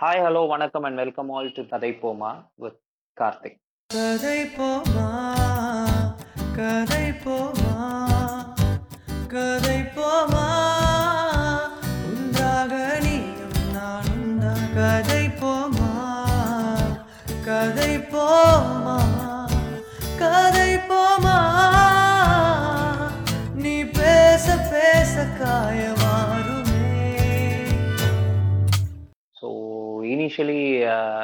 Hi, 0.00 0.20
hello, 0.24 0.48
வணக்கம் 0.48 0.82
and 0.82 0.96
welcome 0.96 1.30
all 1.30 1.52
to 1.52 1.62
Kathai 1.66 1.90
Poma 2.02 2.30
with 2.54 2.78
Karthik. 3.16 3.58
கதை 3.90 4.38
போமா 4.56 5.06
கதை 6.56 7.04
போமா 7.24 7.74
கதை 9.26 9.78
போமா 9.96 10.46
உண்டாக 12.10 12.72
நீயும் 13.02 13.58
நானும் 13.74 14.38
தான் 14.38 14.66
கதை 14.74 15.22
போமா 15.42 15.90
Kathai 17.44 17.92
Poma 18.12 18.96
Kathai 20.18 20.70
Poma 20.88 21.36
initially 30.30 30.64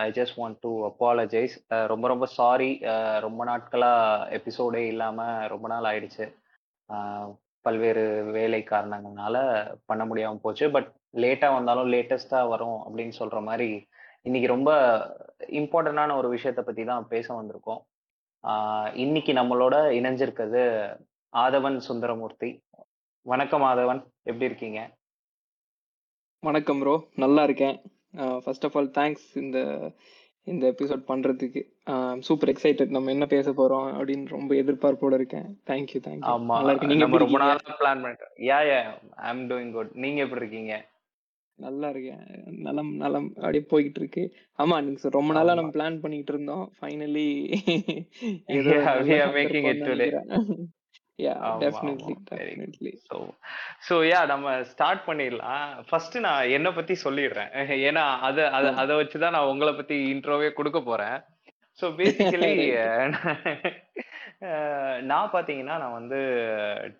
I 0.04 0.08
just 0.10 0.36
want 0.36 0.56
to 0.60 0.70
apologize 0.86 1.52
ரொம்ப 1.86 2.06
ரொம்ப 2.08 2.26
சாரி 2.36 2.70
uh, 2.92 3.16
ரொம்ப 3.20 3.40
நாட்களாக 3.44 4.38
எபிசோடே 4.38 4.80
இல்லாமல் 4.92 5.46
ரொம்ப 5.52 5.66
நாள் 5.68 5.86
ஆயிடுச்சு. 5.90 6.24
Uh, 6.90 7.24
பல்வேறு 7.64 8.02
வேலை 8.36 8.60
காரணங்கள்னால 8.70 9.36
பண்ண 9.86 10.02
முடியாமல் 10.04 10.42
போச்சு. 10.42 10.66
பட் 10.70 10.88
லேட்டாக 11.22 11.56
வந்தாலும் 11.58 11.90
லேட்டஸ்ட்டாக 11.94 12.50
வரும் 12.52 12.78
அப்படின்னு 12.86 13.14
சொல்கிற 13.20 13.40
மாதிரி 13.40 13.70
இன்னைக்கு 14.22 14.48
ரொம்ப 14.54 14.70
இம்பார்ட்டண்டான 15.60 16.16
ஒரு 16.16 16.28
விஷயத்தை 16.28 16.64
பற்றி 16.64 16.84
தான் 16.84 17.08
பேச 17.08 17.26
வந்திருக்கோம். 17.40 17.80
Uh, 18.44 18.86
இன்னைக்கு 19.04 19.34
நம்மளோட 19.40 19.76
இணைஞ்சிருக்கிறது 20.00 20.64
ஆதவன் 21.32 21.78
சுந்தரமூர்த்தி. 21.90 22.50
வணக்கம் 23.26 23.66
ஆதவன். 23.72 24.02
எப்படி 24.22 24.50
இருக்கீங்க? 24.50 24.80
வணக்கம் 26.42 26.80
ப்ரோ 26.80 26.96
நல்லா 27.16 27.44
இருக்கேன். 27.44 27.76
ஃபர்ஸ்ட் 28.44 28.64
ஆஃப் 28.64 28.76
ஆல் 28.76 28.90
தேங்க்ஸ் 28.98 29.26
இந்த 29.36 29.58
இந்த 30.46 30.64
எபிசோட் 30.72 31.02
பண்றதுக்கு. 31.08 31.60
சூப்பர் 32.20 32.50
எக்ஸைட்டட் 32.52 32.94
நம்ம 32.96 33.10
என்ன 33.10 33.26
பேச 33.26 33.50
போறோம் 33.50 33.88
அப்படின்னு 33.98 34.26
ரொம்ப 34.28 34.54
எதிர்பார்ப்போட 34.54 35.14
இருக்கேன். 35.14 35.48
தேங்க்யூ 35.70 36.00
தேங்க்யூ 36.06 36.32
ஆமா 36.32 36.56
நல்லா 36.56 36.72
இருக்கு. 36.72 36.90
நீங்க 36.92 37.04
நம்ம 37.04 37.16
எப்படி 37.16 37.24
ரொம்ப 37.24 37.38
இருக்கீங்க? 37.38 37.62
நாளா 37.62 37.78
பிளான் 37.82 38.02
பண்ணிட்டோம் 38.04 38.34
யா 38.50 38.58
யா 38.70 38.78
ஐ 39.24 39.28
அம் 39.28 39.46
டூயிங் 39.50 39.72
குட் 39.72 39.90
நீங்க 40.04 40.20
எப்படி 40.26 40.42
இருக்கீங்க? 40.42 40.74
நல்லா 41.58 41.88
இருக்கேன். 41.88 42.24
நலம் 42.64 42.92
நலம். 42.96 43.28
அப்படியே 43.36 43.64
போய்கிட்டு 43.70 44.00
இருக்கு. 44.02 44.24
ஆமா 44.58 44.76
நீங்க 44.86 45.10
ரொம்ப 45.18 45.32
நாளா 45.32 45.54
நம்ம 45.54 45.72
பிளான் 45.76 46.02
பண்ணிட்டு 46.02 46.32
இருந்தோம். 46.34 46.64
ஃபைனலி 46.78 47.28
ஏதோ 48.56 48.74
we 49.08 49.16
யா 54.12 54.26
நம்ம 54.26 54.64
ஸ்டார்ட் 54.64 55.00
பண்ணிடலாம். 55.06 55.84
ஃபர்ஸ்ட் 55.88 56.18
நான் 56.18 56.48
என்னை 56.48 56.72
பத்தி 56.72 56.96
சொல்லிடுறேன். 57.04 57.50
ஏன்னா 57.68 58.18
அதை 58.18 58.44
அதை 58.44 58.74
அதை 58.74 58.96
வச்சு 58.96 59.18
தான் 59.18 59.32
நான் 59.32 59.46
உங்களை 59.46 59.72
பத்தி 59.72 60.14
இன்ட்ரோவே 60.14 60.52
கொடுக்க 60.52 60.80
போறேன். 60.80 61.24
ஸோ 61.80 61.84
பேசிக்கலி 61.84 62.52
நான் 65.00 65.30
பார்த்தீங்கன்னா 65.32 65.76
நான் 65.78 65.92
வந்து 65.92 66.16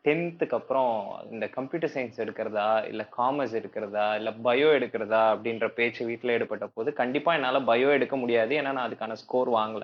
டென்த்துக்கு 0.05 0.55
அப்புறம் 0.55 1.23
இந்த 1.31 1.47
கம்ப்யூட்டர் 1.47 1.91
சயின்ஸ் 1.95 2.19
எடுக்கிறதா 2.19 2.87
இல்லை 2.87 3.07
காமர்ஸ் 3.19 3.55
எடுக்கிறதா 3.55 4.15
இல்லை 4.15 4.33
பயோ 4.45 4.69
எடுக்கிறதா 4.79 5.23
அப்படின்ற 5.35 5.69
பேச்சு 5.69 6.07
வீட்டில் 6.07 6.31
எடுப்பட்ட 6.31 6.67
போது 6.67 6.93
கண்டிப்பாக 6.93 7.37
என்னால் 7.37 7.67
பயோ 7.67 7.93
எடுக்க 7.93 8.17
முடியாது. 8.17 8.57
ஏன்னா 8.57 8.73
நான் 8.73 8.89
அதுக்கான 8.89 9.13
ஸ்கோர் 9.13 9.51
வாங்கல. 9.51 9.83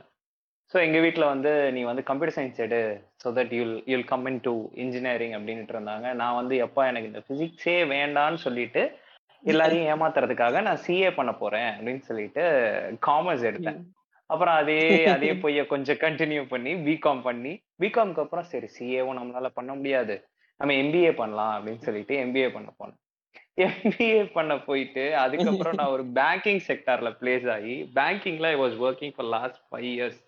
ஸோ 0.73 0.78
எங்கள் 0.84 1.03
வீட்டில் 1.05 1.31
வந்து 1.33 1.51
நீ 1.75 1.81
வந்து 1.83 2.03
கம்ப்யூட்டர் 2.09 2.37
சயின்ஸ் 2.37 2.61
எடு 2.67 2.78
so 3.23 3.31
that 3.39 3.51
you'll 3.56 3.75
you'll 3.92 4.06
come 4.12 4.27
into 4.41 4.53
engineering 4.75 5.34
அப்படின்ட்டு 5.39 5.75
இருந்தாங்க. 5.77 6.06
நான் 6.20 6.39
வந்து 6.41 6.55
எப்பா 6.67 6.83
எனக்கு 6.91 7.11
இந்த 7.11 7.23
ஃபிசிக்ஸே 7.27 7.78
வேண்டான்னு 7.95 8.34
சொல்லிட்டு 8.34 8.83
எல்லாரையும் 9.43 9.89
ஏமாத்துறதுக்காக 9.93 10.62
நான் 10.62 10.83
சிஏ 10.87 11.11
பண்ண 11.11 11.33
போறேன் 11.33 11.70
அப்படின்னு 11.77 12.03
சொல்லிட்டு 12.09 12.45
காமர்ஸ் 13.09 13.45
எடுத்தேன். 13.50 13.81
அப்புறம் 14.31 14.56
அதே 14.61 14.81
அதே 15.06 15.31
பொய்ய 15.43 15.62
கொஞ்சம் 15.67 16.00
கண்டினியூ 16.05 16.43
பண்ணி 16.48 16.73
பிகாம் 16.89 17.23
பண்ணி 17.23 17.53
பிகாம்க்கு 17.83 18.23
அப்புறம் 18.25 18.50
சரி 18.53 18.69
சிஏவும் 18.77 19.19
நம்மளால 19.20 19.48
பண்ண 19.59 19.70
முடியாது. 19.75 20.16
நம்ம 20.61 20.75
எம்பிஏ 20.82 21.12
பண்ணலாம் 21.12 21.55
அப்படின்னு 21.56 21.87
சொல்லிட்டு 21.88 22.15
எம்பிஏ 22.25 22.49
பண்ண 22.50 22.69
போனேன். 22.78 22.99
எம்பிஏ 23.65 24.21
பண்ண 24.37 24.53
போயிட்டு 24.59 25.05
அதுக்கப்புறம் 25.22 25.77
நான் 25.81 25.94
ஒரு 25.97 26.05
பேங்கிங் 26.19 26.62
செக்டார்ல 26.69 27.11
பிளேஸ் 27.21 27.47
ஆகி 27.56 27.75
பேங்கிங்ல 27.99 28.49
I 28.55 28.59
was 28.65 28.77
working 28.87 29.15
for 29.16 29.28
last 29.37 29.61
five 29.69 29.88
years 29.94 30.21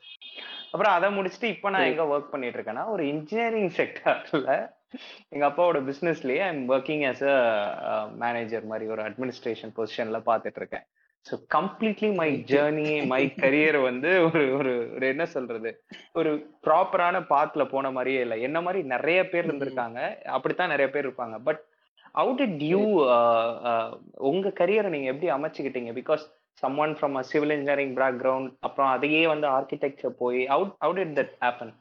அப்புறம் 0.74 0.94
அதை 0.94 1.08
முடிச்சுட்டு 1.16 1.48
இப்போ 1.54 1.70
நான் 1.70 1.90
எங்க 1.90 2.04
ஒர்க் 2.12 2.32
பண்ணிட்டு 2.32 2.58
இருக்கேன்னா 2.58 2.84
ஒரு 2.86 3.04
இன்ஜினியரிங் 3.06 3.70
செக்டார்ல 3.76 4.54
எங்க 5.28 5.44
அப்பாவோட 5.48 5.78
பிசினஸ்லயே 5.90 6.42
I 6.46 6.50
am 6.54 6.64
working 6.68 7.04
as 7.10 7.22
a 7.28 7.38
manager 8.16 8.64
மாதிரி 8.64 8.86
ஒரு 8.88 9.02
அட்மினிஸ்ட்ரேஷன் 9.02 9.74
பொசிஷன்ல 9.76 10.20
பார்த்துட்டு 10.30 10.60
இருக்கேன் 10.62 10.86
so 11.26 11.34
completely 11.56 12.08
my 12.14 12.28
journey 12.50 12.88
my 13.06 13.20
career 13.34 13.78
வந்து 13.80 14.10
ஒரு 14.24 14.42
ஒரு 14.56 14.72
ஒரு 14.94 15.04
என்ன 15.06 15.24
சொல்றது? 15.26 15.70
ஒரு 16.12 16.30
ப்ராப்பரான 16.66 17.22
பாத்ல 17.30 17.64
போன 17.64 17.90
மாதிரியே 17.90 18.20
இல்லை. 18.20 18.36
என்ன 18.42 18.58
மாதிரி 18.60 18.80
நிறைய 18.88 19.20
பேர் 19.28 19.48
இருந்திருக்காங்க. 19.48 20.00
அப்படித்தான் 20.36 20.72
நிறைய 20.74 20.88
பேர் 20.90 21.06
இருப்பாங்க. 21.08 21.38
பட் 21.38 21.62
அவுட் 22.14 22.40
டிட் 22.40 22.64
யூ 22.72 22.82
உங்க 24.30 24.52
கரியரை 24.60 24.90
நீங்க 24.96 25.08
எப்படி 25.12 25.30
அமைச்சுக்கிட்டீங்க? 25.36 25.92
Because 26.00 26.24
someone 26.78 26.92
from 26.94 27.16
a 27.16 27.24
civil 27.30 27.50
engineering 27.50 27.94
background 27.96 28.50
அப்புறம் 28.60 28.90
அதையே 28.90 29.22
வந்து 29.26 29.46
ஆர்கிடெக்சர் 29.48 30.14
போய் 30.18 30.42
out 30.48 30.74
out 30.78 31.00
did 31.00 31.16
that 31.20 31.34
happen 31.42 31.72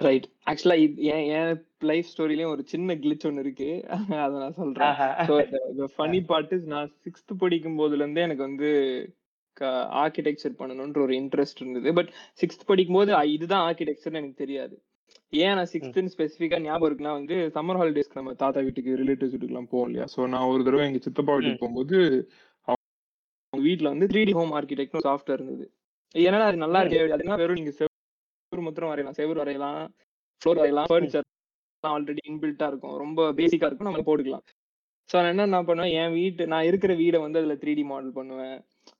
right 0.00 0.26
actually 0.46 0.76
N 1.10 1.26
N 1.34 1.52
life 1.82 2.08
ஸ்டோரிலயும் 2.10 2.52
ஒரு 2.54 2.62
சின்ன 2.66 2.94
கிளிச் 2.94 3.26
ஒன்னு 3.26 3.40
இருக்கு. 3.40 3.68
அதை 4.24 4.34
நான் 4.40 4.56
சொல்றேன். 4.58 4.96
ஃபனி 5.94 6.20
பார்ட் 6.26 6.52
இஸ் 6.52 6.66
நான் 6.74 6.90
சிக்ஸ்த் 7.04 7.32
படிக்கும் 7.38 7.78
போதுல 7.78 8.02
இருந்தே 8.02 8.22
எனக்கு 8.22 8.42
வந்து 8.42 8.70
ஆர்கிடெக்சர் 10.00 10.58
பண்ணணும்ன்ற 10.58 11.00
ஒரு 11.02 11.14
இன்ட்ரெஸ்ட் 11.16 11.62
இருந்தது. 11.62 11.90
பட் 11.94 12.10
சிக்ஸ்த் 12.40 12.66
படிக்கும் 12.66 12.98
போது 12.98 13.12
அ- 13.18 13.30
இதுதான் 13.36 13.64
ஆர்கிடெக்சர்னு 13.68 14.20
எனக்கு 14.20 14.42
தெரியாது. 14.44 14.74
ஏன் 15.38 15.56
நான் 15.58 15.70
சிக்ஸ்த்னு 15.72 16.12
ஸ்பெசிஃபிக்கா 16.14 16.58
ஞாபகம் 16.62 16.88
இருக்குன்னா 16.88 17.12
வந்து 17.12 17.36
சம்மர் 17.54 17.78
ஹாலிடேஸ்க்கு 17.80 18.20
நம்ம 18.20 18.34
தாத்தா 18.42 18.60
வீட்டுக்கு 18.60 18.98
ரிலேட்டிவ்ஸ் 19.00 19.34
வீட்டுக்குலாம் 19.34 19.70
போவோம் 19.70 19.88
இல்லையா? 19.88 20.06
ஸோ 20.14 20.28
நான் 20.34 20.48
ஒரு 20.52 20.62
தடவை 20.64 20.86
எங்க 20.88 21.00
சித்தப்பா 21.06 21.34
வீட்டுக்கு 21.36 21.62
போகும்போது 21.62 21.98
அவங்க 23.56 23.68
வீட்ல 23.68 23.88
வந்து 23.92 24.06
three 24.06 24.22
D 24.28 24.32
home 24.32 24.52
architect 24.58 25.06
software 25.06 25.40
இருந்தது. 25.40 25.66
ஏன்னா 26.14 26.40
அது 26.48 26.58
நல்லா 26.64 26.80
இருக்கு? 26.82 27.14
அதுனா 27.16 27.38
வெறும் 27.40 27.58
நீங்க 27.60 27.72
செவ்வறு 27.78 28.64
மாத்திரம் 28.66 28.90
வரையலாம். 28.92 29.16
செவ்வறு 29.18 29.42
வரையலாம் 29.42 29.80
ஃப்ளோர் 30.42 30.60
வரையலாம் 30.60 30.88
ஃபர்னிச்சர் 30.90 31.26
ஆல்ரெடி 31.84 32.22
இன்பில்ட்டா 32.30 32.66
இருக்கும். 32.72 32.94
ரொம்ப 33.04 33.26
பேசிக்கா 33.38 33.68
இருக்கும். 33.68 33.88
நம்ம 33.88 34.04
போட்டுக்கலாம். 34.08 34.44
ஸோ 35.10 35.16
நான் 35.16 35.32
என்ன 35.32 35.58
பண்ணுவேன்? 35.62 35.92
என் 36.00 36.14
வீட்டு 36.14 36.44
நான் 36.52 36.68
இருக்கிற 36.68 36.92
வீடை 36.94 37.18
வந்து 37.22 37.40
அதுல 37.40 37.54
த்ரீ 37.54 37.72
டி 37.74 37.84
மாடல் 37.84 38.16
பண்ணுவேன். 38.18 38.56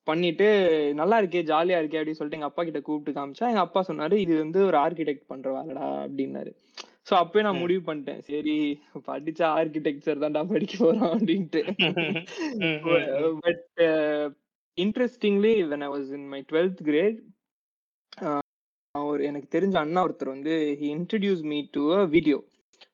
பண்ணிட்டு 0.07 0.47
நல்லா 0.95 1.17
இருக்கே 1.21 1.43
ஜாலியா 1.49 1.79
இருக்கே 1.81 1.99
அப்படின்னு 2.01 2.19
சொல்லிட்டு 2.19 2.39
எங்க 2.41 2.51
அப்பா 2.51 2.65
கிட்ட 2.65 2.81
கூப்பிட்டு 2.81 3.17
காமிச்சா 3.19 3.51
எங்க 3.53 3.65
அப்பா 3.65 3.81
சொன்னாரு 3.89 4.17
இது 4.25 4.35
வந்து 4.39 4.61
ஒரு 4.67 4.79
ஆர்கிடெக்ட் 4.79 5.27
பண்ற 5.27 5.51
வேலைடா 5.57 5.87
அப்படின்னாரு. 6.05 6.53
ஸோ 7.09 7.15
அப்பவே 7.15 7.43
நான் 7.43 7.63
முடிவு 7.63 7.83
பண்ணிட்டேன். 7.89 8.23
சரி 8.29 8.55
படிச்சா 9.07 9.49
ஆர்கிடெக்சர் 9.59 10.23
தான்டா 10.25 10.43
படிக்க 10.47 10.77
போறோம் 10.79 11.13
அப்படின்ட்டு. 11.13 11.61
But 13.45 13.65
interestingly 14.79 15.53
when 15.71 15.85
I 15.87 15.89
was 15.89 16.11
in 16.17 16.27
my 16.33 16.41
twelfth 16.51 16.81
grade 16.89 17.19
ஒரு 18.95 19.23
எனக்கு 19.25 19.49
தெரிஞ்ச 19.55 19.75
அண்ணா 19.77 20.03
ஒருத்தர் 20.07 20.35
வந்து 20.35 20.53
he 20.81 20.87
introduce 20.97 21.43
me 21.53 21.59
to 21.77 21.83
a 21.93 22.03
video 22.15 22.39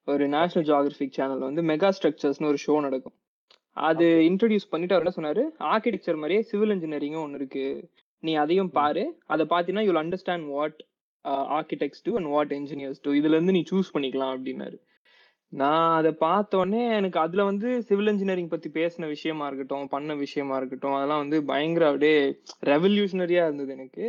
ஒரு 0.09 0.25
நேஷனல் 0.29 0.67
ஜியாகிரபிக் 0.69 1.17
சேனல் 1.19 1.47
வந்து 1.49 1.63
மெகா 1.71 1.91
ஸ்ட்ரக்சர்ஸ்னு 1.99 2.51
ஒரு 2.53 2.59
ஷோ 2.67 2.75
நடக்கும். 2.87 3.17
அது. 3.77 4.07
இன்ட்ரடியூஸ் 4.31 4.71
பண்ணிட்டு 4.73 4.95
அவர் 4.95 5.05
என்ன 5.05 5.15
சொன்னாரு? 5.19 5.43
ஆர்கிடெக்சர் 5.73 6.21
மாதிரியே 6.23 6.43
சிவில் 6.51 6.75
இன்ஜினியரிங்கும் 6.77 7.25
ஒன்று 7.25 7.39
இருக்கு. 7.41 7.67
நீ 8.23 8.33
அதையும் 8.43 8.73
பாரு. 8.79 9.05
அதை 9.33 9.45
பார்த்தீங்கன்னா 9.53 9.87
you'll 9.89 10.03
understand 10.03 10.47
what 10.57 10.79
architects 11.59 12.03
do 12.07 12.13
and 12.21 12.31
what 12.35 12.53
engineers 12.61 13.03
do 13.05 13.13
இதுல 13.21 13.37
இருந்து 13.39 13.57
நீ 13.59 13.63
சூஸ் 13.73 13.93
பண்ணிக்கலாம் 13.95 14.35
அப்படின்னாரு. 14.37 14.77
நான் 15.53 15.97
அதை 15.97 16.13
பார்த்த 16.19 16.59
உடனே 16.59 16.83
எனக்கு 16.91 17.19
அதுல 17.21 17.45
வந்து 17.45 17.83
சிவில் 17.83 18.07
இன்ஜினியரிங் 18.07 18.49
பத்தி 18.49 18.69
பேசின 18.71 19.07
விஷயமா 19.07 19.47
இருக்கட்டும் 19.47 19.89
பண்ண 19.89 20.15
விஷயமா 20.15 20.57
இருக்கட்டும் 20.57 20.95
அதெல்லாம் 20.95 21.19
வந்து 21.19 21.45
பயங்கர 21.45 21.87
அப்படியே 21.87 22.19
ரெவல்யூஷனரியா 22.65 23.43
இருந்தது 23.45 23.73
எனக்கு. 23.73 24.07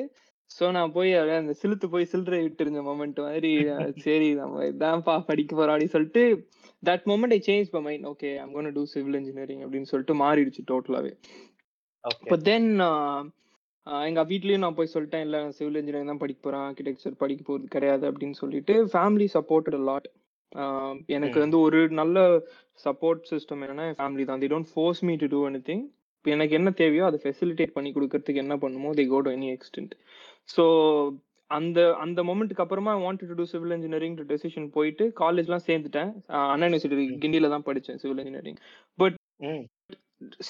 சோ 0.51 0.72
நான் 0.72 0.92
போய் 0.92 1.13
அப்படியே 1.13 1.38
அந்த 1.38 1.54
சிலுத்து 1.62 1.86
போய் 1.90 2.06
சில்லறை 2.06 2.42
விட்டு 2.42 2.63
இருந்த 2.63 2.81
மொமெண்ட் 2.81 3.19
மாதிரி 3.19 3.51
சரி 4.00 4.34
நம்ம 4.34 4.66
இதான்ப்பா 4.66 5.16
படிக்க 5.25 5.51
போறோம் 5.56 5.74
அப்படின்னு 5.74 5.95
சொல்லிட்டு 5.95 6.24
that 6.84 7.06
moment 7.06 7.34
I 7.34 7.40
change 7.45 7.72
my 7.72 7.81
mind 7.81 8.07
okay 8.07 8.31
I'm 8.40 8.54
gonna 8.54 8.74
do 8.74 8.86
civil 8.86 9.16
engineering 9.16 9.63
அப்படின்னு 9.63 9.84
சொல்லிட்டு 9.84 10.16
மாறிடுச்சு 10.16 10.63
டோட்டலாவே 10.72 11.12
இப்போ 12.04 12.38
தென் 12.42 12.69
எங்க 14.07 14.22
வீட்லயும் 14.24 14.57
நான் 14.57 14.74
போய் 14.74 14.94
சொல்லிட்டேன் 14.94 15.19
இல்ல 15.19 15.38
சிவில் 15.51 15.75
இன்ஜினியரிங் 15.75 16.07
தான் 16.07 16.18
படிக்க 16.18 16.40
போறேன் 16.42 16.62
ஆர்கிடெக்சர் 16.62 17.16
படிக்க 17.18 17.44
போறது 17.44 17.68
கிடையாது 17.68 18.12
அப்படின்னு 18.12 18.31
சொல்லிட்டு 18.34 18.75
ஃபேமிலி 18.94 19.28
சப்போர்ட்டட் 19.34 19.80
லாட் 19.84 20.07
எனக்கு 21.18 21.40
வந்து 21.40 21.60
ஒரு 21.60 21.80
நல்ல 22.00 22.18
சப்போர்ட் 22.86 23.28
சிஸ்டம் 23.32 23.62
என்னன்னா 23.66 23.86
என் 23.90 24.00
ஃபேமிலி 24.00 24.26
தான். 24.30 24.42
They 24.44 24.50
don't 24.54 24.72
force 24.74 25.04
me 25.10 25.16
to 25.16 25.28
do 25.34 25.42
anything 25.70 25.84
எனக்கு 26.26 26.58
என்ன 26.60 26.70
தேவையோ 26.82 27.06
அதை 27.06 27.20
ஃபெசிலிட்டேட் 27.24 27.76
பண்ணி 27.78 27.90
கொடுக்கறதுக்கு 27.94 28.44
என்ன 28.46 28.58
பண்ணுமோ 28.58 28.92
they 29.00 29.06
go 29.08 29.20
to 29.22 29.32
any 29.38 29.50
extent 29.56 29.94
so 30.56 30.64
அந்த 31.52 31.80
அந்த 31.96 32.20
மொமெண்ட்டுக்கு 32.24 32.64
அப்புறமா 32.66 32.94
wanted 33.06 33.32
to 33.32 33.38
do 33.40 33.46
civil 33.46 33.76
engineering 33.78 34.16
decision 34.32 34.68
போயிட்டு 34.78 35.06
காலேஜ்லாம் 35.20 35.66
சேர்ந்துட்டேன். 35.68 36.12
அண்ணா 36.52 36.68
யூனிவர்சிட்டி 36.68 37.08
கிண்டியில 37.24 37.50
தான் 37.50 37.68
படித்தேன் 37.70 38.00
சிவில் 38.04 38.22
இன்ஜினியரிங் 38.24 38.60
பட் 39.00 39.18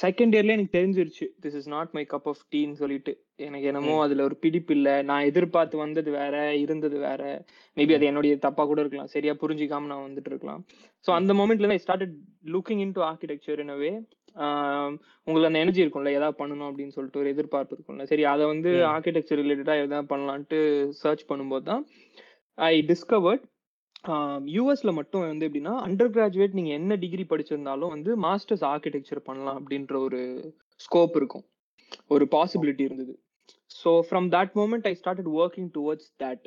செகண்ட் 0.02 0.34
இயர்ல 0.36 0.56
எனக்கு 0.56 0.78
தெரிஞ்சிருச்சு. 0.78 1.26
This 1.42 1.56
is 1.56 1.70
not 1.70 1.92
my 1.92 2.04
cup 2.10 2.28
of 2.28 2.44
டீன்னு 2.54 2.74
சொல்லிட்டு. 2.74 3.12
எனக்கு 3.38 3.68
என்னமோ. 3.68 3.96
அதுல 4.02 4.24
ஒரு 4.24 4.36
பிடிப்பு 4.36 4.74
இல்ல. 4.76 4.90
நான் 5.02 5.24
எதிர்பார்த்து 5.24 5.78
வந்தது 5.78 6.12
வேற 6.12 6.36
இருந்தது 6.56 6.98
வேற. 7.00 7.22
மேபி 7.78 7.96
அது. 7.96 8.06
என்னுடைய 8.06 8.36
தப்பா 8.38 8.66
கூட 8.66 8.82
இருக்கலாம். 8.82 9.08
சரியா 9.08 9.36
புரிஞ்சிக்காம 9.44 9.90
நான் 9.92 10.06
வந்துட்டு 10.08 10.32
இருக்கலாம். 10.32 10.62
ஸோ 11.06 11.12
அந்த 11.12 11.34
மொமெண்ட்ல 11.34 11.72
I 11.78 11.82
started 11.86 12.16
looking 12.56 12.84
into 12.92 13.04
architecture 13.04 13.62
in 13.66 13.76
way 13.78 13.92
உங்களுக்கு 15.28 15.50
அந்த 15.50 15.60
எனர்ஜி 15.60 15.84
இருக்கும்ல 15.84 16.12
ஏதாவது 16.12 16.38
பண்ணணும் 16.40 16.70
அப்படின்னு 16.70 16.96
சொல்லிட்டு 16.96 17.20
ஒரு 17.20 17.30
எதிர்பார்ப்பு 17.30 17.76
இருக்கும்ல. 17.76 18.04
சரி 18.04 18.24
அதை 18.26 18.46
வந்து. 18.46 18.72
ஆர்கிடெக்சர் 18.94 19.42
ரிலேட்டடா 19.42 19.76
எதாவது 19.82 20.12
பண்ணலான்ட்டு 20.14 20.60
சர்ச் 21.02 21.26
பண்ணும்போது 21.30 21.66
தான் 21.72 21.84
ஐ 22.58 22.74
டிஸ்கவர்ட் 22.88 23.44
யூஎஸ்ல 24.56 24.92
மட்டும் 25.00 25.24
வந்து 25.26 25.48
எப்படின்னா 25.48 25.74
அண்டர் 25.86 26.14
கிராஜுவேட் 26.16 26.58
நீங்க 26.60 26.72
என்ன 26.80 26.96
டிகிரி 27.04 27.26
படிச்சிருந்தாலும் 27.30 27.94
வந்து 27.96 28.12
மாஸ்டர்ஸ் 28.26 28.66
ஆர்கிடெக்சர் 28.72 29.28
பண்ணலாம் 29.28 29.60
அப்படின்ற 29.60 29.94
ஒரு 30.08 30.20
ஸ்கோப் 30.80 31.16
இருக்கும். 31.20 31.46
ஒரு 32.14 32.26
பாசிபிலிட்டி 32.36 32.84
இருந்தது. 32.88 33.14
So 33.82 33.92
from 34.08 34.28
that 34.36 34.54
moment 34.60 34.88
I 34.92 34.94
started 35.02 35.32
working 35.42 35.72
towards 35.78 36.12
that 36.24 36.46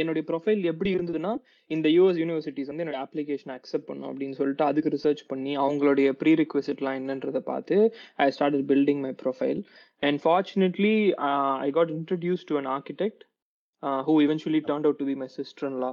என்னுடைய 0.00 0.22
ப்ரொஃபைல் 0.30 0.62
எப்படி 0.70 0.90
இருந்ததுன்னா 0.94 1.32
இந்த 1.70 1.88
யூஎஸ் 1.88 2.18
யூனிவர்சிட்டிஸ் 2.22 2.70
வந்து 2.70 2.82
என்னோட 2.84 3.00
அப்ளிகேஷன் 3.04 3.52
அக்செப்ட் 3.56 3.88
பண்ணும் 3.90 4.08
அப்படின்னு 4.10 4.38
சொல்லிட்டு 4.40 4.64
அதுக்கு 4.64 4.92
ரிசர்ச் 4.94 5.22
பண்ணி 5.28 5.52
அவங்களுடைய 5.56 6.08
ப்ரீ 6.20 6.32
ரிக்வெஸ்ட்லாம் 6.42 6.98
என்னன்றதை 7.00 7.42
பார்த்து 7.50 7.76
I 8.24 8.26
started 8.36 8.66
building 8.72 9.02
my 9.06 9.12
profile 9.22 9.60
and 10.02 10.20
fortunately 10.24 10.94
I 11.66 11.70
got 11.78 11.92
introduced 11.98 12.44
to 12.50 12.56
an 12.62 12.70
architect 12.76 13.22
who 14.08 14.16
eventually 14.26 14.62
turn 14.70 14.86
out 14.88 15.00
to 15.02 15.08
be 15.10 15.16
my 15.22 15.30
sister 15.38 15.78
law 15.84 15.92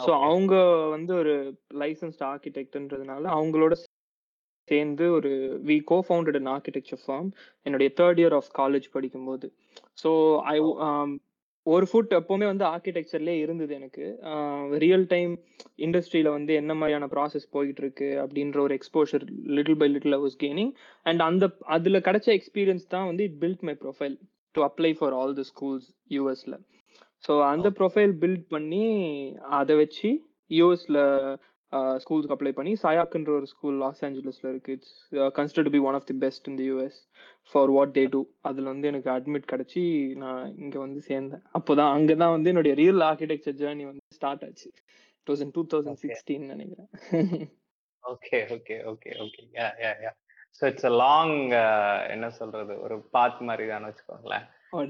so. 0.00 0.10
அவங்க 0.26 0.54
வந்து 0.90 1.12
ஒரு 1.14 1.34
லைசன்ஸ்ட் 1.78 2.24
ஆர்கிடெக்ட்ன்றதுனால 2.30 3.24
அவங்களோட 3.36 3.74
சேர்ந்து 4.68 5.04
ஒரு 5.12 5.30
we 5.64 5.76
co 5.84 5.98
founded 6.06 6.38
an 6.40 6.50
architecture 6.54 7.02
firm 7.02 7.28
என்னுடைய 7.66 7.88
தேர்ட் 8.00 8.20
இயர் 8.22 8.36
ஆஃப் 8.38 8.50
காலேஜ் 8.58 8.88
படிக்கும்போது. 8.92 9.46
So 10.02 10.10
I 10.46 10.56
ஒரு 11.66 11.86
ஃபுட் 11.90 12.12
எப்பவுமே 12.18 12.46
வந்து 12.46 12.64
ஆர்கிடெக்சர்லேயே 12.64 13.38
இருந்தது 13.44 13.72
எனக்கு. 13.74 14.04
ரியல் 14.84 15.06
டைம் 15.06 15.32
இண்டஸ்ட்ரியில 15.78 16.28
வந்து 16.28 16.52
என்ன 16.54 16.74
மாதிரியான 16.74 17.08
ப்ராசஸ் 17.14 17.46
போயிட்டு 17.50 17.82
இருக்கு 17.82 18.08
அப்படின்ற 18.24 18.60
ஒரு 18.60 18.74
exposure 18.78 19.24
little 19.56 19.78
by 19.78 19.88
little 19.88 20.18
was 20.24 20.36
gaining 20.44 20.72
and 21.06 21.22
அந்த 21.22 21.46
அதுல 21.76 22.00
கிடைச்ச 22.08 22.30
எக்ஸ்பீரியன்ஸ் 22.38 22.86
தான் 22.86 23.06
வந்து 23.06 23.24
it 23.24 23.38
build 23.42 23.64
my 23.70 23.74
profile 23.82 24.16
to 24.54 24.62
apply 24.62 24.92
for 25.00 25.16
all 25.20 25.34
the 25.34 25.46
schools 25.52 25.88
யூஎஸ்ல 26.10 26.56
ஸோ 27.24 27.32
அந்த 27.52 27.68
ப்ரொஃபைல் 27.78 28.14
பில்ட் 28.22 28.46
பண்ணி 28.54 28.86
அதை 29.58 29.74
வச்சு 29.82 30.08
யூஎஸ்ல 30.50 30.98
ஸ்கூலுக்கு 32.02 32.34
அப்ளை 32.34 32.50
பண்ணி 32.56 32.72
சயாக்குன்ற 32.82 33.30
ஒரு 33.38 33.46
ஸ்கூல் 33.52 33.78
லாஸ் 33.82 34.02
ஏஞ்சலஸ்ல 34.06 34.46
இருக்கு. 34.52 34.74
It's 34.76 34.94
consider 35.38 35.70
be 35.74 35.80
one 35.88 35.96
of 35.98 36.06
the 36.10 36.16
best 36.24 36.46
in 36.50 36.58
the 36.60 36.66
US 36.70 36.98
for 37.50 37.70
what 37.76 37.94
they 37.98 38.04
do 38.14 38.20
அதுல 38.48 38.66
வந்து 38.72 38.90
எனக்கு 38.92 39.10
அட்மிட் 39.16 39.50
கிடைச்சி 39.52 39.82
நான் 40.22 40.44
இங்க 40.64 40.76
வந்து 40.84 41.00
சேர்ந்தேன். 41.08 41.44
அப்போதான் 41.58 41.92
அங்கதான் 41.96 42.34
வந்து 42.36 42.50
என்னுடைய 42.52 42.74
ரியல் 42.82 43.02
ஆர்கிடெக்சர் 43.10 43.58
ஜேர்னி 43.62 43.86
வந்து 43.90 44.04
ஸ்டார்ட் 44.18 44.44
ஆச்சு. 44.48 44.70
தௌசண்ட் 45.26 45.54
டூ 45.56 45.64
தௌசண்ட் 45.74 46.00
சிக்ஸ்டீன் 46.04 46.50
நினைக்கிறேன். 46.54 46.90
Okay 48.04 48.38
okay 48.56 48.76
okay 48.92 49.12
okay 49.24 49.42
yeah 49.60 49.68
yeah 49.84 49.92
yeah 50.04 50.12
so 50.58 50.64
it's 50.72 50.88
a 50.90 50.94
long 51.04 51.38
என்ன 52.14 52.26
சொல்றது? 52.40 52.74
ஒரு 52.84 52.98
பாத் 53.16 53.40
மாதிரி 53.48 53.66
தான் 53.72 53.88
வச்சுக்கோங்களேன். 53.88 54.46
Oh, 54.72 54.82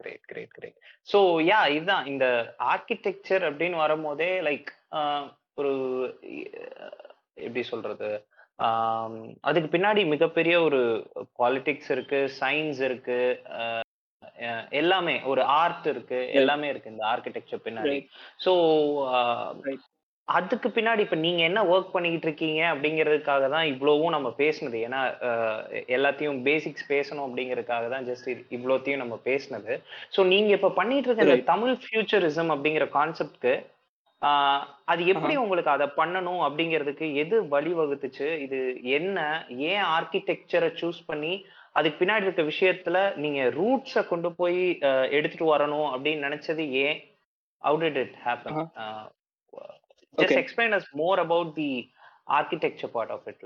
great 0.00 0.22
great 0.32 0.50
great. 0.58 0.76
So 1.12 1.20
yeah 1.50 1.64
இதுதான். 1.76 2.06
இந்த 2.12 2.26
ஆர்கிடெக்சர் 2.72 3.44
அப்படின்னு 3.48 3.76
வரும்போதே 3.84 4.32
லைக் 4.48 4.70
ஒரு 5.60 5.72
எப்படி 7.46 7.62
சொல்றது? 7.72 8.10
அதுக்கு 9.48 9.68
பின்னாடி 9.74 10.02
மிகப்பெரிய 10.14 10.56
ஒரு 10.66 10.80
பாலிடிக்ஸ் 11.42 11.90
இருக்கு 11.94 12.18
சயின்ஸ் 12.40 12.80
இருக்கு 12.88 13.20
எல்லாமே. 14.80 15.14
ஒரு 15.32 15.42
ஆர்ட் 15.60 15.86
இருக்கு 15.92 16.18
எல்லாமே 16.40 16.68
இருக்கு 16.72 16.92
இந்த 16.94 17.04
ஆர்கிடெக்சர் 17.12 17.64
பின்னாடி. 17.68 17.98
ஸோ. 18.44 18.52
அதுக்கு 20.36 20.68
பின்னாடி 20.68 21.02
இப்ப 21.04 21.16
நீங்க 21.24 21.42
என்ன 21.48 21.60
ஒர்க் 21.72 21.92
பண்ணிக்கிட்டு 21.94 22.26
இருக்கீங்க 22.28 22.60
அப்படிங்கிறதுக்காக 22.72 23.44
தான் 23.54 23.66
இவ்வளவும் 23.72 24.14
நம்ம 24.14 24.28
பேசினது. 24.40 24.78
ஏன்னா 24.86 25.00
எல்லாத்தையும் 25.96 26.40
பேசிக்ஸ் 26.48 26.86
பேசணும் 26.92 27.26
அப்படிங்கிறதுக்காக 27.26 27.88
தான் 27.94 28.06
ஜஸ்ட் 28.10 28.28
இவ்வளோத்தையும் 28.56 29.02
நம்ம 29.02 29.18
பேசினது. 29.28 29.74
ஸோ 30.16 30.22
நீங்க 30.32 30.50
இப்ப 30.58 30.70
பண்ணிட்டு 30.80 31.08
இருக்க 31.08 31.26
இந்த. 31.28 31.36
தமிழ் 31.52 31.76
ஃபியூச்சரிசம் 31.84 32.52
அப்படிங்கிற 32.54 32.86
கான்செப்ட்க்கு 32.98 33.54
அது 34.92 35.02
எப்படி 35.12 35.34
உங்களுக்கு 35.42 35.70
அதை 35.74 35.86
பண்ணணும் 36.00 36.42
அப்படிங்கிறதுக்கு 36.46 37.06
எது 37.22 37.36
வழிவகுத்துச்சு? 37.54 38.28
இது 38.46 38.58
என்ன? 38.98 39.18
ஏன் 39.70 39.84
ஆர்கிடெக்சரை 39.96 40.70
சூஸ் 40.80 41.00
பண்ணி 41.06 41.32
அதுக்கு 41.78 42.00
பின்னாடி 42.02 42.26
இருக்க 42.26 42.42
விஷயத்துல 42.54 42.98
நீங்க 43.24 43.42
ரூட்ஸை 43.58 44.02
கொண்டு 44.08 44.30
போய் 44.40 44.60
எடுத்துட்டு 45.18 45.46
வரணும் 45.54 45.88
அப்படின்னு 45.94 46.26
நினைச்சது 46.28 46.64
ஏன்? 46.82 46.98
It 48.02 48.12
happen? 48.26 48.52
uh, 48.82 49.02
just 50.18 50.36
Okay. 50.36 50.36
explain 50.36 50.72
us 50.72 50.86
more 50.92 51.18
about 51.18 51.54
the 51.54 51.88
architecture 52.28 52.88
part 52.88 53.10
of 53.10 53.26
it 53.26 53.40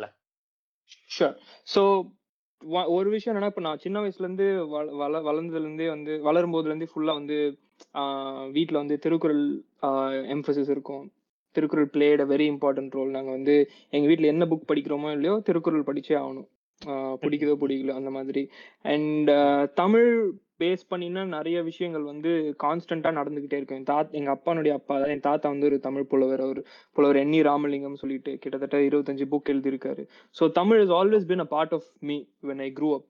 sure 1.10 1.34
so 1.68 1.82
ஒரு 2.96 3.08
விஷயம் 3.14 3.32
என்னன்னா 3.32 3.50
இப்போ 3.52 3.62
நான் 3.66 3.82
சின்ன 3.84 4.00
வயசுல 4.02 4.26
இருந்து 4.26 4.46
வள 4.72 4.86
வள 5.00 5.20
வளர்ந்ததுல 5.26 5.66
இருந்தே 5.66 5.88
வந்து 5.94 6.12
வளரும் 6.26 6.54
போதுல 6.54 6.72
இருந்து 6.72 6.90
ஃபுல்லா 6.92 7.14
வந்து 7.20 7.36
வீட்ல 8.56 8.76
வந்து 8.82 8.96
திருக்குறள் 9.04 9.42
எம்பசிஸ் 10.34 10.72
இருக்கும். 10.74 11.04
Thirukkural 11.56 11.88
played 11.94 12.22
a 12.24 12.28
very 12.32 12.46
important 12.52 12.96
role 12.98 13.14
நாங்க 13.16 13.30
வந்து 13.36 13.54
எங்க 13.92 14.06
வீட்ல 14.10 14.32
என்ன 14.34 14.44
புக் 14.52 14.68
படிக்கிறோமோ 14.70 15.10
இல்லையோ 15.16 15.34
திருக்குறள் 15.48 15.88
படிச்சே 15.90 16.14
ஆகணும். 16.22 16.48
பிடிக்குதோ 17.22 17.54
பிடிக்கல 17.62 17.94
அந்த 18.00 18.10
மாதிரி. 18.16 18.42
அண்ட் 18.92 19.30
தமிழ் 19.80 20.10
பேஸ் 20.60 20.84
பண்ணினா 20.90 21.22
நிறைய 21.36 21.58
விஷயங்கள் 21.68 22.04
வந்து 22.10 22.30
கான்ஸ்டண்டா 22.64 23.10
நடந்துகிட்டே 23.18 23.58
இருக்கும். 23.58 23.80
என் 23.80 23.90
தாத் 23.92 24.14
எங்க 24.18 24.30
அப்பானுடைய 24.36 24.74
அப்பா 24.78 24.94
தான் 25.00 25.12
என் 25.14 25.24
தாத்தா 25.28 25.52
வந்து 25.54 25.68
ஒரு 25.70 25.78
தமிழ் 25.86 26.10
புலவர். 26.12 26.44
அவர் 26.46 26.60
புலவர் 26.96 27.20
என் 27.22 27.34
ராமலிங்கம் 27.50 28.00
சொல்லிட்டு 28.02 28.32
கிட்டத்தட்ட 28.44 28.78
இருபத்தஞ்சு 28.88 29.26
புக் 29.32 29.52
எழுதியிருக்காரு. 29.54 30.04
So 30.36 30.46
Tamil 30.60 30.82
is 30.84 30.94
always 31.00 31.28
been 31.32 31.44
a 31.46 31.48
part 31.56 31.74
of 31.78 31.90
me 32.10 32.18
when 32.50 32.62
I 32.68 32.70
grew 32.78 32.90
up 32.96 33.06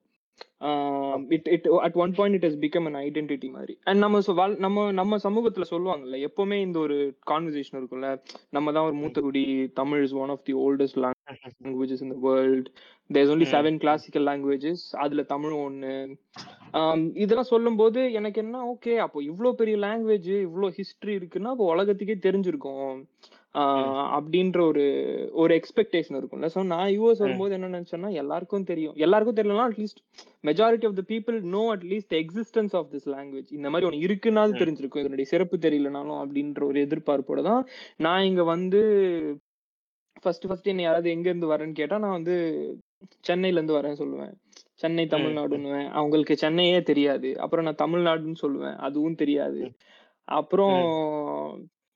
it 1.35 1.49
it 1.55 1.67
at 1.85 1.97
one 2.03 2.13
point 2.17 2.37
it 2.37 2.47
has 2.47 2.59
become 2.63 2.87
an 2.89 2.99
identity 3.03 3.49
மாதிரி. 3.57 3.75
அண்ட் 3.89 4.01
நம்ம 4.05 4.47
நம்ம 4.65 4.87
நம்ம 4.99 5.19
சமூகத்துல 5.27 5.67
சொல்லுவாங்கல்ல 5.73 6.19
எப்பவுமே 6.29 6.59
இந்த 6.67 6.79
ஒரு 6.85 6.97
கான்வர்சேஷன் 7.31 7.79
இருக்கும்ல 7.79 8.09
நம்ம 8.57 8.73
தான் 8.77 8.87
ஒரு 8.89 8.97
மூத்த 9.03 9.21
குடி 9.27 9.45
Tamil 9.81 10.03
is 10.07 10.17
one 10.23 10.33
of 10.35 10.45
the 10.49 10.55
oldest 10.65 10.99
languages 11.27 12.03
in 12.03 12.13
the 12.13 12.19
world 12.27 12.67
there's 13.09 13.31
only. 13.33 13.47
Seven 13.51 13.79
classical 13.81 14.25
languages 14.29 14.83
அதுல 15.03 15.23
தமிழும் 15.31 15.63
ஒண்ணு. 15.65 15.93
இதெல்லாம் 17.23 17.51
சொல்லும்போது 17.51 17.99
எனக்கு 18.19 18.39
என்ன 18.41 18.61
ஓகே 18.71 18.93
அப்போ 19.03 19.19
இவ்ளோ 19.29 19.51
பெரிய 19.59 19.75
லாங்குவேஜ் 19.83 20.31
இவ்ளோ 20.45 20.69
ஹிஸ்டரி 20.77 21.13
இருக்குன்னா 21.19 21.53
அப்போ 21.53 21.67
உலகத்துக்கே 21.73 22.17
தெரிஞ்சிருக்கும். 22.25 22.95
அப்படின்ற 24.15 24.59
ஒரு 24.69 24.85
ஒரு 25.41 25.51
எக்ஸ்பெக்டேஷன் 25.57 26.17
இருக்கும்ல. 26.17 26.47
ஸோ 26.53 26.61
நான் 26.71 26.89
யூஎஸ் 26.93 27.21
வரும்போது 27.23 27.55
என்ன 27.57 27.69
நினைச்சேன்னா 27.69 28.09
எல்லாருக்கும் 28.21 28.65
தெரியும். 28.71 28.95
எல்லாருக்கும் 29.05 29.37
தெரியலனா 29.37 29.67
at least 29.69 30.01
majority 30.43 30.87
of 30.89 30.97
the 30.97 31.05
people 31.11 31.37
know 31.53 31.63
at least 31.75 32.15
existence 32.19 32.75
of 32.79 32.89
this 32.93 33.07
language 33.13 33.55
இந்த 33.57 33.69
மாதிரி 33.69 33.87
ஒன்று 33.89 34.05
இருக்குன்னாலும் 34.07 34.55
ம். 34.55 34.61
தெரிஞ்சிருக்கும். 34.63 35.03
இதனுடைய 35.03 35.27
சிறப்பு 35.31 35.57
தெரியலனாலும் 35.59 36.19
அப்படின்ற 36.23 36.61
ஒரு 36.65 36.79
எதிர்பார்ப்போட 36.85 37.41
தான் 37.49 37.63
நான் 37.99 38.27
இங்க 38.29 38.45
வந்து 38.51 38.81
ஃபர்ஸ்ட் 40.25 40.47
ஃபர்ஸ்ட் 40.49 40.71
என்ன 40.71 40.85
யாராவது 40.85 41.09
எங்க 41.15 41.27
இருந்து 41.29 41.51
வரேன்னு 41.51 41.79
கேட்டா 41.79 41.97
நான் 42.03 42.17
வந்து 42.19 42.35
சென்னையில 43.27 43.59
இருந்து 43.59 43.77
வரேன்னு 43.77 44.01
சொல்லுவேன். 44.01 44.33
சென்னை 44.81 45.03
தமிழ்நாடுன்னுவேன். 45.05 45.89
அவங்களுக்கு 45.99 46.35
சென்னையே 46.35 46.79
தெரியாது. 46.83 47.29
அப்புறம் 47.39 47.65
நான் 47.67 47.81
தமிழ்நாடுன்னு 47.83 48.41
சொல்லுவேன். 48.43 48.77
அதுவும் 48.87 49.19
தெரியாது. 49.21 49.61
அப்புறம் 50.27 50.79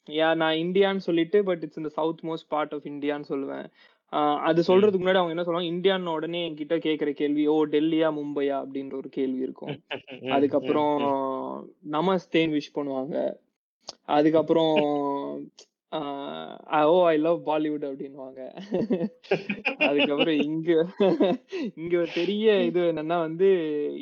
யா 0.08 0.28
நான் 0.36 0.62
இந்தியான்னு 0.66 1.08
சொல்லிட்டு 1.08 1.38
பட் 1.44 1.64
இட்ஸ் 1.64 1.80
இந்த 1.82 1.90
சவுத் 1.90 2.24
மோஸ்ட் 2.24 2.52
பார்ட் 2.54 2.74
ஆஃப் 2.74 2.86
இந்தியான்னு 2.86 3.30
சொல்லுவேன். 3.30 3.66
அது 4.48 4.60
சொல்றதுக்கு 4.68 5.02
முன்னாடி 5.02 5.20
அவங்க 5.20 5.34
என்ன 5.36 5.44
சொல்லுவாங்க? 5.48 5.72
இந்தியான்னு 5.74 6.14
உடனே 6.14 6.40
என்கிட்ட 6.50 6.76
கேக்குற 6.86 7.10
கேள்வி 7.20 7.44
ஓ 7.48 7.58
டெல்லியா 7.66 8.08
மும்பையா? 8.20 8.56
அப்படின்ற 8.62 8.94
ஒரு 8.94 9.10
கேள்வி 9.10 9.42
இருக்கும். 9.48 9.76
அதுக்கப்புறம் 10.32 10.96
நமஸ்தேன்னு 11.92 12.56
விஷ் 12.58 12.76
பண்ணுவாங்க. 12.78 13.18
அதுக்கப்புறம் 14.16 14.76
ஓ 16.88 16.96
ஐ 17.06 17.16
லவ் 17.18 17.40
பாலிவுட் 17.48 17.86
அப்படின்னுவாங்க. 17.88 18.42
அதுக்கப்புறம் 19.88 20.38
இங்க 20.48 20.70
இங்க 21.80 21.94
ஒரு 22.02 22.12
பெரிய 22.14 22.58
இது 22.64 22.82
என்னன்னா 22.92 23.18
வந்து 23.20 23.48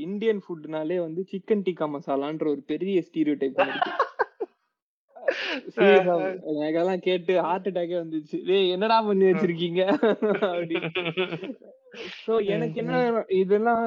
இந்தியன் 0.08 0.42
ஃபுட்னாலே 0.46 0.98
வந்து 1.00 1.24
சிக்கன் 1.32 1.66
டிக்கா 1.68 1.88
மசாலான்ற 1.94 2.48
ஒரு 2.56 2.64
பெரிய 2.74 3.04
ஸ்டீரியோ 3.08 3.38
டைப் 3.44 3.62
அதெல்லாம் 6.68 7.04
கேட்டு 7.08 7.34
ஹார்ட் 7.46 7.68
அட்டாக்கே 7.70 7.98
வந்துச்சு 8.02 8.38
டேய் 8.50 8.72
என்னடா 8.76 8.98
பண்ணி 9.02 9.26
வச்சிருக்கீங்க? 9.30 9.82
அப்படின்னு. 10.50 10.90
சோ 12.24 12.34
எனக்கு 12.56 12.78
என்ன 12.84 12.96
இதெல்லாம் 13.42 13.84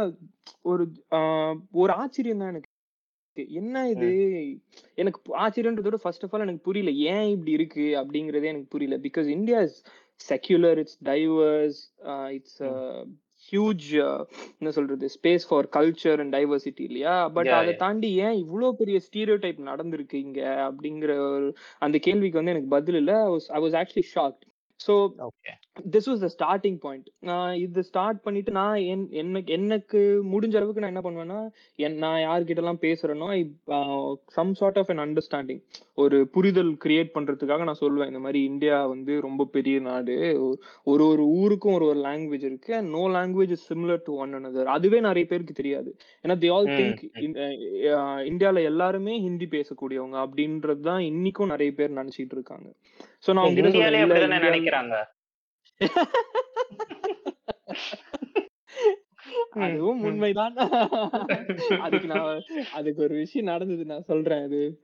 ஒரு 0.71 0.85
ஒரு 1.73 1.93
ஆச்சரியம் 2.03 2.43
தான் 2.43 2.53
எனக்கு. 2.53 2.70
என்ன 3.37 3.89
இது? 3.89 4.09
எனக்கு 4.95 5.19
ஆச்சரியன்றதோட 5.39 5.95
ஃபர்ஸ்ட் 5.95 6.25
ஆஃப் 6.25 6.35
ஆல் 6.35 6.41
எனக்கு 6.41 6.67
புரியல. 6.69 6.91
ஏன் 6.91 7.29
இப்படி 7.29 7.53
இருக்கு 7.53 7.87
அப்படிங்கறதே 8.03 8.51
எனக்கு 8.53 8.69
புரியல. 8.69 8.99
Because 8.99 9.29
India 9.29 9.61
is 9.61 9.81
secular 10.21 10.79
it's 10.79 10.99
diverse 11.05 11.81
it's 12.31 12.63
huge 13.53 13.87
என்ன 14.59 14.71
சொல்றது? 14.71 15.09
Space 15.17 15.47
for 15.49 15.69
culture 15.77 16.21
and 16.25 16.35
diversity 16.37 16.81
இல்லையா? 16.81 17.15
பட் 17.29 17.53
அதை. 17.59 17.77
தாண்டி 17.77 18.11
ஏன் 18.27 18.37
இவ்வளோ 18.45 18.71
பெரிய 18.73 19.01
ஸ்டீரியோ 19.07 19.37
டைப் 19.37 19.69
நடந்திருக்கு 19.71 20.15
இங்க 20.15 20.41
அப்படிங்கிற 20.69 21.15
ஒரு 21.29 21.49
அந்த 21.79 21.99
கேள்விக்கு 21.99 22.41
வந்து 22.41 22.51
எனக்கு 22.51 22.69
பதில் 22.69 22.95
இல்லை. 22.95 23.17
I 23.57 23.61
was 23.67 23.79
actually 23.83 24.07
shocked 24.15 24.45
so 24.81 24.95
this 25.77 26.09
was 26.11 26.23
the 26.25 26.29
starting 26.37 26.79
point 26.85 27.09
நான் 27.29 27.53
இது 27.65 27.83
ஸ்டார்ட் 27.89 28.21
பண்ணிட்டு 28.25 28.51
நான் 28.59 28.79
என் 28.93 29.05
எனக்கு 29.21 29.53
எனக்கு 29.57 30.01
முடிஞ்ச 30.33 30.55
அளவுக்கு 30.59 30.83
நான் 30.83 30.93
என்ன 30.95 31.03
பண்ணுவேன்னா 31.07 31.39
என் 31.85 31.97
நான் 32.05 32.19
யார்கிட்ட 32.25 32.63
எல்லாம் 32.63 32.81
பேசுறேனோ 32.87 33.29
some 34.37 34.53
sort 34.61 34.79
of 34.83 34.91
an 34.95 35.03
understanding 35.05 35.61
ஒரு 36.03 36.19
புரிதல் 36.35 36.73
கிரியேட் 36.85 37.15
பண்றதுக்காக 37.17 37.65
நான் 37.69 37.81
சொல்லுவேன் 37.83 38.11
இந்த 38.13 38.23
மாதிரி 38.25 38.41
இந்தியா 38.51 38.77
வந்து 38.95 39.15
ரொம்ப 39.27 39.47
பெரிய 39.57 39.77
நாடு. 39.89 40.17
ஒரு 40.91 41.05
ஒரு 41.13 41.25
ஊருக்கும் 41.41 41.77
ஒரு 41.79 41.87
ஒரு 41.93 42.01
லாங்குவேஜ் 42.09 42.47
இருக்கு. 42.51 42.75
And 42.79 42.91
no 42.97 43.03
language 43.17 43.55
is 43.57 43.67
similar 43.73 44.03
to 44.09 44.15
one 44.25 44.35
another. 44.41 44.65
அதுவே 44.77 45.01
நிறைய 45.09 45.27
பேருக்கு 45.33 45.59
தெரியாது. 45.61 45.93
ஏன்னா 46.25 46.37
தே 46.45 46.51
ஆல் 46.57 46.71
திங்க் 46.79 47.03
இந்தியால 48.31 48.63
எல்லாருமே 48.73 49.15
ஹிந்தி 49.27 49.49
பேசக்கூடியவங்க 49.57 50.19
அப்படின்றது 50.27 50.83
தான் 50.91 51.03
இன்னைக்கும் 51.13 51.53
நிறைய 51.55 51.73
பேர் 51.81 51.99
நினைச்சிட்டு 52.01 52.37
இருக்காங்க. 52.39 52.69
சோ 53.27 53.33
நான் 53.39 53.47
உங்ககிட்ட 53.49 54.37
நினைக்கிறாங்க? 54.37 54.97
அதுவும். 59.61 60.03
உண்மைதான். 60.03 60.55
அதுக்கு 61.85 62.07
நான் 62.07 62.43
அதுக்கு 62.73 63.03
ஒரு 63.03 63.15
விஷயம் 63.15 63.47
நடந்தது. 63.47 63.85
நான் 63.85 64.03
சொல்றேன் 64.03 64.45
அது 64.45 64.79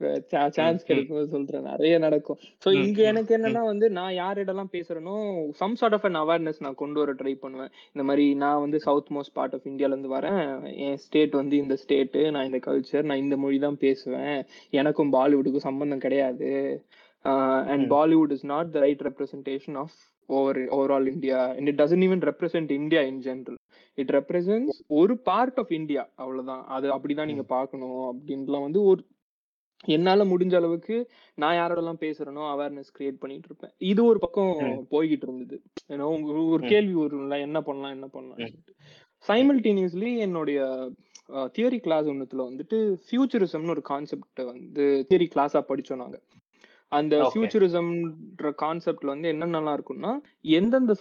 சான்ஸ் 0.51 0.85
கிடைக்கும் 0.85 1.29
சொல்றேன். 1.29 1.63
நிறைய 1.63 1.99
நடக்கும். 1.99 2.37
சோ 2.65 2.85
இங்க 2.85 3.03
எனக்கு. 3.03 3.39
என்னன்னா 3.39 3.65
வந்து 3.65 3.91
நான் 3.91 4.15
யாரிடலாம் 4.15 4.67
பேசுறேனோ 4.73 5.53
some 5.53 5.75
sort 5.75 5.93
of 5.93 6.05
an 6.05 6.15
awareness 6.15 6.55
நான் 6.59 6.75
கொண்டு 6.75 7.01
வர 7.01 7.13
ட்ரை 7.13 7.35
பண்ணுவேன். 7.35 7.71
இந்த 7.93 8.05
மாதிரி 8.05 8.35
நான் 8.35 8.61
வந்து 8.61 8.81
சவுத் 8.81 9.11
மோஸ்ட் 9.11 9.33
பார்ட் 9.33 9.55
ஆஃப் 9.55 9.65
இந்தியால 9.65 9.93
இருந்து 9.93 10.15
வரேன். 10.15 10.79
என் 10.79 10.97
ஸ்டேட் 10.97 11.33
வந்து 11.33 11.57
இந்த 11.57 11.77
ஸ்டேட் 11.77 12.31
நான் 12.31 12.45
இந்த 12.45 12.61
கல்ச்சர் 12.67 13.03
நான் 13.03 13.19
இந்த 13.19 13.37
மொழி 13.37 13.59
தான் 13.59 13.79
பேசுவேன். 13.79 14.47
எனக்கும் 14.73 15.13
பாலிவுட்டுக்கும் 15.13 15.69
சம்பந்தம் 15.69 15.99
கிடையாது. 15.99 16.85
And. 17.69 17.93
Bollywood 17.93 18.31
is 18.31 18.47
not 18.47 18.71
the 18.71 18.79
right 18.79 19.01
representation 19.01 19.77
of 19.77 20.15
over 20.29 20.61
overall 20.77 21.07
India 21.07 21.39
and 21.57 21.69
it 21.69 21.81
doesn't 21.81 22.07
even 22.07 22.23
represent 22.31 22.71
India 22.71 23.03
in 23.03 23.21
general 23.21 23.59
it 23.99 24.11
represents 24.11 24.79
ஒரு 25.01 25.15
பார்ட் 25.19 25.59
ஆஃப் 25.59 25.73
இந்தியா 25.73 26.03
அவ்வளவுதான் 26.15 26.65
அது 26.69 26.87
அப்படிதான் 26.95 27.31
நீங்க. 27.33 27.47
பார்க்கணும் 27.49 28.01
அப்படின்லாம் 28.09 28.67
வந்து 28.69 28.83
ஒரு 28.83 29.03
என்னால 29.95 30.25
முடிஞ்ச 30.25 30.55
அளவுக்கு 30.55 30.95
நான் 31.39 31.57
யாரோடலாம் 31.57 32.01
பேசுறேனோ 32.01 32.45
அவேர்னஸ் 32.53 32.95
கிரியேட் 32.99 33.19
பண்ணிட்டு 33.19 33.49
இருப்பேன் 33.49 33.73
இது 33.91 34.01
ஒரு 34.05 34.19
பக்கம். 34.19 34.53
போய்கிட்டு 34.91 35.27
இருந்தது 35.29 35.57
ஏன்னா 35.89 36.07
ஒரு. 36.47 36.63
கேள்வி 36.69 36.95
வரும்ல 36.95 37.39
என்ன 37.41 37.61
பண்ணலாம் 37.63 37.95
என்ன 37.97 38.07
பண்ணலாம். 38.07 38.55
சைமல்டேனியஸ்லி 39.25 40.11
என்னுடைய 40.19 40.61
தியரி 41.55 41.79
கிளாஸ் 41.79 42.07
ஒன்றுத்துல 42.07 42.43
வந்துட்டு 42.49 42.77
ஃபியூச்சரிசம்னு 43.07 43.75
ஒரு 43.75 43.83
கான்செப்ட் 43.83 44.43
வந்து 44.51 44.85
தியரி 45.11 45.27
கிளாஸா 45.35 45.63
படிச்சோம் 45.71 46.03
நாங்க 46.03 46.19
அந்த 46.97 47.17
ஃபியூச்சரிசம்ன்ற 47.35 48.53
கான்செப்ட்ல 48.63 49.07
வந்து 49.07 49.33
என்னென்னலாம் 49.33 49.79
இருக்கும்னா 49.79 50.13
எந்தெந்த 50.53 50.95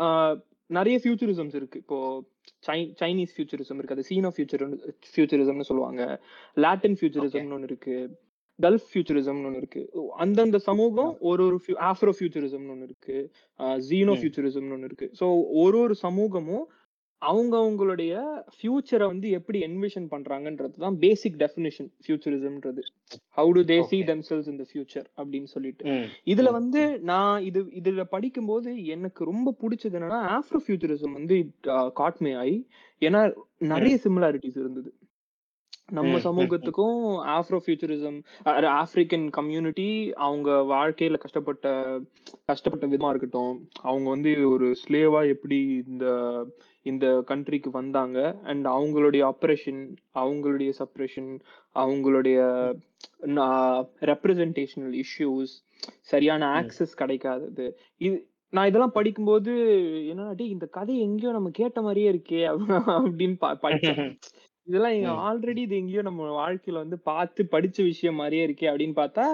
ஆஹ், 0.00 0.36
நிறைய 0.70 1.00
ஃபியூச்சரிசம்ஸ் 1.04 1.54
இருக்கு. 1.54 1.78
இப்போ 1.78 1.98
சை- 2.66 2.92
சைனீஸ் 3.00 3.32
ஃபியூச்சரிசம் 3.34 3.78
இருக்கு 3.78 3.94
அது 3.94 4.04
சீனோ 4.08 4.30
ஃபியூச்சர் 4.36 4.64
ஃபியூச்சரிசம்னு 5.14 5.60
சொல்லுவாங்க. 5.60 6.02
லாட்டின் 6.56 6.96
ஃபியூச்சரிசம்னு 7.00 7.52
ஒன்று 7.52 7.62
இருக்கு. 7.62 7.96
கல்ஃப் 8.58 8.86
ஃபியூச்சரிசம்னு 8.90 9.44
ஒன்று 9.44 9.56
இருக்கு. 9.56 9.82
அந்தந்த 10.16 10.58
சமூகம் 10.58 11.16
ஒரு 11.20 11.44
ஒரு 11.44 11.58
ஆஃப்ரோ 11.82 12.12
ஃபியூச்சரிசம்னு 12.18 12.68
ஒன்று 12.68 12.82
இருக்கு. 12.82 13.16
ஜீனோ. 13.90 14.12
ஃபியூச்சரிசம்னு 14.16 14.72
ஒன்று 14.72 14.84
இருக்கு. 14.84 15.12
ஸோ 15.20 15.26
ஒரு 15.52 15.78
ஒரு 15.78 15.94
சமூகமும் 15.94 16.66
அவங்க 17.22 17.54
அவங்களுடைய 17.58 18.12
ஃபியூச்சரை 18.56 19.06
வந்து 19.06 19.30
எப்படி 19.30 19.58
என்விஷன் 19.60 20.06
பண்றாங்கன்றது 20.10 20.76
தான் 20.76 20.98
basic 20.98 21.36
definition 21.38 21.88
ஃபியூச்சரிசம்ன்றது 22.04 22.82
how 23.36 23.50
do 23.50 23.62
they 23.62 23.82
see 23.82 23.98
themselves 24.02 24.48
in 24.48 24.56
the 24.56 24.66
future 24.70 25.06
அப்படின்னு 25.16 25.44
சொல்லிட்டு. 25.44 25.84
இதுல. 26.26 26.50
வந்து. 26.50 26.82
நான் 27.02 27.42
இது 27.42 27.60
இதுல 27.80 28.04
படிக்கும்போது 28.04 28.86
எனக்கு 28.86 29.24
ரொம்ப 29.24 29.54
பிடிச்சது 29.60 29.96
என்னன்னா 29.98 30.20
ஆஃப்ரோ 30.30 30.60
ஃபியூச்சரிசம் 30.66 31.12
வந்து 31.12 31.36
காட்மே 32.00 32.32
ஆகி 32.36 32.56
ஏன்னா. 33.00 33.22
நிறைய 33.58 33.98
சிமிலாரிட்டிஸ் 34.04 34.58
இருந்தது 34.58 34.90
நம்ம. 35.90 36.18
சமூகத்துக்கும் 36.18 36.98
ஆஃப்ரோ 37.30 37.58
ஃபியூச்சரிசம் 37.66 38.18
ஆப்பிரிக்கன் 38.76 39.30
கம்யூனிட்டி 39.30 39.88
அவங்க 40.20 40.50
வாழ்க்கையில 40.68 41.18
கஷ்டப்பட்ட 41.18 41.68
கஷ்டப்பட்ட 42.44 42.86
விதமா 42.86 43.08
இருக்கட்டும் 43.08 43.54
அவங்க 43.82 44.08
வந்து 44.08 44.48
ஒரு 44.50 44.76
ஸ்லேவா 44.82 45.28
எப்படி 45.28 45.58
இந்த 45.86 46.06
இந்த 46.86 47.06
கண்ட்ரிக்கு 47.28 47.70
வந்தாங்க 47.70 48.18
அண்ட் 48.42 48.66
அவங்களுடைய 48.66 49.22
ஆப்ரேஷன் 49.30 49.80
அவங்களுடைய 50.14 50.70
சப்ரேஷன் 50.78 51.30
அவங்களுடைய 51.76 52.38
ரெப்ரசன்டேஷனல் 54.02 54.94
இஷ்யூஸ் 55.02 55.54
சரியான. 56.02 56.44
ஆக்சஸ் 56.60 56.94
கிடைக்காதது 56.98 57.66
இது 58.00 58.16
நான் 58.52 58.66
இதெல்லாம் 58.66 58.92
படிக்கும்போது 58.92 59.52
என்னன்னா 60.06 60.46
இந்த 60.48 60.66
கதை 60.70 60.94
எங்கேயோ 61.00 61.32
நம்ம 61.32 61.50
கேட்ட 61.52 61.82
மாதிரியே 61.82 62.12
இருக்கே 62.12 62.40
அப்படின்னு 62.96 63.36
படிச்சேன் 63.62 64.08
இதெல்லாம். 64.66 65.20
ஆல்ரெடி 65.28 65.56
இது 65.58 65.76
எங்கேயோ 65.76 66.02
நம்ம 66.02 66.26
வாழ்க்கையில 66.38 66.72
வந்து 66.72 66.98
பார்த்து 67.02 67.48
படிச்ச 67.52 67.78
விஷயம் 67.82 68.14
மாதிரியே 68.14 68.46
இருக்கே 68.46 68.66
அப்படின்னு 68.70 68.96
பார்த்தா 68.96 69.24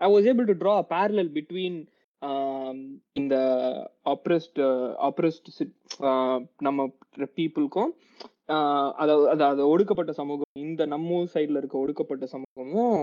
I 0.00 0.08
was 0.14 0.26
able 0.30 0.48
to 0.50 0.56
draw 0.62 0.74
parallel 0.90 1.30
between 1.36 1.78
இந்த 3.14 3.36
ஆப்ரஸ்ட் 4.04 4.60
ஆப்ரஸ்ட் 4.98 5.48
நம்ம 6.60 6.86
பீப்புளுக்கும் 7.36 7.92
அதாவது 8.96 9.26
அதாவது 9.30 9.62
ஒடுக்கப்பட்ட 9.68 10.12
சமூகம் 10.12 10.60
இந்த 10.60 10.86
நம்ம 10.86 11.20
சைடுல 11.34 11.56
இருக்க 11.56 11.76
ஒடுக்கப்பட்ட 11.78 12.26
சமூகமும் 12.26 12.96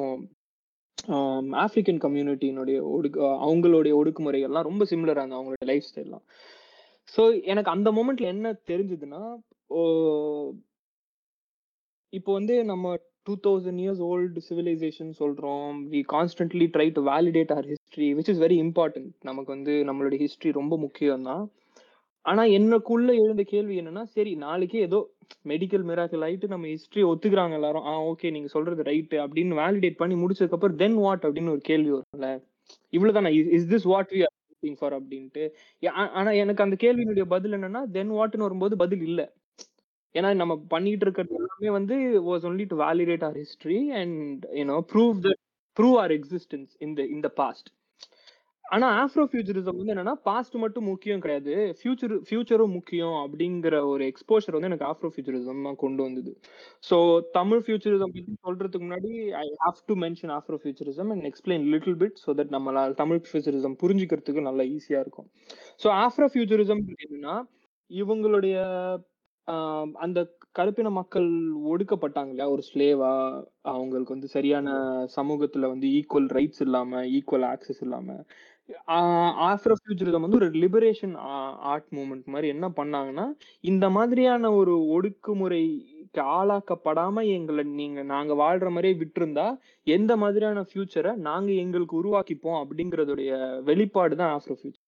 ஆப்பிரிக்கன் 1.58 2.02
கம்யூனிட்டியினுடைய 2.02 2.80
ஒடுக்கு 2.88 3.20
அவங்களுடைய 3.42 3.94
ஒடுக்குமுறைகள்லாம் 3.96 4.64
ரொம்ப 4.64 4.86
சிமிலராக 4.86 5.22
இருந்தது 5.22 5.40
அவங்களோட 5.40 5.66
லைஃப் 5.66 5.88
ஸ்டைல்லாம் 5.90 6.26
ஸோ 7.14 7.22
எனக்கு 7.44 7.70
அந்த 7.70 7.90
மூமெண்ட்ல 7.92 8.28
என்ன 8.28 8.52
தெரிஞ்சதுன்னா 8.68 9.22
இப்போ 12.14 12.32
வந்து 12.34 12.56
நம்ம 12.64 12.86
two 13.28 13.34
thousand 13.46 13.82
years 13.84 14.02
old 14.08 14.42
civilisation 14.48 15.12
சொல்கிறோம் 15.20 15.76
we 15.92 16.00
constantly 16.14 16.66
try 16.76 16.88
to 16.96 17.02
validate 17.10 17.52
our 17.58 17.68
history 17.72 18.08
which 18.18 18.32
is 18.34 18.42
very 18.46 18.58
important 18.66 19.12
நமக்கு 19.30 19.50
வந்து 19.56 19.74
நம்மளுடைய 19.90 20.20
ஹிஸ்ட்ரி 20.26 20.52
ரொம்ப 20.60 20.78
முக்கியம் 20.86 21.28
தான் 21.30 21.44
ஆனா 22.26 22.44
எனக்குள்ள 22.58 23.12
எழுந்த 23.22 23.44
கேள்வி 23.52 23.76
என்னன்னா 23.82 24.04
சரி 24.16 24.32
நாளைக்கு 24.46 24.78
ஏதோ 24.88 25.00
மெடிக்கல் 25.52 25.86
மிராக்கல் 25.90 26.24
ஆயிட்டு 26.28 26.48
நம்ம 26.54 26.66
ஹிஸ்டரி 26.74 27.04
ஒத்துக்கிறாங்க 27.12 27.56
எல்லாரும். 27.60 27.86
ஆ 27.90 27.94
ஓகே 28.10 28.32
நீங்க 28.36 28.50
சொல்றது 28.56 28.82
ரைட்டு 28.90 29.18
அப்படின்னு 29.26 29.56
வேலிடேட் 29.62 30.02
பண்ணி 30.02 30.16
முடிச்சதுக்கு 30.24 30.58
அப்புறம் 30.58 30.80
தென் 30.84 30.98
வாட் 31.06 31.26
அப்படின்னு 31.28 31.54
ஒரு 31.56 31.64
கேள்வி 31.70 31.92
வரும்ல. 31.96 32.28
இவ்வளவுதானா 32.94 33.32
is 33.58 33.70
this 33.74 33.88
what 33.94 34.12
we 34.16 34.22
are 34.28 34.36
for 34.80 34.96
அப்படின்ட்டு. 35.00 35.44
ஆனா 36.20 36.32
எனக்கு 36.44 36.66
அந்த 36.66 36.76
கேள்வியினுடைய 36.84 37.26
பதில் 37.36 37.56
என்னன்னா 37.58 37.82
தென் 37.98 38.12
வாட்னு 38.18 38.48
வரும்போது 38.48 38.76
பதில் 38.84 39.04
இல்லை. 39.10 39.26
ஏன்னா 40.16 40.32
நம்ம 40.42 40.54
பண்ணிட்டு 40.74 41.06
இருக்கிறது 41.08 41.38
எல்லாமே 41.42 41.72
வந்து 41.80 41.98
was 42.30 42.48
only 42.50 42.66
to 42.72 42.78
validate 42.86 43.28
our 43.30 43.38
history 43.44 43.82
and 44.02 44.48
you know 44.62 44.80
prove 44.94 45.20
the 45.28 45.32
prove 45.78 46.00
our 46.06 46.16
existence 46.18 46.72
இந்த 46.88 47.02
இந்த 47.18 47.30
பாஸ்ட் 47.42 47.70
ஆனா 48.66 48.88
ஆஃப்ரோ 49.04 49.24
ஃபியூச்சரிசம் 49.30 49.78
வந்து 49.78 49.94
என்னன்னா 49.94 50.14
பாஸ்ட் 50.28 50.54
மட்டும் 50.64 50.86
முக்கியம் 50.90 51.22
கிடையாது. 51.24 51.54
ஃபியூச்சர் 51.80 52.14
ஃபியூச்சரும் 52.28 52.76
முக்கியம் 52.76 53.16
அப்படிங்கிற 53.24 53.76
ஒரு 53.94 54.04
எக்ஸ்போஷர் 54.12 54.56
வந்து 54.56 54.70
எனக்கு 54.70 54.88
ஆஃப்ரோ 54.90 55.10
ஃபியூச்சரிசம் 55.14 55.66
தான் 55.68 55.80
கொண்டு 55.84 56.02
வந்தது. 56.06 56.32
ஸோ 56.90 56.98
தமிழ் 57.38 57.64
ஃபியூச்சரிசம் 57.66 58.14
பத்தி 58.16 58.34
சொல்றதுக்கு 58.48 58.86
முன்னாடி 58.88 59.12
I 59.42 59.46
have 59.64 59.82
to 59.90 59.96
mention 60.06 60.34
Afro 60.38 60.60
futurism 60.62 61.12
and 61.16 61.28
explain 61.32 61.66
little 61.74 61.98
bit 62.04 62.18
so 62.26 62.36
that 62.40 62.54
நம்மளால் 62.58 62.96
தமிழ் 63.02 63.22
ஃபியூச்சரிசம் 63.30 63.76
புரிஞ்சுக்கிறதுக்கு 63.84 64.48
நல்லா 64.50 64.66
ஈஸியா 64.76 65.02
இருக்கும். 65.06 65.28
ஸோ 65.84 65.90
ஆஃப்ரோ 66.06 66.30
ஃபியூச்சரிசம் 66.34 66.84
என்னன்னா 67.06 67.36
இவங்களுடைய 67.92 68.56
அந்த 70.02 70.20
கருப்பின 70.56 70.90
மக்கள் 70.92 71.28
ஒடுக்கப்பட்டாங்க 71.72 72.32
இல்லையா? 72.32 72.48
ஒரு 72.50 72.64
ஸ்லேவா 72.70 73.12
அவங்களுக்கு 73.72 74.14
வந்து 74.14 74.30
சரியான 74.30 74.70
சமூகத்துல 75.16 75.70
வந்து 75.70 75.88
ஈக்குவல் 75.98 76.30
ரைட்ஸ் 76.38 76.62
இல்லாம 76.62 77.02
ஈக்குவல் 77.12 77.46
ஆக்சஸ் 77.50 77.82
இல்லாம 77.82 78.18
ஆஃப்ரோ 79.46 79.76
ஃபியூச்சரிசம் 79.80 80.26
வந்து 80.26 80.40
ஒரு 80.40 80.50
லிபரேஷன் 80.56 81.16
ஆர்ட் 81.72 81.90
மூமெண்ட் 81.92 82.28
மாதிரி 82.28 82.48
என்ன 82.48 82.68
பண்ணாங்கன்னா 82.78 83.26
இந்த 83.64 83.86
மாதிரியான 83.90 84.52
ஒரு 84.54 84.76
ஒடுக்குமுறைக்கு 84.96 85.98
ஆளாக்கப்படாம 86.34 87.26
எங்களை 87.32 87.64
நீங்க 87.74 88.02
நாங்க 88.06 88.34
வாழ்ற 88.36 88.70
மாதிரியே 88.70 88.96
விட்டுருந்தா 89.02 89.48
எந்த 89.88 90.16
மாதிரியான 90.18 90.64
ஃபியூச்சரை 90.70 91.14
நாங்க 91.28 91.52
எங்களுக்கு 91.64 92.00
உருவாக்கிப்போம் 92.02 92.62
அப்படிங்கறதுடைய 92.64 93.32
வெளிப்பாடு 93.64 94.16
தான் 94.16 94.34
ஆஃப்ரோ 94.38 94.58
ஃபியூச்சர் 94.60 94.88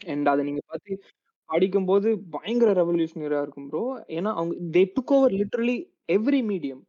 அண்ட் 0.00 0.28
அதை 0.28 0.42
நீங்க 0.44 0.62
பார்த்து 0.66 0.92
படிக்கும்போது 1.50 2.08
பயங்கர 2.36 2.70
ரெவல்யூஷனரியா 2.80 3.42
இருக்கும் 3.44 3.68
ப்ரோ 3.70 3.84
ஏன்னா 4.18 4.30
அவங்க 4.38 4.54
they 4.76 4.82
took 4.96 5.14
over 5.16 5.34
literally 5.40 5.76
every 6.16 6.40
medium 6.50 6.82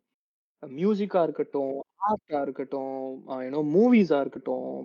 மியூசிக்கா 0.63 1.21
இருக்கட்டும் 1.27 1.75
ஆர்ட்டா 2.09 2.39
இருக்கட்டும் 2.45 2.97
ஏன்னோ 3.45 3.61
மூவிஸா 3.75 4.19
இருக்கட்டும் 4.23 4.75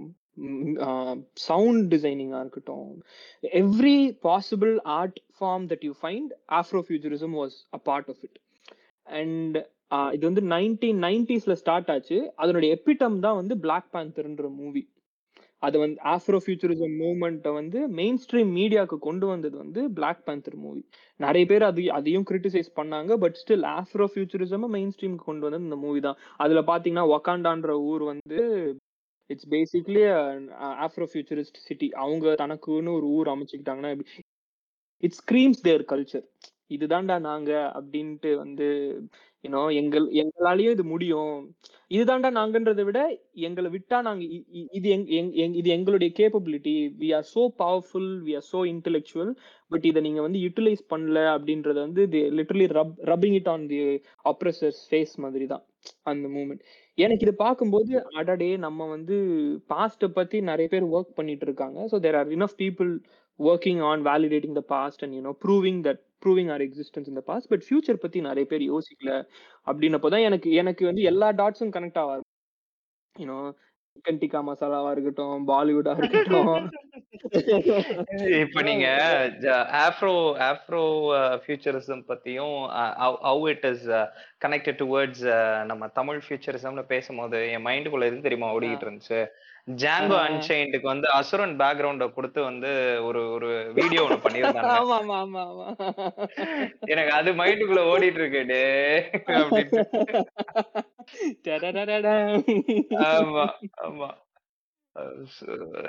சவுண்ட் 1.47 1.83
டிசைனிங்கா 1.93 2.38
இருக்கட்டும். 2.45 2.88
Every 3.61 3.97
possible 4.26 4.73
art 4.97 5.19
form 5.38 5.66
that 5.73 5.85
you 5.88 5.93
find 6.00 6.31
Afro 6.61 6.81
futurism 6.87 7.35
was 7.40 7.57
a 7.76 7.81
part 7.88 8.11
of 8.14 8.23
it 8.28 8.38
and 9.07 9.57
இது 10.14 10.25
வந்து 10.28 10.43
நைன்டீன் 10.54 11.00
நைன்டிஸ்ல 11.07 11.54
ஸ்டார்ட் 11.62 11.90
ஆச்சு. 11.95 12.19
அதனுடைய 12.43 12.69
எப்பிடம் 12.76 13.19
தான் 13.26 13.38
வந்து 13.40 13.57
பிளாக் 13.64 13.88
பேந்தர்ன்ற 13.95 14.49
மூவி 14.61 14.83
அது 15.64 15.76
வந்து 15.78 15.99
ஆஃப்ரோ 16.12 16.38
ஃபியூச்சரிசம் 16.44 16.94
மூவ்மெண்ட்டை 17.00 17.52
வந்து 17.52 17.78
மெயின் 17.99 18.18
ஸ்ட்ரீம் 18.23 18.50
மீடியாவுக்கு 18.59 18.99
கொண்டு 19.00 19.26
வந்தது 19.26 19.56
வந்து 19.56 19.83
பிளாக் 19.90 20.23
பேந்தர் 20.25 20.56
மூவி 20.56 20.83
நிறைய 21.21 21.44
பேர் 21.47 21.64
அது 21.64 21.83
அதையும் 21.90 22.26
கிரிட்டிசைஸ் 22.30 22.71
பண்ணாங்க 22.76 23.12
பட் 23.16 23.38
ஸ்டில் 23.42 23.66
ஆஃப்ரோ 23.75 24.06
ஃபியூச்சரிசம் 24.12 24.66
மெயின் 24.76 24.92
ஸ்ட்ரீமுக்கு 24.94 25.28
கொண்டு 25.30 25.47
வந்தது 25.47 25.68
இந்த 25.68 25.78
மூவி 25.85 26.00
தான். 26.00 26.18
அதுல 26.37 26.62
பாத்தீங்கன்னா 26.71 27.06
ஒகாண்டான்ற 27.16 27.75
ஊர் 27.90 28.04
வந்து 28.04 28.40
it's 29.30 29.49
basically 29.49 30.02
Afro 30.87 31.06
futurist 31.11 31.61
city 31.66 31.88
அவங்க 32.02 32.35
தனக்குன்னு 32.42 32.97
ஒரு 32.99 33.09
ஊர் 33.16 33.33
அமைச்சுக்கிட்டாங்கன்னா 33.35 33.92
இட்ஸ் 35.02 35.23
ஸ்க்ரீம்ஸ் 35.23 35.62
தேர் 35.62 35.85
கல்ச்சர் 35.92 36.26
இதுதான்டா 36.76 37.16
நாங்க 37.28 37.50
அப்படின்ட்டு 37.78 38.31
வந்து 38.43 38.66
யூனோ 39.45 39.62
எங்கள் 39.78 40.04
எங்களாலேயும் 40.21 40.75
இது 40.75 40.85
முடியும். 40.93 41.33
இதுதான்டா 41.90 42.28
நாங்கன்றதை 42.38 42.85
விட 42.88 43.00
எங்களை 43.47 43.69
விட்டா 43.75 43.99
நாங்க 44.07 44.23
இது 44.78 44.88
எங் 44.95 45.04
இது 45.61 45.69
எங்களுடைய 45.76 46.11
capability 46.21 46.73
we 47.02 47.09
are 47.19 47.26
so 47.35 47.43
powerful 47.62 48.09
we 48.26 48.35
are 48.38 48.47
so 48.52 48.61
intellectual 48.73 49.33
but 49.73 49.87
இதை 49.90 50.02
நீங்க 50.07 50.23
வந்து 50.26 50.40
யூட்டிலைஸ் 50.45 50.85
பண்ணல 50.93 51.19
அப்படின்றத 51.35 51.78
வந்து 51.87 52.04
literally 52.38 52.69
rub 52.78 52.97
rubbing 53.12 53.37
it 53.40 53.50
on 53.54 53.66
the 53.73 53.81
oppressors 54.33 54.81
face 54.88 55.14
மாதிரி 55.25 55.49
தான் 55.52 55.64
அந்த 56.12 56.26
மூமெண்ட் 56.37 56.64
எனக்கு 56.99 57.25
இதை 57.26 57.35
பார்க்கும்போது 57.45 57.93
அடடே 58.21 58.50
நம்ம 58.57 58.87
வந்து 58.87 59.16
பாஸ்ட்டை 59.73 60.09
பத்தி 60.19 60.40
நிறைய 60.50 60.69
பேர் 60.75 60.90
ஒர்க் 60.95 61.16
பண்ணிட்டு 61.19 61.47
இருக்காங்க. 61.49 61.78
So 61.93 61.99
there 62.04 62.19
are 62.21 62.31
enough 62.38 62.59
people 62.62 62.90
working 63.40 63.81
on 63.90 64.02
validating 64.09 64.59
the 64.59 64.64
past 64.75 65.02
and 65.04 65.16
you know 65.19 65.33
proving 65.45 65.81
that 65.88 66.02
proving 66.25 66.50
our 66.52 66.64
existence 66.66 67.11
இந்த 67.12 67.21
பாஸ்ட் 67.21 67.50
பட் 67.50 67.66
ஃபியூச்சர் 67.66 68.02
பத்தி 68.04 68.21
நிறைய 68.21 68.47
பேர் 68.52 68.64
யோசிக்கல. 68.73 69.12
அப்படின்னப்போ 69.66 70.11
தான் 70.11 70.26
எனக்கு 70.28 70.50
எனக்கு 70.62 70.85
வந்து 70.85 71.04
எல்லா 71.12 71.28
டாட்ஸும் 71.33 71.75
கனெக்ட் 71.76 72.02
ஆக 72.04 72.21
யூனோ 73.16 73.38
டிக்கா 74.14 74.40
மசாலாவா 74.47 74.88
இருக்கட்டும் 74.90 75.43
பாலிவுட்டா 75.49 75.93
இருக்கட்டும். 75.99 76.57
இப்ப 78.40 78.62
நீங்க 78.69 78.87
ஆஃப்ரோ 79.83 80.14
ஆஃப்ரோ 80.49 80.83
ஃபியூச்சரிசம் 81.43 82.02
பத்தியும் 82.11 82.57
how 83.26 83.45
it 83.52 83.66
is 83.71 83.87
connected 84.45 84.81
towards 84.83 85.25
நம்ம 85.64 85.88
தமிழ் 85.99 86.21
ஃபியூச்சரிசம்னு 86.25 86.85
பேசும்போது 86.93 87.40
என் 87.50 87.66
மைண்டுக்குள்ள 87.69 88.11
எது 88.11 88.26
தெரியுமா 88.26 88.50
ஓடிக்கிட்டு 88.57 88.87
இருந்துச்சு? 88.87 89.21
ஜாங்கோ. 89.68 90.23
அன்சைன்டுக்கு 90.23 90.85
வந்து 90.85 91.11
அசுரன் 91.11 91.61
பேக்ரவுண்ட 91.61 92.12
கொடுத்து 92.12 92.42
வந்து 92.42 93.00
ஒரு 93.02 93.30
ஒரு 93.30 93.73
வீடியோ 93.75 94.06
ஒண்ணு 94.06 94.25
ஆமா 94.75 95.21
ஆமா 95.21 95.44
எனக்கு 96.87 97.12
அது 97.12 97.33
மைண்டுக்குள்ள 97.33 97.92
ஓடிட்டு 97.92 98.21
இருக்கு. 98.21 99.25
ஆமா 103.09 103.44
ஆமா 103.85 104.23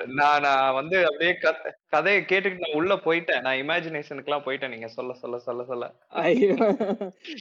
நான் 0.06 0.40
நான் 0.40 0.74
வந்து 0.74 1.04
அப்படியே 1.04 1.30
கத- 1.30 1.72
கதையை 1.88 2.22
கேட்டுட்டு 2.22 2.56
நான் 2.58 2.72
உள்ள 2.72 2.94
போயிட்டேன். 2.94 3.40
நான் 3.40 3.56
இமேஜினேஷனுக்கு 3.56 4.24
எல்லாம் 4.24 4.42
போயிட்டேன் 4.42 4.68
நீங்க 4.68 4.86
சொல்ல 4.86 5.12
சொல்ல 5.12 5.38
சொல்ல 5.38 5.64
சொல்ல. 5.64 5.94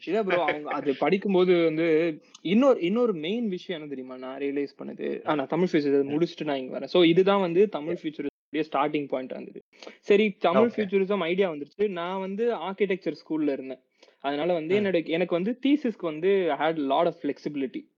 இல்ல 0.06 0.24
ப்ரோ 0.24 0.62
அது 0.64 0.96
படிக்கும்போது 0.96 1.64
வந்து 1.64 2.20
இன்னொரு 2.42 2.80
இன்னொரு 2.80 3.14
மெயின் 3.14 3.48
விஷயம் 3.48 3.82
என்ன 3.82 3.96
தெரியுமா 3.96 4.18
நான் 4.18 4.40
ரியலைஸ் 4.40 4.76
பண்ணது? 4.80 5.36
நான் 5.36 5.48
தமிழ் 5.48 5.68
ஃபியூச்சர் 5.72 6.06
முடிச்சுட்டு 6.16 6.44
நான் 6.44 6.58
இங்க 6.58 6.80
வரேன். 6.80 6.88
சோ 6.94 7.06
இதுதான் 7.06 7.40
வந்து 7.40 7.70
தமிழ் 7.70 7.98
ஃபியூச்சர் 8.02 8.26
ஸ்டார்டிங் 8.56 9.08
பாயிண்ட் 9.08 9.32
வந்தது. 9.32 9.64
சரி 10.00 10.32
தமிழ். 10.32 10.72
ஃபியூச்சரிசம் 10.76 11.20
ஐடியா 11.20 11.52
வந்துருச்சு. 11.52 11.88
நான் 11.88 12.20
வந்து 12.20 12.56
ஆர்கிடெக்சர் 12.56 13.16
ஸ்கூல்ல 13.26 13.52
இருந்தேன். 13.52 13.80
அதனால 14.20 14.54
வந்து. 14.54 14.80
என்னோட 14.80 15.06
எனக்கு 15.06 15.36
வந்து 15.36 15.60
தீசிஸ்க்கு 15.68 16.02
வந்து 16.02 16.28
ஹேட் 16.60 16.78
லாட் 16.78 17.06
ஆஃப் 17.06 17.18
ஃபிளெக்சிபிலிட்டி. 17.22 17.94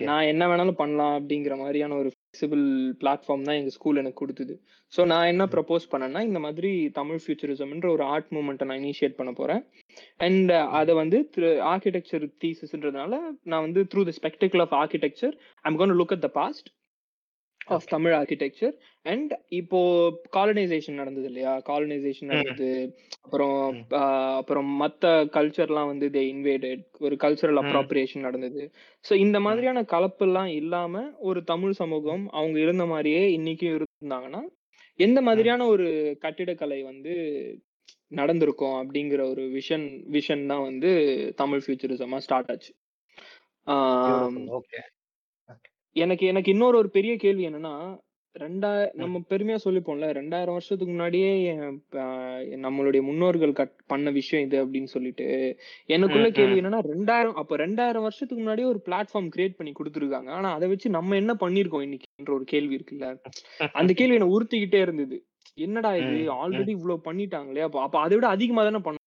நான் 0.00 0.22
என்ன 0.22 0.46
வேணாலும் 0.46 0.70
பண்ணலாம் 0.70 1.28
அப்படிங்கிற 1.28 1.56
மாதிரியான 1.56 1.94
ஒரு 1.94 2.10
ஃபிளெக்சிபிள் 2.34 2.66
பிளாட்ஃபார்ம் 3.00 3.42
தான் 3.46 3.58
எங்க 3.60 3.70
ஸ்கூல் 3.74 3.98
எனக்கு 4.00 4.20
கொடுத்தது. 4.20 4.54
ஸோ 4.92 5.00
நான் 5.10 5.30
என்ன 5.32 5.44
ப்ரப்போஸ் 5.54 5.84
பண்ணேன்னா 5.92 6.20
இந்த 6.28 6.38
மாதிரி 6.44 6.70
தமிழ் 6.98 7.20
ஃபியூச்சரிசம்ன்ற 7.22 7.88
ஒரு 7.96 8.04
ஆர்ட் 8.12 8.30
மூமெண்ட்டை 8.36 8.66
நான் 8.68 8.80
இனிஷியேட் 8.82 9.18
பண்ண 9.18 9.32
போறேன். 9.40 9.60
அண்ட் 10.26 10.52
அதை 10.80 10.92
வந்து 11.00 11.18
ஆர்கிடெக்சர் 11.72 12.24
தீசஸ்ன்றதுனால 12.44 13.18
நான் 13.52 13.64
வந்து 13.66 13.82
through 13.94 14.04
the 14.08 14.14
spectacle 14.20 14.62
of 14.66 14.74
architecture 14.82 15.34
I'm 15.64 15.78
gonna 15.82 15.94
look 16.00 16.14
at 16.16 16.24
the 16.26 16.30
past 16.40 16.70
of. 17.66 17.86
Tamil 17.86 18.12
architecture 18.12 18.74
and 19.02 19.32
இப்போ 19.48 19.80
காலனைசேஷன் 20.36 20.92
நடந்தது 20.92 21.26
இல்லையா 21.26 21.62
காலனைசேஷன். 21.66 22.30
நடந்தது 22.32 22.70
அப்புறம் 23.22 23.58
அப்புறம் 24.38 24.70
மத்த 24.80 25.12
கல்ச்சர்லாம் 25.32 25.86
வந்து 25.86 26.08
தே 26.10 26.22
இன்வேடட் 26.32 26.84
ஒரு 26.98 27.16
கல்ச்சரல். 27.16 27.62
அப்ராப்ரியேஷன் 27.62 28.20
நடந்தது 28.20 28.64
ஸோ 29.04 29.12
இந்த. 29.16 29.40
மாதிரியான 29.40 29.82
கலப்பெல்லாம் 29.92 30.50
இல்லாம 30.52 31.04
ஒரு 31.20 31.42
தமிழ் 31.44 31.72
சமூகம் 31.72 32.24
அவங்க 32.30 32.58
இருந்த 32.58 32.86
மாதிரியே 32.86 33.22
இன்னைக்கும் 33.38 33.74
இருந்தாங்கன்னா 33.74 34.42
எந்த. 34.98 35.20
மாதிரியான 35.22 35.66
ஒரு 35.66 35.86
கட்டிடக்கலை 36.20 36.82
வந்து 36.82 37.14
நடந்திருக்கும் 38.12 38.76
அப்படிங்கிற 38.80 39.22
ஒரு 39.30 39.42
விஷன் 39.50 39.86
விஷன் 40.12 40.46
தான் 40.46 40.62
வந்து 40.62 40.90
தமிழ் 41.36 41.62
ஃபியூச்சரிசமா 41.66 42.18
ஸ்டார்ட் 42.18 42.50
ஆச்சு. 42.50 42.72
Okay. 44.58 44.82
எனக்கு 45.96 46.24
எனக்கு 46.26 46.50
இன்னொரு 46.52 46.76
ஒரு 46.78 46.90
பெரிய 46.94 47.12
கேள்வி 47.22 47.44
என்னன்னா 47.48 47.74
ரெண்டா 48.34 48.68
ம். 48.76 48.92
நம்ம 49.00 49.16
பெருமையா 49.30 49.56
சொல்லிப்போம்ல 49.64 50.06
ரெண்டாயிரம் 50.18 50.54
வருஷத்துக்கு 50.56 50.92
முன்னாடியே 50.92 51.30
நம்மளுடைய 52.62 53.00
முன்னோர்கள் 53.08 53.52
கட் 53.58 53.74
பண்ண 53.90 54.10
விஷயம் 54.14 54.44
இது 54.46 54.56
அப்படின்னு 54.62 54.90
சொல்லிட்டு 54.92 55.26
எனக்குள்ள 55.88 56.28
கேள்வி. 56.30 56.56
என்னன்னா 56.60 56.80
ரெண்டாயிரம் 56.88 57.36
அப்ப 57.40 57.58
ரெண்டாயிரம் 57.62 58.06
வருஷத்துக்கு 58.06 58.40
முன்னாடியே 58.40 58.68
ஒரு 58.70 58.80
பிளாட்ஃபார்ம் 58.86 59.30
கிரியேட் 59.34 59.58
பண்ணி 59.58 59.72
கொடுத்துருக்காங்க 59.74 60.30
ஆனா 60.36 60.50
அதை 60.56 60.68
வச்சு 60.72 60.94
நம்ம 60.96 61.18
என்ன 61.20 61.34
பண்ணிருக்கோம் 61.42 61.84
இன்னைக்குன்ற 61.86 62.34
ஒரு 62.34 62.46
கேள்வி 62.46 62.76
இருக்குல்ல 62.78 63.08
அந்த 63.76 63.92
கேள்வி 64.00 64.18
என்ன 64.18 64.30
உறுத்திக்கிட்டே 64.34 64.80
இருந்தது 64.86 65.18
என்னடா 65.58 65.92
இது. 66.00 66.10
ஆல்ரெடி 66.38 66.72
இவ்வளவு 66.76 67.06
பண்ணிட்டாங்களே 67.06 67.64
அப்ப 67.66 67.80
அப்ப 67.82 67.96
அதை 68.02 68.14
விட 68.16 68.28
அதிகமா 68.34 68.62
தானே 68.64 68.82
பண்ண. 68.82 68.98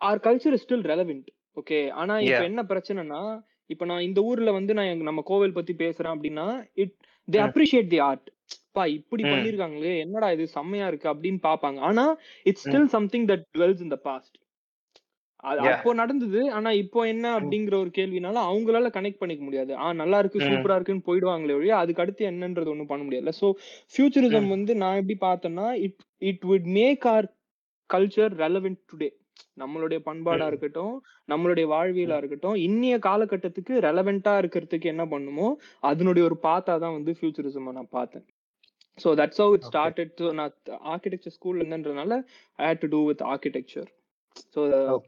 Our 0.00 0.20
culture 0.24 0.54
is 0.54 0.64
still 0.64 0.86
relevant 0.90 1.28
okay 1.56 1.78
ஆனா 2.00 2.14
இப்ப. 2.24 2.42
என்ன 2.50 2.62
பிரச்சனைனா 2.70 3.22
இப்ப 3.70 3.84
நான் 3.84 4.06
இந்த 4.06 4.20
ஊர்ல 4.22 4.50
வந்து 4.56 4.72
நான் 4.74 5.08
நம்ம 5.08 5.22
கோவில் 5.28 5.56
பத்தி 5.58 5.72
பேசுறேன் 5.76 6.14
அப்படின்னா 6.14 6.46
it 6.82 6.94
they. 7.28 7.38
Appreciate 7.46 7.90
the 7.92 8.00
art 8.02 8.28
பா 8.76 8.84
இப்படி. 8.96 9.22
பண்ணிருக்காங்களே 9.24 9.92
என்னடா 10.04 10.28
இது 10.36 10.44
செம்மையா 10.54 10.86
இருக்கு 10.90 11.08
அப்படின்னு 11.12 11.40
பாப்பாங்க 11.42 11.80
ஆனா 11.88 12.04
it's. 12.46 12.64
Still 12.66 12.88
something 12.96 13.26
that 13.30 13.44
dwells 13.56 13.82
in 13.86 13.92
the 13.94 13.98
past. 14.06 14.36
அப்போ 15.66 15.90
நடந்தது 16.00 16.40
ஆனா 16.52 16.70
இப்போ 16.80 17.00
என்ன. 17.12 17.26
அப்படிங்கிற 17.38 17.74
ஒரு 17.84 17.90
கேள்வினால 17.96 18.42
அவங்களால 18.48 18.90
கனெக்ட் 18.96 19.20
பண்ணிக்க 19.22 19.42
முடியாது 19.44 19.72
ஆ 19.76 19.86
நல்லா 19.92 20.18
இருக்கு. 20.22 20.44
சூப்பரா 20.48 20.76
இருக்குன்னு 20.76 21.06
போயிடுவாங்களே 21.08 21.56
ஒழிய 21.58 21.76
அதுக்கு 21.76 22.02
அடுத்து 22.04 22.28
என்னன்றது 22.30 22.72
ஒண்ணும் 22.74 22.90
பண்ண 22.92 23.02
முடியாது 23.04 23.34
சோ 23.40 23.48
ஃபியூச்சரிசம். 23.94 24.48
வந்து 24.48 24.74
நான் 24.82 25.00
எப்படி 25.00 25.16
பார்த்தேன்னா 25.22 25.66
it 25.86 25.98
it 26.22 26.44
would 26.50 26.68
make 26.78 27.06
our 27.14 27.28
culture 27.90 28.34
relevant 28.44 28.80
today 28.90 29.08
நம்மளுடைய 29.56 30.00
பண்பாடா. 30.06 30.46
இருக்கட்டும் 30.50 30.94
நம்மளுடைய 31.28 31.66
வாழ்வியலா. 31.72 32.18
இருக்கட்டும் 32.22 32.56
இன்னிய 32.66 32.96
காலகட்டத்துக்கு 33.06 33.74
ரெலவெண்டா 33.86 34.34
இருக்கிறதுக்கு 34.42 34.92
என்ன 34.92 35.06
பண்ணுமோ 35.12 35.48
அதனுடைய 35.90 36.24
ஒரு 36.28 36.38
பாத்தா 36.46 36.74
தான் 36.78 36.96
வந்து 36.98 37.14
ஃபியூச்சரிசம் 37.18 37.72
நான் 37.72 37.94
பார்த்தேன் 37.98 38.26
so 38.98 39.10
that's 39.18 39.40
how 39.42 39.54
it. 39.56 39.66
Started 39.68 40.20
நான் 40.38 40.54
ஆர்கிடெக்சர் 40.92 41.36
ஸ்கூல்ல 41.36 41.64
இருந்ததுனால 41.64 42.12
I 42.58 42.66
had 42.66 42.82
to 42.82 42.90
do 42.94 43.00
with 43.06 43.24
architecture 43.30 43.90
so. 44.54 44.60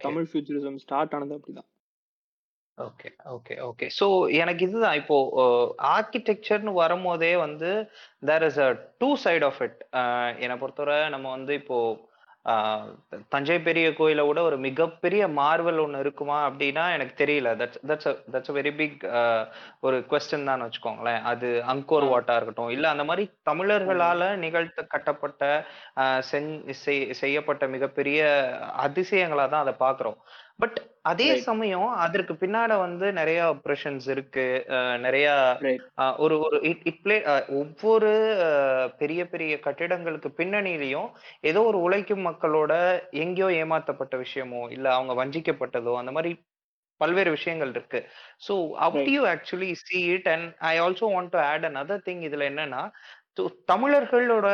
Tamil 0.04 0.28
futurism 0.30 0.80
start 0.82 1.14
ஆனது 1.16 1.36
அப்படிதான் 1.38 1.68
ஓகே 2.78 3.08
ஓகே 3.34 3.54
ஓகே 3.66 3.86
ஸோ 3.96 4.06
எனக்கு 4.38 4.62
இதுதான் 4.66 4.96
இப்போ 5.00 5.16
ஆர்கிடெக்சர்னு 5.90 6.72
வரும்போதே 6.78 7.30
வந்து 7.42 7.70
there 8.22 8.46
is 8.48 8.58
a 8.64 8.70
two 9.00 9.10
side 9.24 9.46
of 9.48 9.60
it 9.66 9.78
என்னை 10.42 10.56
பொறுத்தவரை 10.62 10.98
நம்ம 11.14 11.26
வந்து 11.30 11.54
இப்போ 11.60 11.78
தஞ்சை 13.32 13.56
பெரிய 13.66 13.86
கோயிலை 13.98 14.24
விட 14.28 14.40
ஒரு 14.48 14.56
மிகப்பெரிய 14.64 15.22
மார்வல் 15.38 15.80
ஒன்று 15.84 16.02
இருக்குமா 16.04 16.38
அப்படின்னா 16.48 16.84
எனக்கு 16.96 17.14
தெரியல. 17.22 17.50
That's 17.60 17.80
that's 17.90 18.08
that's 18.34 18.52
very 18.58 18.72
big 18.80 18.98
ஒரு 19.86 19.98
கொஸ்டின் 20.10 20.48
தான் 20.50 20.64
வச்சுக்கோங்களேன். 20.64 21.20
அது 21.32 21.48
அங்கோர். 21.72 22.06
வாட்டா 22.12 22.36
இருக்கட்டும். 22.36 22.72
இல்ல 22.76 22.86
அந்த 22.94 23.06
மாதிரி 23.10 23.24
தமிழர்களால 23.50 24.22
நிகழ்த்த 24.44 24.86
கட்டப்பட்ட 24.94 25.42
செய்யப்பட்ட 27.22 27.66
மிகப்பெரிய 27.76 28.20
அதிசயங்களா 28.86 29.46
தான் 29.54 29.64
அதை 29.66 29.76
பாக்குறோம். 29.86 30.18
பட் 30.62 30.78
அதே. 31.04 31.26
சமயம் 31.40 31.88
அதற்கு 31.96 32.34
பின்னாட 32.34 32.78
வந்து 32.78 33.12
நிறைய 33.12 33.40
ஆப்ரேஷன்ஸ் 33.46 34.06
இருக்கு 34.08 34.44
நிறைய 34.98 35.26
ஒரு 36.16 36.38
ஒரு 36.38 36.60
இட் 36.62 36.82
இட் 36.82 37.02
பிளே 37.02 37.16
ஒவ்வொரு 37.48 38.10
பெரிய 38.98 39.28
பெரிய 39.28 39.58
கட்டிடங்களுக்கு 39.64 40.30
பின்னணியிலையும் 40.36 41.10
ஏதோ 41.40 41.62
ஒரு 41.62 41.80
உழைக்கும் 41.80 42.26
மக்களோட 42.26 42.72
எங்கேயோ 43.10 43.64
ஏமாத்தப்பட்ட 43.64 44.16
விஷயமோ 44.16 44.70
இல்ல 44.70 44.94
அவங்க 44.94 45.14
வஞ்சிக்கப்பட்டதோ 45.24 45.94
அந்த 45.96 46.12
மாதிரி 46.12 46.32
பல்வேறு 47.00 47.30
விஷயங்கள் 47.30 47.70
இருக்கு 47.70 48.00
so 48.48 48.54
Right. 48.78 49.06
do 49.06 49.12
you 49.12 49.24
actually 49.26 49.70
see 49.80 50.02
it 50.14 50.26
and 50.28 50.44
i 50.64 50.80
also 50.80 51.06
want 51.14 51.30
to 51.32 51.40
add 51.44 51.64
another 51.64 51.98
thing 52.06 52.18
இதுல 52.22 52.44
என்னன்னா 52.50 52.82
so 53.36 53.44
தமிழர்களோட 53.70 54.48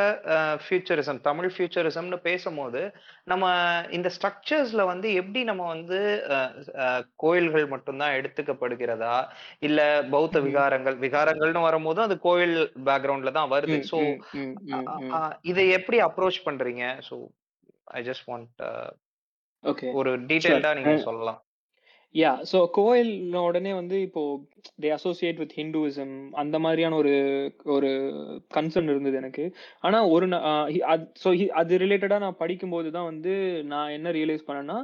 ஃபியூச்சரிசம் 0.63 1.19
தமிழ் 1.21 1.49
ஃபியூச்சரிசம்னு 1.55 2.19
பேசும்போது 2.27 2.81
நம்ம 3.25 3.45
இந்த 3.91 4.09
ஸ்ட்ரக்சர்ஸ்ல 4.17 4.85
வந்து 4.85 5.09
எப்படி 5.13 5.41
நம்ம 5.45 5.67
வந்து 5.67 5.99
கோயில்கள் 7.17 7.67
மட்டும்தான் 7.67 8.17
எடுத்துக்கப்படுகிறதா? 8.21 9.17
இல்ல 9.61 9.81
பௌத்த. 10.15 10.41
விகாரங்கள் 10.47 10.97
விகாரங்கள்னு 11.05 11.67
வரும்போது 11.69 12.03
அது 12.03 12.17
கோயில் 12.19 12.57
பேக்ரவுண்ட்ல 12.89 13.33
தான் 13.33 13.53
வருது. 13.53 13.79
ஸோ. 13.93 14.01
இதை 15.43 15.67
எப்படி 15.79 16.01
அப்ரோச் 16.01 16.41
பண்றீங்க? 16.49 16.85
So 17.11 17.19
I 17.99 18.03
just 18.09 18.27
want 18.27 18.65
okay 19.65 19.93
ஒரு 19.93 20.11
டீடைல்டா 20.31 20.73
நீங்க 20.81 20.97
சொல்லலாம். 21.09 21.41
யா 22.15 22.31
ஸோ 22.51 22.59
கோயில் 22.73 23.11
உடனே 23.43 23.73
வந்து 23.73 23.97
இப்போ 24.01 24.23
தே 24.79 24.89
அசோசியேட் 24.93 25.39
வித் 25.39 25.55
ஹிந்துவிசம் 25.57 26.15
அந்த 26.35 26.57
மாதிரியான 26.59 26.97
ஒரு 26.97 27.13
ஒரு 27.75 27.91
கன்சர்ன் 28.55 28.91
இருந்தது 28.91 29.17
எனக்கு. 29.17 29.45
ஆனா 29.81 29.99
ஒரு 30.09 30.27
ஸோ 31.23 31.29
அது 31.55 31.79
ரிலேட்டடா 31.79 32.19
நான் 32.19 32.41
படிக்கும்போது 32.41 32.91
தான் 32.91 33.09
வந்து 33.11 33.35
நான் 33.67 33.95
என்ன 33.97 34.11
ரியலைஸ் 34.13 34.47
பண்ணேன்னா 34.49 34.79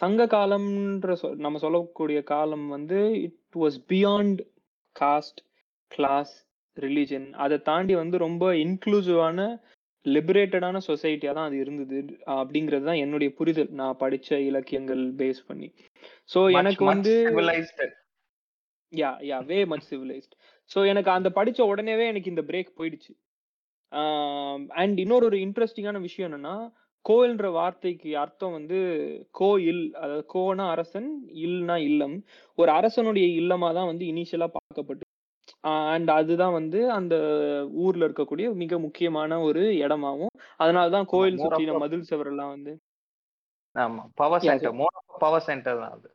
சங்க 0.00 0.22
காலம்ன்ற 0.30 1.12
சொ- 1.20 1.36
நம்ம 1.38 1.58
சொல்லக்கூடிய 1.58 2.18
காலம் 2.26 2.66
வந்து 2.68 2.98
it 3.22 3.38
was 3.58 3.78
beyond 3.90 4.40
caste 4.96 5.40
class 5.90 6.34
religion 6.76 7.26
அதை 7.38 7.56
தாண்டி 7.64 7.94
வந்து 7.96 8.16
ரொம்ப 8.18 8.44
இன்க்ளூசிவான 8.62 9.40
லிபரேட்டடான 10.14 10.80
சொசைட்டியா 10.88 11.32
தான் 11.38 11.48
அது 11.48 11.56
இருந்தது 11.64 11.98
அப்படிங்கிறது 12.36 12.84
தான் 12.90 13.02
என்னுடைய 13.04 13.30
புரிதல். 13.38 13.70
நான் 13.80 14.00
படிச்ச 14.02 14.38
இலக்கியங்கள் 14.50 15.02
பேஸ் 15.20 15.40
பண்ணி. 15.48 15.68
ஸோ 16.34 16.40
எனக்கு 16.60 16.84
வந்து 16.92 17.14
yeah 18.92 19.10
yeah 19.30 19.38
way 19.50 19.58
much 19.72 19.86
civilised 19.90 20.34
so 20.70 20.78
எனக்கு 20.92 21.10
அந்த 21.16 21.28
படிச்ச 21.38 21.60
உடனேவே 21.72 22.04
எனக்கு 22.12 22.32
இந்த 22.34 22.42
பிரேக் 22.50 22.76
போயிடுச்சு. 22.78 23.12
அண்ட் 24.80 24.96
இன்னொரு 25.04 25.24
ஒரு 25.30 25.38
இன்ட்ரெஸ்டிங்கான 25.46 26.00
விஷயம் 26.06 26.28
என்னன்னா 26.28 26.56
கோயில்ன்ற 27.04 27.48
வார்த்தைக்கு 27.56 28.10
அர்த்தம் 28.22 28.54
வந்து 28.58 28.78
கோயில் 29.40 29.82
அதாவது 30.02 30.24
கோனா 30.34 30.64
அரசன் 30.74 31.10
இல்னா 31.46 31.76
இல்லம். 31.88 32.16
ஒரு 32.58 32.70
அரசனுடைய 32.78 33.26
இல்லமா 33.40 33.68
தான் 33.78 33.90
வந்து 33.92 34.06
இனிஷியலா 34.12 34.48
பார்க்கப்பட்டு 34.56 35.05
அண்ட் 35.92 36.10
அதுதான் 36.12 36.56
வந்து 36.56 36.80
அந்த 36.96 37.14
ஊர்ல 37.84 38.06
இருக்கக்கூடிய 38.08 38.46
மிக 38.54 38.78
முக்கியமான 38.78 39.40
ஒரு 39.42 39.62
இடமாவும். 39.84 40.32
அதனாலதான் 40.58 41.08
கோயில் 41.12 41.40
சுற்றின 41.42 41.78
மதில் 41.82 42.08
சுவரெல்லாம் 42.10 42.52
வந்து 42.52 42.74
ஆமா 43.76 44.02
power 44.20 44.44
centre 44.44 44.76
more 44.76 44.94
power 45.20 45.46
centre 45.46 45.80
தான் 45.80 45.94
அது. 45.96 46.08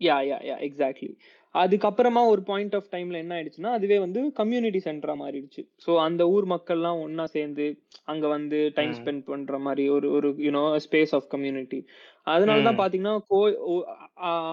யா 0.00 0.16
யா 0.28 0.36
யா 0.46 0.56
எக்ஸாக்ட்லி 0.66 1.08
அதுக்கப்புறமா 1.54 2.20
ஒரு 2.28 2.42
பாயிண்ட் 2.42 2.74
ஆஃப் 2.78 2.90
டைம்ல 2.92 3.16
என்ன 3.18 3.32
ஆயிடுச்சுன்னா 3.36 3.72
அதுவே 3.72 3.96
வந்து 3.98 4.20
கம்யூனிட்டி 4.38 4.80
சென்டரா 4.86 5.14
மாறிடுச்சு. 5.20 5.62
ஸோ 5.84 5.90
அந்த 6.04 6.22
ஊர் 6.34 6.46
மக்கள்லாம் 6.52 7.00
ஒண்ணா 7.02 7.24
சேர்ந்து 7.34 7.66
அங்க 8.04 8.24
வந்து 8.28 8.58
டைம். 8.78 8.94
ஸ்பெண்ட் 8.98 9.24
பண்ற 9.26 9.58
மாதிரி 9.58 9.84
ஒரு 9.88 10.08
ஒரு 10.10 10.28
யூனோ 10.46 10.62
ஸ்பேஸ் 10.86 11.12
ஆஃப் 11.18 11.28
கம்யூனிட்டி 11.28 11.80
அதனால 12.26 12.58
தான் 12.62 12.76
ம். 12.76 12.80
பாத்தீங்கன்னா 12.82 13.14
கோ 13.30 13.40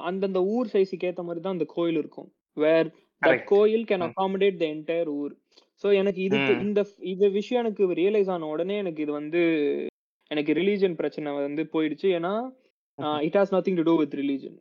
அந்தந்த 0.10 0.42
ஊர் 0.56 0.72
சைஸுக்கு 0.74 1.10
ஏத்த 1.10 1.24
மாதிரி 1.24 1.44
தான் 1.44 1.58
அந்த 1.58 1.68
கோயில் 1.76 2.00
இருக்கும். 2.02 2.30
வேர் 2.58 2.90
கோயில் 3.52 3.86
கேன். 3.86 4.06
அகாமடேட் 4.08 4.60
த 4.60 4.66
என்டையர் 4.68 5.12
ஊர். 5.16 5.34
ஸோ 5.84 5.88
எனக்கு 5.94 6.22
ம். 6.38 6.62
இந்த 6.62 6.82
இந்த 7.10 7.26
விஷயம் 7.30 7.62
எனக்கு 7.64 7.84
ரியலைஸ் 7.96 8.30
ஆன 8.30 8.48
உடனே 8.48 8.78
எனக்கு 8.78 9.04
இது 9.04 9.12
வந்து 9.12 9.42
எனக்கு 10.32 10.52
ரிலீஜன் 10.54 10.96
பிரச்சனை 10.96 11.34
வந்து 11.38 11.64
போயிடுச்சு. 11.74 12.08
ஏன்னா 12.18 12.34
it 13.28 13.38
has 13.38 13.54
nothing 13.56 13.80
to 13.80 13.84
do 13.84 13.96
with 13.96 14.16
religion 14.16 14.58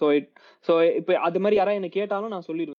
so 0.00 0.06
it 0.16 0.30
so 0.66 0.72
இப்போ 0.96 1.12
அது 1.18 1.38
மாதிரி 1.40 1.56
யாராவது 1.56 1.80
என்ன 1.80 1.88
கேட்டாலும் 1.90 2.32
நான் 2.34 2.46
சொல்லிடுவேன் 2.48 2.74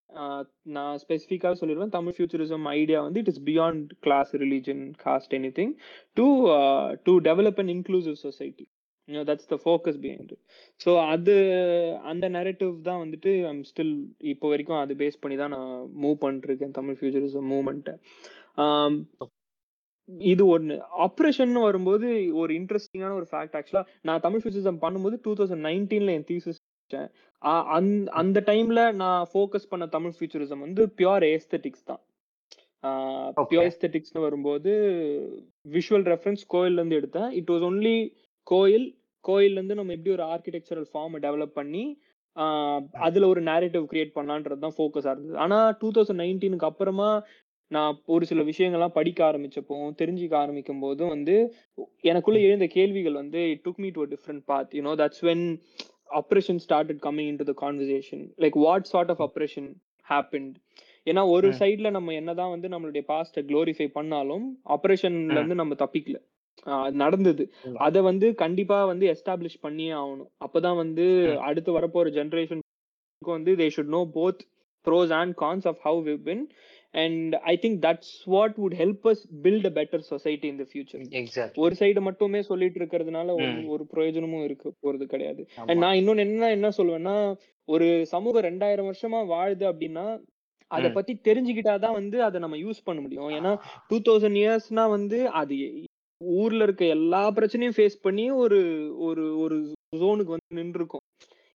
நான் 0.76 0.98
ஸ்பெசிஃபிக்காக 1.02 1.56
சொல்லிடுவேன் 1.60 1.94
தமிழ் 1.96 2.14
ஃபியூச்சரிசம் 2.16 2.66
ஐடியா 2.74 2.98
வந்து 3.02 3.20
it 3.20 3.30
is 3.32 3.42
beyond 3.42 3.88
class 4.00 4.30
religion 4.36 4.82
caste 5.04 5.34
anything 5.58 5.72
to 6.16 6.26
to 7.06 7.14
develop 7.28 7.58
an 7.58 7.72
inclusive 7.74 8.16
society 8.22 8.66
that's 9.28 9.50
the 9.52 9.56
focus 9.64 9.98
behind 10.04 10.34
so 10.80 10.90
அது 11.12 11.34
அந்த 12.12 12.28
நெரட்டிவ் 12.36 12.72
தான் 12.88 13.00
வந்துட்டு 13.04 13.32
ஐம் 13.50 13.64
ஸ்டில் 13.70 13.94
இப்போ 14.32 14.48
வரைக்கும் 14.52 14.80
அது 14.82 14.94
பேஸ் 15.02 15.22
பண்ணி 15.22 15.38
தான் 15.42 15.54
நான் 15.56 15.72
மூவ் 16.04 16.16
பண்ணிட்டு 16.24 16.48
இருக்கேன் 16.50 16.76
தமிழ் 16.78 16.98
ஃபியூச்சரிசம் 17.00 17.50
மூவ்மெண்ட்டை 17.54 17.94
இது 20.28 20.44
ஒண்ணு. 20.56 20.74
ஆப்ரேஷன் 21.06 21.52
வரும்போது 21.66 22.08
ஒரு 22.42 22.52
இன்ட்ரெஸ்டிங்கான 22.60 23.16
ஒரு 23.20 23.26
ஃபேக்ட் 23.32 23.56
ஆக்சுவலா 23.58 23.82
நான் 24.08 24.22
தமிழ் 24.26 24.42
ஃபியூச்சரிசம் 24.42 24.82
பண்ணும்போது 24.84 25.16
டூ 25.24 25.32
தௌசண்ட் 25.40 25.66
நைன்டீன்ல 25.68 26.14
என் 26.18 26.28
தீசிஸ் 26.30 26.60
அந்த 28.20 28.38
டைம்ல 28.50 28.82
நான் 29.00 29.26
ஃபோக்கஸ் 29.32 29.68
பண்ண 29.72 29.86
தமிழ் 29.96 30.14
ஃபியூச்சரிசம் 30.16 30.62
வந்து 30.66 30.82
பியூர் 30.98 31.24
ஏஸ்தட்டிக்ஸ் 31.34 31.84
தான். 31.90 32.00
பியூர் 33.50 33.66
ஏஸ்தட்டிக்ஸ்னு 33.68 34.24
வரும்போது 34.26 34.72
விஷுவல் 35.76 36.06
ரெஃபரன்ஸ் 36.12 36.44
கோயில்ல 36.54 36.80
இருந்து 36.80 37.00
எடுத்தேன். 37.00 37.30
இட் 37.40 37.50
வாஸ் 37.52 37.66
ஒன்லி 37.70 37.96
கோயில் 38.46 38.86
கோயில்ல 39.24 39.58
இருந்து 39.58 39.74
நம்ம 39.74 39.92
எப்படி 39.92 40.14
ஒரு 40.16 40.24
ஆர்கிடெக்சரல் 40.34 40.88
ஃபார்ம் 40.92 41.16
டெவலப் 41.26 41.58
பண்ணி 41.58 41.84
அதுல 43.06 43.28
ஒரு 43.28 43.40
நேரேட்டிவ் 43.42 43.84
கிரியேட் 43.92 44.16
பண்ணலான்றது 44.16 44.64
தான் 44.64 44.76
ஃபோக்கஸா 44.76 45.12
இருந்தது. 45.14 45.36
ஆனா 45.36 45.58
டூ 45.80 45.88
தௌசண்ட் 45.96 46.22
நைன்டீனுக்கு 46.22 46.68
அப்புறமா 46.70 47.08
நான் 47.70 47.96
ஒரு 48.06 48.24
சில 48.26 48.42
விஷயங்கள்லாம் 48.42 48.94
படிக்க 48.98 49.20
ஆரம்பிச்சப்போ 49.30 49.78
தெரிஞ்சுக்க 50.02 50.34
ஆரம்பிக்கும் 50.34 50.80
போதும் 50.80 51.08
வந்து 51.08 51.34
எனக்குள்ள 52.02 52.38
எழுந்த 52.40 52.66
கேள்விகள் 52.76 53.20
வந்து 53.22 53.40
it 53.50 53.64
took 53.66 53.80
me 53.84 53.88
to 53.88 54.04
different 54.04 54.44
path 54.46 54.70
you know 54.78 54.94
that's 55.02 55.24
when 55.28 55.44
oppression 56.20 56.60
started 56.66 57.02
coming 57.06 57.28
into 57.42 57.46
the 57.50 57.54
conversation 57.64 58.24
like 58.44 58.56
what 58.66 58.88
sort 58.92 59.12
of 59.14 59.22
oppression 59.26 59.68
happened 60.06 60.54
ஏன்னா 61.06 61.22
ஒரு. 61.34 61.48
சைட்ல 61.60 61.90
நம்ம 61.90 62.12
என்னதான் 62.12 62.50
வந்து 62.50 62.68
நம்மளுடைய 62.68 63.02
பாஸ்ட 63.08 63.42
க்ளோரிஃபை 63.50 63.88
பண்ணாலும் 63.88 64.46
ஆப்ரேஷன்ல. 64.74 65.36
இருந்து 65.36 65.54
நம்ம 65.54 65.76
தப்பிக்கல. 65.84 66.18
நடந்தது. 66.92 67.52
அத 67.74 68.02
வந்து 68.02 68.34
கண்டிப்பா 68.34 68.84
வந்து 68.84 69.06
எஸ்டாப்ளிஷ் 69.12 69.60
பண்ணியே 69.60 69.90
ஆகணும். 69.90 70.30
அப்பதான் 70.46 70.76
வந்து. 70.76 71.38
அடுத்து 71.40 71.78
வரப்போற 71.78 72.08
ஜெனரேஷனுக்கு 72.08 72.60
வந்து 73.18 73.56
they 73.56 73.70
should 73.76 73.84
know 73.84 74.08
both 74.14 74.38
pros 74.88 75.12
and 75.12 75.36
cons 75.36 75.66
of 75.66 75.80
how 75.84 76.08
we 76.08 76.16
been 76.16 76.50
and 76.90 77.34
I 77.34 77.58
think 77.62 77.78
that's 77.86 78.12
what 78.24 78.54
would 78.56 78.76
help 78.78 79.04
us 79.04 79.24
build 79.42 79.66
a 79.66 79.82
better 79.82 79.98
society 79.98 80.48
in 80.48 80.56
the 80.56 80.66
future 80.72 81.52
ஒரு 81.56 81.76
சைடு 81.78 82.00
மட்டுமே 82.00 82.42
சொல்லிட்டு 82.42 82.84
இருக்கிறதுனால 82.84 83.66
ஒரு 83.66 83.86
பிரயோஜனமும் 83.86 84.44
இருக்க 84.44 84.72
போறது 84.82 85.04
கிடையாது. 85.04 85.48
And 85.56 85.78
நான் 85.78 85.96
இன்னொன்னு 85.96 86.18
என்ன 86.18 86.50
என்ன 86.50 86.68
சொல்லுவேன்னா 86.68 87.36
ஒரு 87.64 88.06
சமூகம் 88.06 88.42
ரெண்டாயிரம் 88.42 88.90
வருஷமா 88.90 89.20
வாழுது 89.34 89.64
அப்படின்னா 89.72 90.20
அத. 90.66 90.90
பத்தி 90.90 91.20
தெரிஞ்சுக்கிட்டாதான் 91.24 91.92
வந்து 91.92 92.22
அதை 92.22 92.40
நம்ம 92.40 92.56
யூஸ் 92.56 92.84
பண்ண 92.84 93.00
முடியும். 93.00 93.28
ஏன்னா 93.28 93.58
டூ 93.88 93.96
தௌசண்ட் 93.98 94.38
இயர்ஸ்னா 94.42 94.88
வந்து 94.88 95.28
அது 95.28 95.54
ஊர்ல 96.24 96.62
இருக்க 96.62 96.84
எல்லா 96.84 97.30
பிரச்சனையும் 97.30 97.70
ஃபேஸ் 97.76 97.94
பண்ணி 98.02 98.30
ஒரு 98.30 98.92
ஒரு 98.98 99.38
ஒரு 99.38 99.72
ஜோனுக்கு 99.96 100.24
வந்து 100.24 100.54
நின்று 100.54 100.72
இருக்கும் 100.74 101.00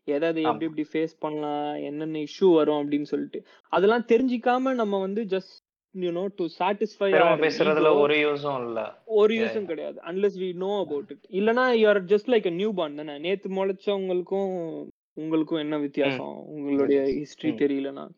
எதாவது 0.04 0.42
எப்படி. 0.42 0.66
எப்படி 0.66 0.88
ஃபேஸ் 0.94 1.16
பண்ணலாம் 1.20 1.76
என்னென்ன 1.76 2.20
இஷ்யூ 2.20 2.54
வரும் 2.54 2.90
அப்படின்னு 2.90 3.04
சொல்லிட்டு. 3.04 3.44
அதெல்லாம் 3.70 4.06
தெரிஞ்சுக்காம 4.08 4.74
நம்ம 4.74 5.00
வந்து 5.00 5.24
ஜஸ்ட் 5.24 5.62
யூனோ 5.98 6.28
டு 6.36 6.46
சாட்டிஸ்ஃபை 6.60 7.12
பேசுறதுல 7.40 8.00
ஒரு 8.00 8.16
யூஸும் 8.16 8.68
இல்ல. 8.68 9.02
ஒரு 9.06 9.36
யூஸும் 9.36 9.66
கிடையாது. 9.66 10.02
Unless 10.06 10.40
we 10.40 10.54
know 10.54 10.80
about 10.80 11.10
it 11.10 11.26
இல்லனா 11.30 11.72
you 11.72 11.88
are 11.88 12.04
just 12.04 12.28
like 12.28 12.52
newborn 12.74 12.96
தானே. 12.96 13.18
நேத்து 13.18 13.50
முளைச்சவங்களுக்கும் 13.50 14.86
உங்களுக்கும் 15.14 15.60
என்ன 15.60 15.78
வித்தியாசம்? 15.78 16.44
உங்களுடைய 16.48 17.02
ஹிஸ்டரி. 17.02 17.46
தெரியலனா. 17.46 18.10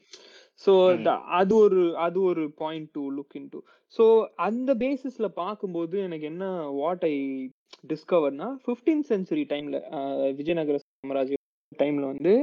சோ. 0.66 1.06
அது 1.12 1.56
ஒரு 1.56 1.98
அது 1.98 2.22
ஒரு 2.22 2.52
point 2.52 2.92
to 2.92 3.18
look 3.18 3.34
into 3.50 3.60
so 3.96 4.06
அந்த 4.46 4.72
பேசிஸ்ல 4.76 5.28
பார்க்கும்போது 5.38 5.96
எனக்கு 6.02 6.26
என்ன 6.26 6.46
வாட் 6.80 7.06
ஐ 7.08 7.16
டிஸ்கவர்னா 7.92 8.48
ஃபிஃப்டீன் 8.64 9.04
சென்ச்சுரி 9.10 9.44
டைம்ல 9.52 9.78
விஜயநகர 10.38 10.78
சாம்ராஜ்ய 10.84 11.38
டைம்ல 11.72 12.06
வந்து 12.06 12.34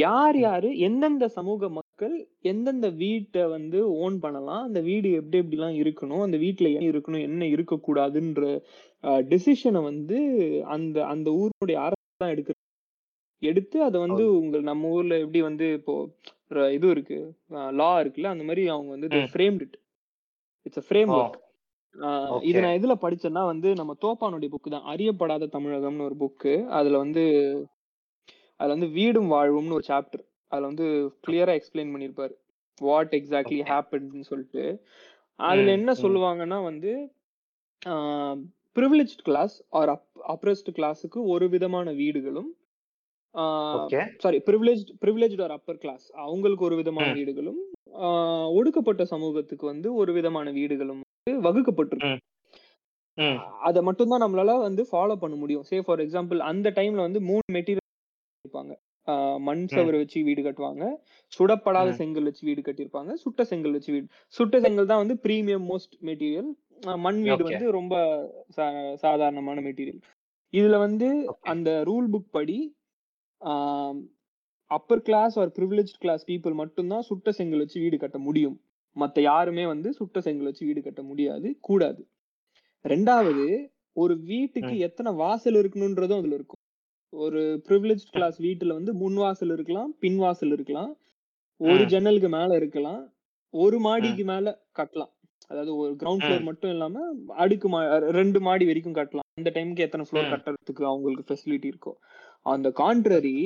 யார். 0.00 0.36
யாரு 0.40 0.68
எந்தெந்த 0.86 1.26
சமூக 1.28 1.68
மக்கள் 1.70 2.14
எந்தெந்த 2.50 2.88
வீட்டை 3.00 3.42
வந்து 3.48 3.78
ஓன் 3.98 4.16
பண்ணலாம் 4.20 4.62
அந்த 4.64 4.80
வீடு 4.80 5.08
எப்படி 5.12 5.38
எப்படிலாம் 5.40 5.78
இருக்கணும் 5.82 6.24
அந்த 6.26 6.38
வீட்ல 6.38 6.70
என்ன 6.70 6.88
இருக்கணும் 6.90 7.24
என்ன 7.28 7.48
இருக்கக்கூடாதுன்ற 7.54 8.44
டிசிஷனை 9.28 9.82
வந்து 9.82 10.18
அந்த 10.74 10.98
அந்த 11.06 11.28
ஊருடைய 11.40 11.78
அரசு 11.86 12.06
தான் 12.22 12.34
எடுக்க 12.34 12.58
எடுத்து 13.42 13.76
அதை 13.84 13.98
வந்து 14.00 14.24
உங்க 14.38 14.56
நம்ம 14.66 14.88
ஊர்ல 14.90 15.18
எப்படி 15.18 15.40
வந்து 15.42 15.66
இப்போ 15.78 15.94
இது 16.72 16.86
இருக்கு 16.90 17.18
லா 17.78 17.92
இருக்குல்ல 18.02 18.34
அந்த 18.34 18.44
மாதிரி 18.44 18.64
அவங்க 18.68 18.90
வந்து. 18.94 19.08
Framed 19.32 19.76
it 20.66 20.70
it's 20.70 20.88
frame 20.88 21.12
of 21.12 21.18
work. 21.18 21.38
இது 22.44 22.58
நான் 22.64 22.76
எதுல 22.78 22.94
படிச்சேன்னா 23.02 23.42
வந்து 23.46 23.68
நம்ம 23.74 23.92
தோப்பானுடைய 24.02 24.50
புக்கு 24.52 24.70
தான் 24.70 24.88
அறியப்படாத 24.92 25.50
தமிழகம்னு 25.54 26.06
ஒரு 26.08 26.16
புக்கு 26.16 26.52
அதுல 26.78 26.98
வந்து 27.04 27.24
அதுல 28.60 28.74
வந்து 28.76 28.90
வீடும் 28.96 29.32
வாழ்வும்னு 29.32 29.76
ஒரு 29.78 29.86
சாப்டர் 29.88 30.22
அதுல 30.52 30.68
வந்து 30.70 30.86
கிளியரா 31.24 31.52
எக்ஸ்பிளைன் 31.58 31.92
பண்ணிருப்பாரு 31.92 32.34
வாட் 32.80 33.12
எக்ஸாக்ட்லி. 33.18 33.58
ஹேப்பன்னு 33.70 34.28
சொல்லிட்டு 34.30 34.64
அதுல 35.38 35.72
என்ன. 35.72 35.90
சொல்லுவாங்கன்னா 36.02 36.58
வந்து 36.64 36.92
ஆஹ் 37.82 38.38
privileged 38.76 39.22
class 39.22 39.54
or 39.78 39.90
up 39.92 40.06
oppressed 40.32 40.70
கிளாஸுக்கு 40.78 41.20
ஒரு 41.34 41.46
விதமான 41.54 41.92
வீடுகளும் 42.00 42.50
sorry 44.22 44.38
privilege 44.46 44.82
privileged 45.02 45.42
or 45.44 45.54
upper 45.56 45.82
class 45.82 46.06
அவங்களுக்கு 46.24 46.66
ஒரு 46.68 46.76
விதமான. 46.80 47.08
வீடுகளும் 47.18 47.60
ஒடுக்கப்பட்ட 48.58 49.02
சமூகத்துக்கு 49.04 49.64
வந்து 49.66 49.88
ஒரு 49.94 50.10
விதமான 50.12 50.50
வீடுகளும் 50.58 51.02
வகுக்கப்பட்டிருக்கு 51.46 52.18
அதை 53.68 53.80
மட்டும்தான் 53.88 54.22
நம்மளால 54.24 54.52
வந்து 54.60 54.82
ஃபாலோ 54.90 55.16
பண்ண 55.22 55.34
முடியும். 55.36 55.64
சே 55.70 55.78
ஃபார் 55.86 56.02
எக்ஸாம்பிள் 56.04 56.38
அந்த 56.50 56.68
டைம்ல 56.78 57.06
வந்து 57.06 57.20
மூணு 57.30 57.44
மெட்டீரியல் 57.56 57.86
இருப்பாங்க 58.44 58.72
மண் 59.46 59.62
சவறு 59.72 60.00
வச்சு 60.02 60.18
வீடு 60.26 60.40
கட்டுவாங்க. 60.42 60.84
சுடப்படாத. 61.32 61.90
செங்கல் 62.00 62.26
வச்சு 62.28 62.42
வீடு 62.48 62.60
கட்டியிருப்பாங்க. 62.66 63.12
சுட்ட 63.22 63.44
செங்கல் 63.50 63.76
வச்சு 63.76 63.90
வீடு. 63.94 64.06
சுட்ட 64.34 64.60
செங்கல் 64.64 64.90
தான் 64.92 65.02
வந்து 65.02 65.16
பிரீமியம் 65.26 65.64
மோஸ்ட் 65.70 65.94
மெட்டீரியல் 66.08 66.50
மண் 67.06 67.20
வீடு. 67.26 67.42
வந்து 67.48 67.68
ரொம்ப 67.78 67.94
சாதாரணமான 69.04 69.58
மெட்டீரியல் 69.68 70.00
இதுல 70.52 70.78
வந்து. 70.86 71.08
அந்த 71.52 71.70
ரூல் 71.88 72.08
புக் 72.14 72.30
படி 72.38 72.58
upper 74.70 75.02
class 75.02 75.36
or 75.38 75.50
privilege 75.58 75.92
class 75.98 76.24
people 76.30 76.54
மட்டும்தான் 76.54 77.06
சுட்ட 77.08 77.32
செங்கல் 77.38 77.58
வச்சு 77.58 77.78
வீடு 77.80 77.96
கட்ட 77.98 78.18
முடியும். 78.18 78.56
மத்த 78.96 79.18
யாருமே 79.20 79.64
வந்து 79.66 79.88
சுட்ட 79.92 80.20
செங்கல் 80.20 80.48
வச்சு 80.48 80.64
வீடு 80.68 80.80
கட்ட 80.82 81.02
முடியாது 81.02 81.48
கூடாது. 81.60 82.02
ரெண்டாவது 82.84 83.46
ஒரு 83.96 84.14
வீட்டுக்கு 84.30 84.74
எத்தனை 84.78 85.10
வாசல் 85.12 85.58
இருக்கணும்ன்றதும் 85.60 86.20
அதுல 86.20 86.36
இருக்கும். 86.38 86.60
ஒரு 87.12 87.40
ப்ரிவிலேஜ் 87.68 88.04
கிளாஸ் 88.10 88.36
வீட்டுல 88.42 88.72
வந்து 88.78 88.92
முன் 88.94 89.14
வாசல் 89.14 89.52
இருக்கலாம் 89.56 89.90
பின் 90.04 90.16
வாசல் 90.16 90.52
இருக்கலாம் 90.56 90.92
ஒரு. 91.60 91.82
ஜன்னலுக்கு 91.86 92.28
மேல 92.28 92.50
இருக்கலாம் 92.56 93.00
ஒரு 93.54 93.78
மாடிக்கு 93.78 94.24
மேல 94.24 94.52
கட்டலாம். 94.78 95.12
அதாவது 95.48 95.72
ஒரு 95.76 95.92
கிரவுண்ட் 96.00 96.24
ஃப்ளோர். 96.24 96.44
மட்டும் 96.48 96.70
இல்லாம 96.70 97.02
அடுக்கு 97.42 97.68
மா 97.68 97.80
ரெண்டு 98.18 98.40
மாடி 98.40 98.64
வரைக்கும் 98.70 98.98
கட்டலாம். 98.98 99.26
அந்த 99.40 99.50
டைம்க்கு 99.54 99.84
எத்தனை 99.86 100.04
ஃப்ளோர். 100.08 100.30
கட்டுறதுக்கு 100.34 100.84
அவங்களுக்கு 100.90 101.26
ஃபெசிலிட்டி 101.28 101.68
இருக்கோ. 101.72 101.92
அந்த 102.52 102.68
கான்ட்ரரி 102.82 103.36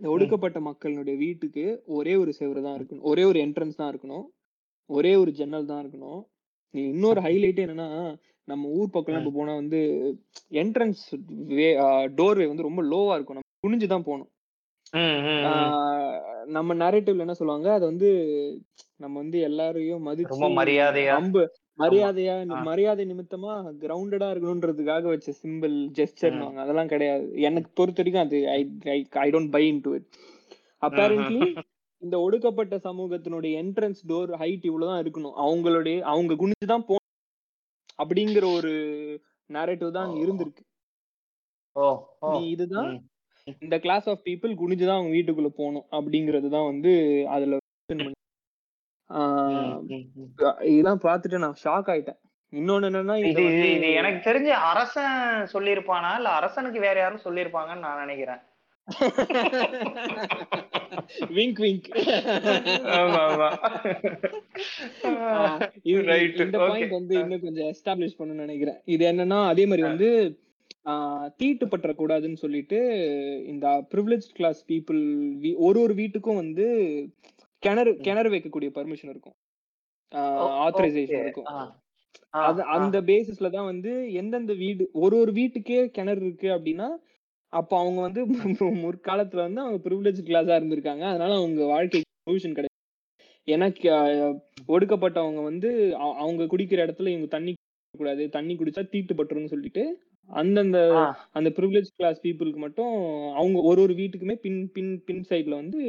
இந்த 0.00 0.08
ஒடுக்கப்பட்ட 0.14 0.58
மக்களுடைய 0.68 1.16
வீட்டுக்கு 1.24 1.64
ஒரே 1.98 2.14
ஒரு 2.22 2.32
செவரு 2.38 2.60
தான் 2.66 2.76
இருக்கணும். 2.78 3.04
ஒரே 3.10 3.22
ஒரு 3.30 3.38
என்ட்ரன்ஸ் 3.44 3.78
தான் 3.80 3.90
இருக்கணும். 3.92 4.24
ஒரே 4.90 5.12
ஒரு 5.22 5.30
ஜன்னல் 5.38 5.70
தான் 5.70 5.82
இருக்கணும். 5.82 6.20
இன்னொரு 6.74 7.20
ஹைலைட் 7.26 7.60
என்னன்னா 7.64 7.88
நம்ம 8.48 8.68
ஊர் 8.78 8.94
பக்கம்லாம் 8.94 9.22
இப்ப 9.22 9.34
போனா 9.38 9.52
வந்து 9.60 9.78
என்ட்ரன்ஸ் 10.62 11.04
வே 11.58 11.68
டோர்வே 12.18 12.46
வந்து 12.50 12.68
ரொம்ப 12.68 12.82
லோவா 12.92 13.14
இருக்கும். 13.16 13.38
நம்ம 13.38 13.54
குனிஞ்சு 13.66 13.88
தான் 13.94 14.06
போகணும் 14.08 14.32
நம்ம 16.56 16.74
நரேட்டிவ்ல 16.82 17.24
என்ன 17.24 17.36
சொல்லுவாங்க? 17.38 17.68
அது 17.76 17.84
வந்து 17.90 18.08
நம்ம 19.02 19.14
வந்து 19.22 19.38
எல்லாரையும் 19.48 20.04
மதிச்சு 20.08 20.34
ரொம்ப 20.34 20.48
மரியாதையா? 20.60 21.14
அம்பு 21.20 21.42
மரியாதையா. 21.78 22.34
மரியாதை 22.68 23.04
நிமித்தமா 23.10 23.52
கிரவுண்டடா 23.82 24.28
இருக்கணும்ன்றதுக்காக 24.32 25.04
வச்ச 25.12 25.32
சிம்பிள் 25.42 25.74
ஜெஸ்டர்னுவாங்க 25.98 26.60
அதெல்லாம் 26.64 26.92
கிடையாது. 26.92 27.26
எனக்கு 27.48 27.70
பொறுத்த 27.78 28.00
வரைக்கும் 28.02 28.24
அது 28.26 28.38
I 28.56 28.60
I 29.24 29.28
don't 29.34 29.52
buy 29.56 29.62
into 29.86 29.92
it 29.98 30.08
apparently 30.86 31.40
இந்த 32.02 32.16
ஒடுக்கப்பட்ட 32.24 32.76
சமூகத்தினுடைய 32.86 33.52
என்ட்ரன்ஸ் 33.62 34.00
டோர் 34.10 34.32
ஹைட் 34.42 34.66
இவ்வளவுதான் 34.70 35.02
இருக்கணும். 35.04 35.36
அவங்களுடைய 35.44 35.96
அவங்க 36.12 36.34
குனிஞ்சு 36.42 36.70
தான் 36.72 36.86
போ 36.88 36.96
அப்படிங்கிற 38.02 38.46
ஒரு 38.58 38.72
நேரேட்டிவ் 39.50 39.94
தான் 39.96 40.06
அங்க 40.06 40.18
இருந்திருக்கு. 40.24 40.64
நீ 42.32 42.40
இதுதான். 42.54 42.90
இந்த 43.62 43.76
கிளாஸ் 43.84 44.06
ஆஃப் 44.12 44.22
பீப்புள் 44.24 44.52
குனிஞ்சுதான் 44.60 44.98
அவங்க 44.98 45.12
வீட்டுக்குள்ள 45.16 45.50
போகணும் 45.60 45.86
அப்படிங்கிறது 45.96 46.48
தான் 46.54 46.68
வந்து 46.70 46.92
அதுல 47.34 47.58
இதெல்லாம் 50.70 51.02
பார்த்துட்டு 51.02 51.38
நான் 51.38 51.60
ஷாக் 51.64 51.90
ஆயிட்டேன். 51.92 52.20
இன்னொன்னு 52.52 52.88
என்னன்னா 52.88 53.14
இது 53.28 53.44
எனக்கு 53.92 54.20
தெரிஞ்சு 54.30 54.52
அரசன் 54.70 55.16
சொல்லியிருப்பானா? 55.54 56.10
இல்ல 56.16 56.28
அரசனுக்கு 56.40 56.80
வேற 56.80 56.96
யாரும் 57.00 57.24
சொல்லியிருப்பாங்கன்னு 57.24 57.84
நான் 57.86 58.02
நினைக்கிறேன். 58.04 58.42
விங்க் 61.36 61.60
விங்க் 61.64 61.88
ஆமா 62.98 63.20
ஆமா. 63.28 63.48
ரைட் 66.10 66.40
இந்த 66.46 66.58
பாயிண்ட் 66.58 66.96
வந்து 66.98 67.14
இன்னும் 67.22 67.44
கொஞ்சம் 67.46 67.70
எஸ்டாப்ளிஷ் 67.72 68.18
பண்ணணும்னு 68.18 68.46
நினைக்கிறேன். 68.46 68.80
இது 68.84 69.04
என்னன்னா 69.12 69.40
அதே 69.46 69.66
மாதிரி 69.66 69.84
வந்து 69.90 70.10
ஆஹ் 70.84 71.28
தீட்டுப்பற்ற 71.38 71.92
கூடாதுன்னு 71.92 72.38
சொல்லிட்டு 72.42 72.78
இந்த 73.46 73.66
ப்ரிவிலேஜ் 73.94 74.26
கிளாஸ் 74.34 74.60
பீப்புள் 74.68 75.00
ஒரு 75.66 75.78
ஒரு 75.80 75.94
வீட்டுக்கும் 75.94 76.40
வந்து 76.42 76.66
கிணறு 77.62 77.92
கிணறு 78.06 78.28
வைக்கக்கூடிய 78.32 78.70
பர்மிஷன் 78.76 79.12
இருக்கும். 79.12 79.36
ஆத்தரைசேஷன் 80.64 81.22
இருக்கும். 81.24 81.48
அது 82.42 82.60
அந்த 82.76 82.96
பேசிஸ்ல 83.10 83.48
தான் 83.50 83.68
வந்து 83.72 83.90
எந்தெந்த 84.20 84.52
வீடு 84.62 84.84
ஒரு 85.02 85.16
ஒரு 85.22 85.32
வீட்டுக்கே 85.38 85.80
கிணறு 85.96 86.22
இருக்கு 86.24 86.48
அப்படின்னா 86.56 86.88
அப்ப 87.52 87.72
அவங்க 87.80 88.00
வந்து 88.06 88.20
முற்காலத்துல 88.84 89.44
வந்து 89.46 89.60
அவங்க 89.64 89.78
ப்ரிவிலேஜ் 89.84 90.20
கிளாஸா 90.28 90.54
இருந்திருக்காங்க. 90.58 91.04
அதனால 91.12 91.32
அவங்க 91.40 91.60
வாழ்க்கைக்கு 91.72 92.08
சொல்யூஷன் 92.26 92.56
கிடையாது 92.56 92.74
ஏன்னா 93.48 93.66
ஒடுக்கப்பட்டவங்க 94.68 95.40
வந்து 95.50 95.68
அவங்க 96.20 96.48
குடிக்கிற 96.52 96.78
இடத்துல 96.86 97.12
இவங்க 97.12 97.28
தண்ணி 97.36 97.52
கூடாது 97.94 98.24
தண்ணி 98.30 98.54
குடிச்சா 98.56 98.82
தீட்டுப்பட்டுருன்னு 98.94 99.52
சொல்லிட்டு 99.54 99.82
அந்தந்த 100.28 100.78
அந்த 101.36 101.48
ப்ரிவிலேஜ் 101.58 101.90
கிளாஸ் 101.98 102.22
பீப்புளுக்கு 102.24 102.60
மட்டும் 102.64 102.94
அவங்க 103.36 103.58
ஒரு 103.70 103.80
ஒரு 103.82 103.94
வீட்டுக்குமே 104.00 104.36
பின் 104.44 104.60
பின் 104.74 104.92
பின் 105.06 105.22
சைடுல 105.30 105.60
வந்து 105.62 105.80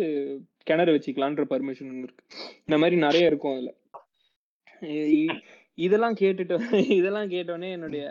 கிணறு 0.67 0.93
வச்சுக்கலான்ற 0.93 1.43
பர்மிஷன் 1.51 1.91
இருக்கு. 1.97 2.23
இந்த 2.61 2.77
மாதிரி 2.77 2.95
நிறைய 2.97 3.25
இருக்கும் 3.25 3.55
அதுல. 3.55 3.71
இதெல்லாம் 5.77 6.15
கேட்டுட்டு 6.19 6.55
இதெல்லாம் 6.97 7.29
கேட்டோடனே 7.29 7.69
என்னுடைய 7.71 8.03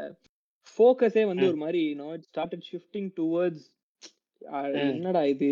ஃபோக்கஸே 0.69 1.25
வந்து 1.27 1.47
ஒரு 1.47 1.57
மாதிரி 1.57 1.83
no 1.95 2.07
it 2.13 2.29
started 2.31 2.67
shifting 2.71 3.11
towards 3.19 3.67
என்னடா 4.87 5.25
இது? 5.25 5.49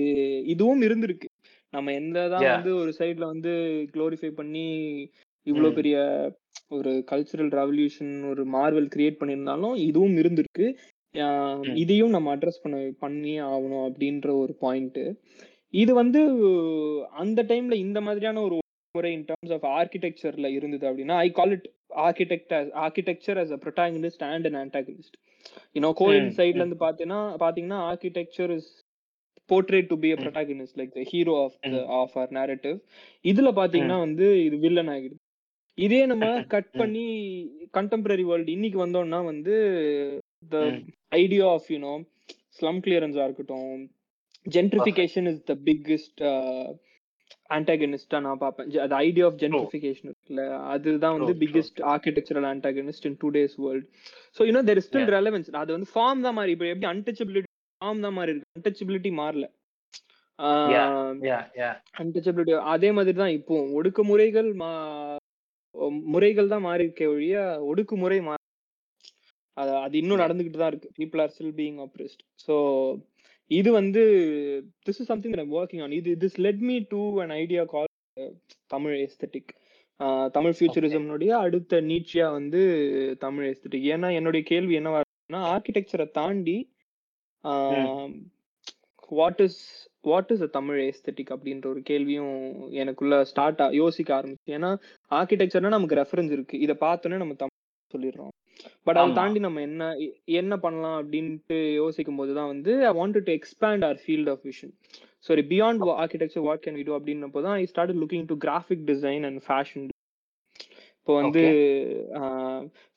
இதுவும் 0.46 0.82
இருந்திருக்கு. 0.82 1.28
நம்ம 1.74 1.92
என்னதான். 1.92 2.46
வந்து 2.50 2.72
ஒரு 2.76 2.90
சைடுல 2.98 3.24
வந்து 3.24 3.52
க்ளோரிஃபை 3.94 4.30
பண்ணி 4.32 4.66
இவ்வளவு 5.46 5.72
ம். 5.72 5.74
பெரிய 5.74 5.96
ஒரு 6.68 6.90
கல்ச்சுரல் 7.10 7.50
ரெவல்யூஷன் 7.54 8.12
ஒரு 8.28 8.42
மார்வல் 8.48 8.90
கிரியேட் 8.94 9.20
பண்ணியிருந்தாலும் 9.20 9.76
இதுவும் 9.82 10.16
இருந்திருக்கு. 10.16 10.66
இதையும் 11.74 12.10
நம்ம 12.10 12.36
அட்ரஸ் 12.36 12.62
பண்ண 12.62 12.76
பண்ணியே 12.98 13.38
ஆகணும் 13.48 13.84
அப்படின்ற 13.88 14.28
ஒரு 14.34 14.54
பாயிண்ட் 14.54 15.00
இது 15.74 15.92
வந்து 15.94 16.20
அந்த 17.22 17.40
டைம்ல 17.50 17.74
இந்த 17.84 17.98
மாதிரியான 18.06 18.42
ஒரு 18.46 18.56
முறை 18.94 19.10
இன் 19.14 19.26
டர்ம்ஸ் 19.28 19.54
ஆஃப் 19.56 19.66
ஆர்கிடெக்சர்ல 19.76 20.48
இருந்தது 20.56 20.84
அப்படின்னா 20.90 21.16
I 21.24 21.30
call 21.38 21.52
it 21.56 21.66
architect 22.04 22.52
architecture 22.82 23.38
as 23.42 23.50
a 23.50 23.60
protagonist 23.64 24.20
and 24.28 24.46
an 24.46 24.56
antagonist 24.62 25.14
you know 25.76 25.90
going 26.00 26.28
ம், 26.28 26.34
சைட்ல. 26.38 26.60
இருந்து 26.60 26.78
பாத்தீங்கன்னா 26.84 27.20
பாத்தீங்கன்னா 27.42 27.80
architecture 27.88 28.52
is 28.56 28.70
portrayed 29.50 29.87
to 29.88 29.96
be 30.02 30.10
a 30.10 30.16
hmm. 30.16 30.22
protagonist 30.22 30.74
like 30.80 30.92
the 30.94 31.02
hero 31.10 31.34
of 31.40 31.56
the. 31.66 31.80
Of 31.98 32.14
our 32.16 32.28
narrative 32.38 32.76
இதுல 33.24 33.50
பாத்தீங்கன்னா 33.58 33.98
வந்து 34.04 34.26
இது 34.44 34.58
வில்லன் 34.64 34.92
ஆகிடுது 34.94 35.20
இதே 35.78 36.00
நம்ம 36.06 36.24
கட் 36.54 36.70
ம். 36.70 36.78
பண்ணி 36.80 37.04
கண்டெம்பரரி 37.74 38.24
வேர்ல்டு 38.30 38.56
இன்னைக்கு 38.56 38.78
வந்தோம்னா 38.84 39.20
வந்து 39.24 39.54
the. 40.52 40.56
Idea 41.20 41.46
of 41.54 41.68
you know 41.74 41.94
slum 42.58 42.80
கிளியரன்ஸா 42.84 43.24
இருக்கட்டும் 43.28 43.68
ஜென்ட்ரிஃபிகேஷன் 44.46 45.28
இஸ் 45.30 45.42
த 45.50 45.57
பிக்கெஸ்ட் 45.68 46.22
ஆன்டாகனிஸ்டா 47.50 48.18
நான் 48.24 48.40
பார்ப்பேன் 48.42 48.68
அது 48.85 48.94
ஐடியா 49.07 49.24
ஆஃப் 49.28 49.38
ஜென்ட்ரிஃபிகேஷன் 49.42 50.09
இருக்குல்ல 50.11 50.42
அதுதான் 50.72 51.14
வந்து. 51.16 51.35
Biggest 51.42 51.80
architectural 51.92 52.46
antagonist 52.50 53.07
in 53.11 53.18
today's 53.22 53.57
world 53.64 53.87
so 54.37 54.46
you know 54.48 54.62
there 54.68 54.80
is 54.80 54.88
still. 54.88 55.11
Relevance 55.18 55.50
அது 55.62 55.76
வந்து 55.76 55.90
ஃபார்ம் 55.92 56.24
தான் 56.26 56.37
மாறி 56.38 56.54
இப்போ 56.57 56.68
எப்படி 56.72 56.88
அன்டச்சபிலிட்டி 56.92 57.50
ஃபார்ம் 57.80 58.04
தான் 58.07 58.16
மாறி 58.18 58.33
இருக்கு 58.33 58.50
அன்டச்சபிலிட்டி 58.61 59.12
மாறல 59.20 59.46
Yeah. 60.70 60.87
Yeah, 61.22 61.42
yeah. 61.59 61.74
அன்டச்சபிலிட்டி 62.00 62.54
அதே 62.72 62.88
மாதிரி 62.96 63.16
தான் 63.20 63.35
இப்போ 63.37 63.57
ஒடுக்குமுறைகள் 63.78 64.48
முறைகள் 66.09 66.50
தான் 66.52 66.64
மாறி 66.66 66.83
இருக்கே 66.87 67.07
ஒழிய 67.12 67.37
ஒடுக்குமுறை 67.68 68.18
மா 68.26 68.35
அது 69.57 69.94
இன்னும். 70.00 70.22
நடந்துகிட்டு 70.22 70.61
தான் 70.62 70.72
இருக்கு 70.72 70.90
people 70.98 71.22
are 71.24 71.33
still 71.35 71.54
being 71.61 71.78
oppressed 71.85 72.22
so 72.44 72.54
இது 73.50 73.70
வந்து 73.72 74.02
this 74.87 75.00
is 75.00 75.11
something 75.12 75.37
I'm 75.44 75.54
working 75.61 75.83
on 75.83 75.92
இது 75.92 76.12
this 76.24 76.38
led 76.46 76.62
me 76.68 76.76
to 76.88 77.00
an 77.20 77.35
idea 77.42 77.64
call 77.64 77.90
Tamil 78.66 78.96
aesthetic 78.96 79.52
Tamil 80.33 80.54
ஃபியூச்சரிசம்னுடைய 80.59 81.33
அடுத்த 81.44 81.80
நீட்சியா 81.80 82.26
வந்து 82.33 82.61
தமிழ் 83.18 83.48
எஸ்தட்டிக் 83.52 83.88
ஏன்னா 83.94 84.09
என்னுடைய 84.14 84.42
கேள்வி 84.46 84.78
என்னவா 84.78 85.00
இருக்குன்னா 85.02 85.42
ஆர்கிடெக்சரை 85.54 86.07
தாண்டி 86.11 86.57
what 89.12 89.40
is 89.40 89.61
what 90.04 90.30
is 90.30 90.42
a 90.42 90.48
Tamil 90.57 90.80
aesthetic 90.88 91.33
அப்படின்ற 91.35 91.66
ஒரு 91.66 91.83
கேள்வியும் 91.83 92.35
எனக்குள்ள 92.72 93.16
ஸ்டார்ட் 93.24 93.62
யோசிக்க 93.72 94.11
ஆரம்பிச்சு. 94.18 94.50
ஏன்னா 94.57 94.70
ஆர்கிடெக்சர்னா 95.11 95.74
நமக்கு 95.76 96.00
ரெஃபரன்ஸ் 96.02 96.33
இருக்கு. 96.37 96.57
இதை 96.59 96.74
பார்த்தோன்னே 96.80 97.20
நம்ம 97.22 97.37
தமிழ் 97.42 97.61
சொல்லிடுறோம். 97.90 98.33
பட் 98.86 98.98
அதை. 99.02 99.14
தாண்டி 99.14 99.40
நம்ம 99.40 99.60
என்ன 99.60 99.84
என்ன 100.40 100.56
பண்ணலாம் 100.58 100.98
அப்படின்ட்டு 101.00 101.58
யோசிக்கும் 101.74 102.16
போது 102.16 102.34
தான் 102.34 102.50
வந்து 102.52 102.72
I 102.86 102.92
want 103.00 103.18
to 103.20 103.34
expand 103.38 103.86
our 103.88 103.98
field 104.02 104.30
of 104.30 104.44
vision 104.44 104.72
sorry 105.26 105.44
beyond 105.52 105.84
architecture 105.96 106.46
what 106.48 106.62
can 106.64 106.78
we 106.80 106.84
do 106.84 106.94
அப்படின்னப்போ 106.98 107.42
தான் 107.42 107.56
I 107.56 107.64
start 107.64 108.00
looking 108.02 108.26
to 108.26 108.36
graphic 108.44 108.84
design 108.92 109.24
and 109.30 109.42
fashion 109.48 109.86
இப்போ 110.98 111.14
வந்து 111.14 111.42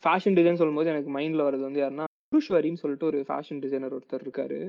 ஃபேஷன் 0.03 0.37
டிசைன் 0.37 0.59
சொல்லும்போது 0.59 0.91
எனக்கு 0.91 1.11
மைண்ட்ல 1.15 1.45
வர்றது 1.47 1.67
வந்து 1.67 1.81
யாருன்னா 1.83 2.05
புருஷ்வரின்னு 2.31 2.81
சொல்லிட்டு 2.83 3.09
ஒரு 3.09 3.19
ஃபேஷன் 3.27 3.59
டிசைனர் 3.59 3.95
ஒருத்தர் 3.97 4.25
இருக்காரு. 4.25 4.59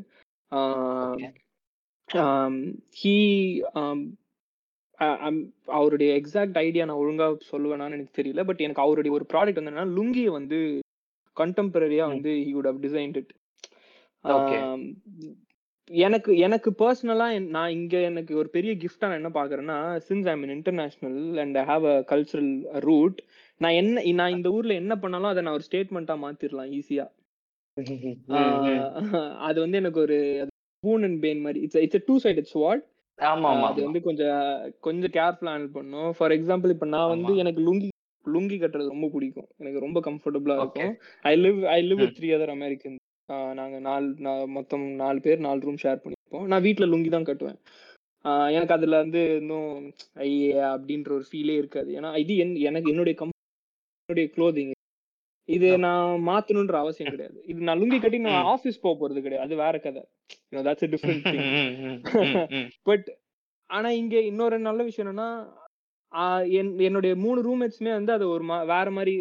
ஹீ 2.98 3.14
அவருடைய 5.68 6.10
எக்ஸாக்ட் 6.20 6.58
ஐடியா 6.58 6.84
நான் 6.84 7.02
ஒழுங்கா 7.02 7.26
சொல்லுவேனான்னு 7.52 7.96
எனக்கு 7.98 8.18
தெரியல. 8.22 8.44
பட் 8.44 8.60
எனக்கு 8.60 8.82
அவருடைய 8.82 9.12
ஒரு 9.14 9.26
ப்ராடக்ட் 9.32 9.58
வந்து 9.60 9.72
என்னன்னா 9.72 9.96
லுங்கியை 9.98 10.30
வந்து 10.30 10.58
கண்டெம்பரரியா 11.36 12.06
வந்து 12.06 12.30
he 12.46 12.52
would 12.54 12.66
have 12.66 12.80
designed 12.84 13.16
it 13.16 13.32
எனக்கு 15.90 16.30
எனக்கு 16.36 16.70
பர்சனலா 16.78 17.26
நான் 17.48 17.70
இங்க 17.70 17.96
எனக்கு 18.00 18.32
ஒரு 18.36 18.48
பெரிய 18.48 18.72
கிஃப்டா 18.74 19.06
நான் 19.08 19.20
என்ன 19.22 19.30
பாக்குறேன்னா 19.34 19.76
since 20.08 20.28
I'm 20.28 20.42
international 20.48 21.38
and 21.38 21.58
I 21.58 21.64
have 21.64 21.84
a 21.86 22.04
cultural 22.10 22.50
root 22.80 23.20
நான் 23.60 23.72
என்ன 23.72 24.02
நான் 24.12 24.30
இந்த 24.30 24.50
ஊர்ல 24.50 24.74
என்ன 24.74 24.96
பண்ணாலும் 24.98 25.28
அதை 25.28 25.42
நான் 25.42 25.52
ஒரு 25.52 25.66
ஸ்டேட்மெண்ட்டா 25.70 26.16
மாத்திரலாம் 26.24 26.72
ஈஸியா 26.72 27.06
அது 29.38 29.60
வந்து 29.60 29.76
எனக்கு 29.76 30.00
ஒரு 30.00 30.18
பூன் 30.84 31.04
அண்ட் 31.04 31.20
பேன் 31.24 31.40
மாதிரி 31.40 31.60
it's 31.60 31.76
it's 31.76 32.06
two 32.06 32.18
side 32.18 32.36
it's 32.36 32.58
what 32.58 32.84
ஆமா 33.18 33.48
ஆமா 33.52 33.62
அது 33.62 33.82
வந்து 33.82 34.00
கொஞ்சம் 34.00 34.40
கொஞ்சம் 34.80 35.10
கேர்ஃபுல்லா 35.10 35.50
ஹேண்டில் 35.54 35.72
பண்ணும் 35.72 36.14
ஃபார் 36.18 36.32
எக்ஸாம்பிள் 36.32 36.68
இப்ப 36.68 36.86
நான் 36.86 37.08
வந்து 37.08 37.36
எனக்கு 37.36 37.60
லுங்கி 37.62 37.88
லுங்கி 38.26 38.56
கட்டுறது 38.60 38.88
ரொம்ப 38.88 39.08
பிடிக்கும். 39.12 39.46
எனக்கு 39.56 39.80
ரொம்ப 39.80 40.00
கம்ஃபர்டபுளா 40.00 40.56
இருக்கும். 40.58 40.92
I 41.22 41.40
live 41.40 41.62
I 41.66 41.92
live 41.92 42.02
three 42.18 42.28
other 42.36 42.48
American 42.48 42.96
நாங்க 43.54 43.78
நாலு 43.78 44.08
மொத்தம் 44.46 44.94
நாலு 44.94 45.20
பேர் 45.20 45.38
நாலு 45.38 45.60
ரூம் 45.60 45.80
ஷேர் 45.82 46.02
பண்ணிப்போம். 46.04 46.46
நான் 46.46 46.62
வீட்ல 46.62 46.86
லுங்கி 46.86 47.10
தான் 47.10 47.24
கட்டுவேன். 47.24 47.58
எனக்கு 48.52 48.74
அதுல 48.74 48.96
வந்து 48.96 49.36
இன்னும் 49.36 49.70
ஐயே 50.18 50.50
அப்படின்ற 50.72 51.10
ஒரு 51.10 51.24
ஃபீலே 51.30 51.56
இருக்காது. 51.56 52.00
ஏன்னா 52.00 52.16
இது 52.16 52.34
என்- 52.34 52.58
எனக்கு 52.60 52.90
என்னுடைய 52.90 53.18
கம் 53.18 53.34
என்னுடைய 54.08 54.28
க்ளோதிங் 54.34 54.72
இது 55.48 55.68
நான் 55.84 56.08
மாத்தணுன்ற 56.28 56.76
அவசியம் 56.84 57.12
கிடையாது. 57.14 57.38
இது 57.50 57.66
நான் 57.68 57.80
லுங்கி 57.80 57.98
கட்டி 58.00 58.18
நான் 58.26 58.48
ஆபீஸ் 58.52 58.82
போக 58.84 58.94
போறது 59.00 59.20
கிடையாது. 59.24 59.44
அது 59.46 59.54
வேற 59.62 59.78
கதை. 59.86 60.02
தட்ஸ் 60.68 60.84
a 60.86 60.90
டிஃப்ரெண்ட் 60.94 61.24
பட் 62.88 63.08
ஆனா 63.70 63.88
இங்க 64.02 64.16
இன்னொரு 64.30 64.58
நல்ல 64.68 64.82
விஷயம் 64.88 65.06
என்னன்னா 65.06 65.30
என்னுடைய 66.88 67.14
மூணு 67.24 67.40
ரூம்மேட்ஸுமே 67.48 67.92
வந்து 67.98 68.12
அது 68.16 68.24
ஒரு 68.34 68.44
வேற 68.72 68.86
மாதிரி 68.98 69.14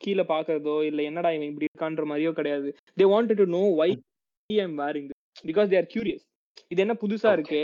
கீழே 0.00 0.24
பாக்குறதோ 0.32 0.74
இல்ல 0.88 1.00
என்னடா 1.10 1.30
இவன் 1.36 1.50
இப்படி 1.50 1.68
இருக்கான்ற 1.70 2.04
மாதிரியோ 2.10 2.32
கிடையாது. 2.38 2.68
They 3.00 3.04
wanted 3.14 3.40
to 3.42 3.46
know 3.56 3.62
why 3.80 3.88
I'm 4.50 4.76
wearing 4.82 5.08
because 5.50 5.70
they 5.72 5.78
are 5.80 5.90
curious 5.94 6.24
இது 6.72 6.82
என்ன 6.84 6.94
புதுசா 7.02 7.30
இருக்கே? 7.36 7.62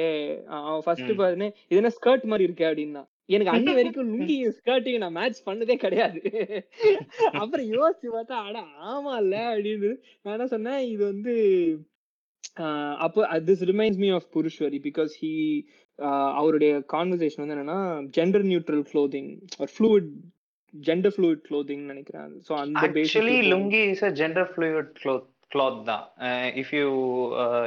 ஃபர்ஸ்ட் 0.85 1.13
பாருன்னு 1.21 1.49
இது 1.71 1.81
என்ன 1.81 1.93
ஸ்கர்ட் 1.99 2.25
மாதிரி 2.33 2.47
இருக்கே 2.49 2.69
அப்படின்னா. 2.71 3.03
எனக்கு 3.29 3.53
அன்னி 3.55 3.73
வரைக்கும் 3.79 4.11
லுங்கி 4.13 4.37
ஸ்கர்ட்டையும் 4.59 5.03
நான் 5.05 5.17
மேட்ச் 5.19 5.41
பண்ணதே 5.49 5.77
கிடையாது. 5.85 6.21
அப்புறம் 7.41 7.67
யோசிச்சு 7.75 8.09
பார்த்தா 8.17 8.37
அட 8.47 8.59
ஆமா 8.93 9.15
இல்ல 9.23 9.37
அப்படின்னு 9.51 9.91
நான் 10.25 10.37
என்ன 10.37 10.49
சொன்னேன் 10.55 10.81
இது 10.93 11.03
வந்து 11.13 11.35
அப்போ 13.07 13.21
திஸ் 13.49 13.65
ரிமைண்ட்ஸ் 13.71 14.01
மீ 14.05 14.11
ஆஃப் 14.19 14.29
புருஷ்வரி 14.37 14.81
பிகாஸ் 14.89 15.13
ஹி 15.23 15.33
அவருடைய 16.41 16.73
கான்வர்சேஷன் 16.95 17.43
வந்து 17.43 17.57
என்னன்னா 17.57 17.79
ஜெண்டர் 18.19 18.47
நியூட்ரல் 18.51 18.85
க்ளோதிங் 18.93 19.31
ஒரு 19.63 19.71
ஃப்ளூயிட் 19.75 20.11
ஜெண்டர் 20.75 21.15
ஃப்ளூயிட் 21.15 21.43
க்ளோதிங் 21.49 21.85
நினைக்கிறேன். 21.93 22.33
ஸோ 22.47 22.53
அந்த 22.63 22.83
actually 22.89 23.39
lungi 23.53 23.83
is 23.93 24.05
a 24.09 24.13
gender 24.21 24.49
fluid 24.53 24.91
cloth 25.03 25.27
cloth 25.51 25.79
தான். 25.91 26.05
இஃப் 26.63 26.73
யூ 26.79 26.87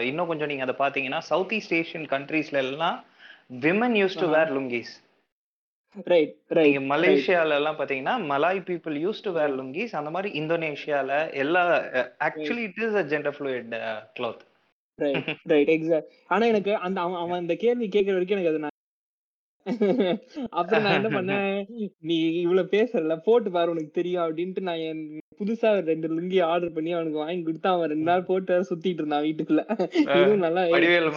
இன்னும் 0.09 0.29
கொஞ்சம் 0.31 0.51
நீங்க 0.51 0.65
அதை 0.67 0.75
பார்த்தீங்கன்னா 0.81 1.21
சவுத் 1.31 1.53
ஈஸ்ட் 1.59 1.75
ஏஷியன் 1.79 2.07
கண்ட்ரீஸ்ல 2.13 2.59
எல்லாம் 2.65 2.99
women 3.65 3.97
used 4.01 4.19
to 4.23 4.27
wear 4.35 4.51
lungis 4.57 4.93
right 5.95 6.35
right 6.51 6.77
மலேசியால 6.91 7.55
எல்லாம் 7.55 7.77
பாத்தீங்கன்னா 7.79 8.15
Malay 8.25 8.61
people 8.69 8.95
used 9.01 9.23
to 9.23 9.31
wear 9.31 9.53
lungis 9.57 9.95
அந்த 9.95 10.09
மாதிரி 10.09 10.29
இந்தோனேஷியால 10.41 11.11
எல்லா 11.35 11.63
actually 12.27 12.63
it 12.69 12.81
is 12.87 12.97
a 13.01 13.05
gender 13.11 13.35
fluid 13.37 13.67
cloth 14.15 14.43
right 14.99 15.29
right 15.51 15.71
exact 15.75 16.11
ஆனா 16.27 16.45
எனக்கு 16.45 16.73
அந்த 16.79 17.01
அவன் 17.23 17.41
இந்த 17.41 17.57
கேள்வி 17.63 17.87
கேட்கற 17.87 18.15
வரைக்கும் 18.15 18.37
எனக்கு 18.37 18.53
அது 18.53 18.70
அப்புறம் 20.57 20.83
நான் 20.83 20.97
என்ன 20.99 21.09
பண்ணேன்? 21.15 21.57
நீ 22.09 22.15
இவ்வளவு 22.43 22.71
பேசுறல 22.75 23.15
போட்டு 23.27 23.49
பாரு 23.55 23.73
உனக்கு 23.73 23.91
தெரியும் 23.99 24.23
அப்படின்ட்டு 24.25 24.61
நான் 24.69 24.83
என் 24.89 25.03
புதுசா 25.39 25.69
ரெண்டு 25.89 26.07
லுங்கி 26.15 26.39
ஆர்டர் 26.49 26.73
பண்ணி 26.75 26.91
அவனுக்கு 26.95 27.21
வாங்கி 27.23 27.43
கொடுத்தா 27.45 27.69
அவன் 27.75 27.91
ரெண்டு 27.93 28.07
நாள் 28.09 28.27
போட்டு 28.29 28.57
சுத்திட்டு 28.69 29.01
இருந்தான் 29.01 29.25
வீட்டுக்குள்ள. 29.27 29.63
இதுவும் 30.15 30.43
நல்லா 30.45 30.63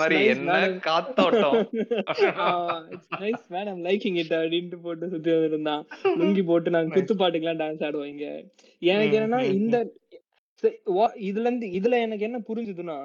மாதிரி 0.01 0.19
என்ன 0.35 0.59
காத்தோட்டம்? 0.89 1.59
நைஸ் 3.23 3.47
மேடம் 3.57 3.83
லைக்கிங் 3.89 4.19
இட் 4.23 4.35
அப்படின்ட்டு 4.41 4.81
போட்டு 4.87 5.13
சுத்தி 5.15 5.33
இருந்தான். 5.51 5.85
லுங்கி 6.21 6.45
போட்டு 6.53 6.75
நாங்க. 6.77 6.95
குத்து 6.97 7.17
பாட்டுக்கெல்லாம் 7.23 7.63
டான்ஸ் 7.65 7.85
ஆடுவோம் 7.89 8.11
இங்க 8.15 8.27
எனக்கு 8.83 9.19
என்னன்னா 9.21 9.43
இந்த 9.59 9.77
இதுல 11.29 11.47
இருந்து 11.49 11.67
இதுல 11.79 11.95
எனக்கு 12.07 12.27
என்ன 12.29 12.39
புரிஞ்சுதுன்னா. 12.49 12.99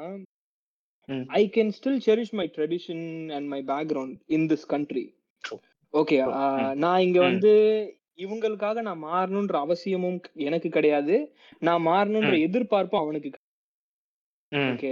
I 1.40 1.42
can 1.56 1.72
still 1.78 2.02
cherish 2.06 2.36
my 2.40 2.46
tradition 2.58 3.06
and 3.36 3.48
my 3.54 3.60
background 3.72 4.18
in 4.38 4.46
this 4.52 4.68
country 4.74 5.04
okay 5.94 6.18
true. 6.18 6.34
ம், 6.62 6.74
நான் 6.78 7.02
இங்க 7.02 7.20
ம், 7.20 7.26
வந்து 7.26 7.54
இவங்களுக்காக 8.18 8.82
நான் 8.82 9.04
மாறணுன்ற 9.04 9.56
அவசியமும் 9.60 10.18
எனக்கு 10.48 10.70
கிடையாது. 10.70 11.16
நான் 11.60 11.86
மாறணுன்ற 11.86 12.34
ம், 12.34 12.44
எதிர்பார்ப்பும் 12.48 13.04
அவனுக்கு 13.04 13.30
ஓகே. 14.72 14.92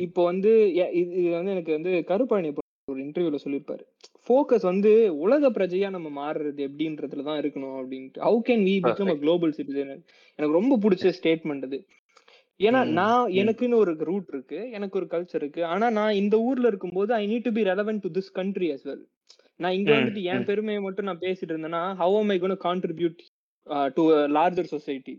இப்போ 0.00 0.22
வந்து 0.24 0.52
இது 1.00 1.28
வந்து 1.30 1.52
எனக்கு 1.52 1.72
வந்து 1.72 1.92
கருப்பழனி 2.08 2.50
ஒரு 2.88 3.00
இன்டர்வியூல 3.04 3.38
சொல்லியிருப்பாரு. 3.44 3.84
ஃபோக்கஸ் 4.26 4.62
வந்து 4.62 4.90
உலக 5.24 5.50
பிரஜையா 5.50 5.88
நம்ம 5.90 6.08
மாறுறது 6.20 6.60
எப்படின்றதுல 6.68 7.22
தான் 7.22 7.40
இருக்கணும் 7.42 7.76
அப்படின்ட்டு. 7.80 8.20
How 8.20 8.38
can 8.48 8.64
we 8.68 8.74
become 8.80 9.12
a. 9.12 9.16
Global 9.22 9.54
citizen 9.58 9.92
எனக்கு 10.38 10.58
ரொம்ப 10.58 10.76
பிடிச்ச 10.76 11.12
ஸ்டேட்மெண்ட் 11.18 11.66
அது. 11.68 11.78
ஏன்னா 12.60 12.80
நான் 12.92 13.32
எனக்குன்னு 13.42 13.76
ஒரு 13.76 13.92
ரூட் 14.10 14.30
இருக்கு 14.34 14.60
எனக்கு 14.70 14.98
ஒரு 15.00 15.06
கல்ச்சர் 15.06 15.42
இருக்கு. 15.42 15.62
ஆனா 15.64 15.86
நான் 15.90 16.18
இந்த 16.22 16.36
ஊர்ல 16.48 16.66
இருக்கும்போது 16.66 17.10
I 17.14 17.24
need 17.32 17.46
to 17.48 17.52
be 17.52 17.64
relevant 17.64 18.04
to 18.06 18.10
this 18.18 18.32
country 18.32 18.68
as 18.72 18.82
well. 18.84 19.02
நான் 19.60 19.72
இங்க 19.72 19.90
ம், 19.90 19.96
வந்துட்டு 19.96 20.22
என் 20.24 20.40
ம். 20.40 20.46
பெருமையை 20.46 20.80
மட்டும் 20.80 21.08
நான் 21.08 21.20
பேசிட்டு 21.20 21.52
இருந்தேன்னா 21.52 21.82
how 21.96 22.32
I 22.32 22.38
gonna 22.38 22.56
contribute 22.64 23.20
to 23.96 24.02
larger 24.34 24.72
society 24.72 25.14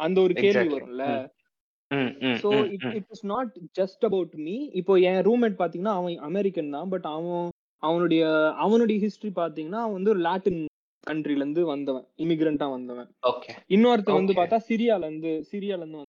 அந்த 0.00 0.18
ஒரு 0.20 0.34
கேள்வி. 0.36 0.68
வரும்ல. 0.74 1.04
ம், 1.90 1.98
ம், 1.98 2.12
ம், 2.26 2.38
so 2.40 2.48
hmm, 2.54 2.64
it 2.74 2.86
hmm. 2.86 2.94
It 2.98 3.10
is 3.10 3.26
not 3.26 3.50
just 3.80 4.04
about 4.04 4.32
me 4.46 4.56
இப்போ 4.80 4.94
என் 5.08 5.20
ரூம்மேட் 5.24 5.60
பாத்தீங்கன்னா 5.60 5.94
அவன் 5.98 6.16
அமெரிக்கன் 6.28 6.74
தான். 6.76 6.88
பட் 6.88 7.06
அவன் 7.12 7.46
அவனுடைய 7.82 8.22
அவனுடைய 8.64 8.98
ஹிஸ்டரி 9.04 9.32
பாத்தீங்கன்னா 9.36 9.82
அவன் 9.82 9.96
வந்து 9.98 10.12
ஒரு 10.14 10.22
லாட்டின் 10.26 10.60
கண்ட்ரில 11.04 11.36
இருந்து 11.36 11.62
வந்தவன். 11.66 12.06
இமிகிரண்டா 12.18 12.66
வந்தவன். 12.70 13.08
ஓகே 13.30 13.52
இன்னொருத்தன் 13.70 14.20
வந்து 14.20 14.34
பார்த்தா 14.34 14.58
சிரியால 14.68 15.08
இருந்து 15.08 15.32
சிரியால 15.50 15.84
இருந்து. 15.84 16.02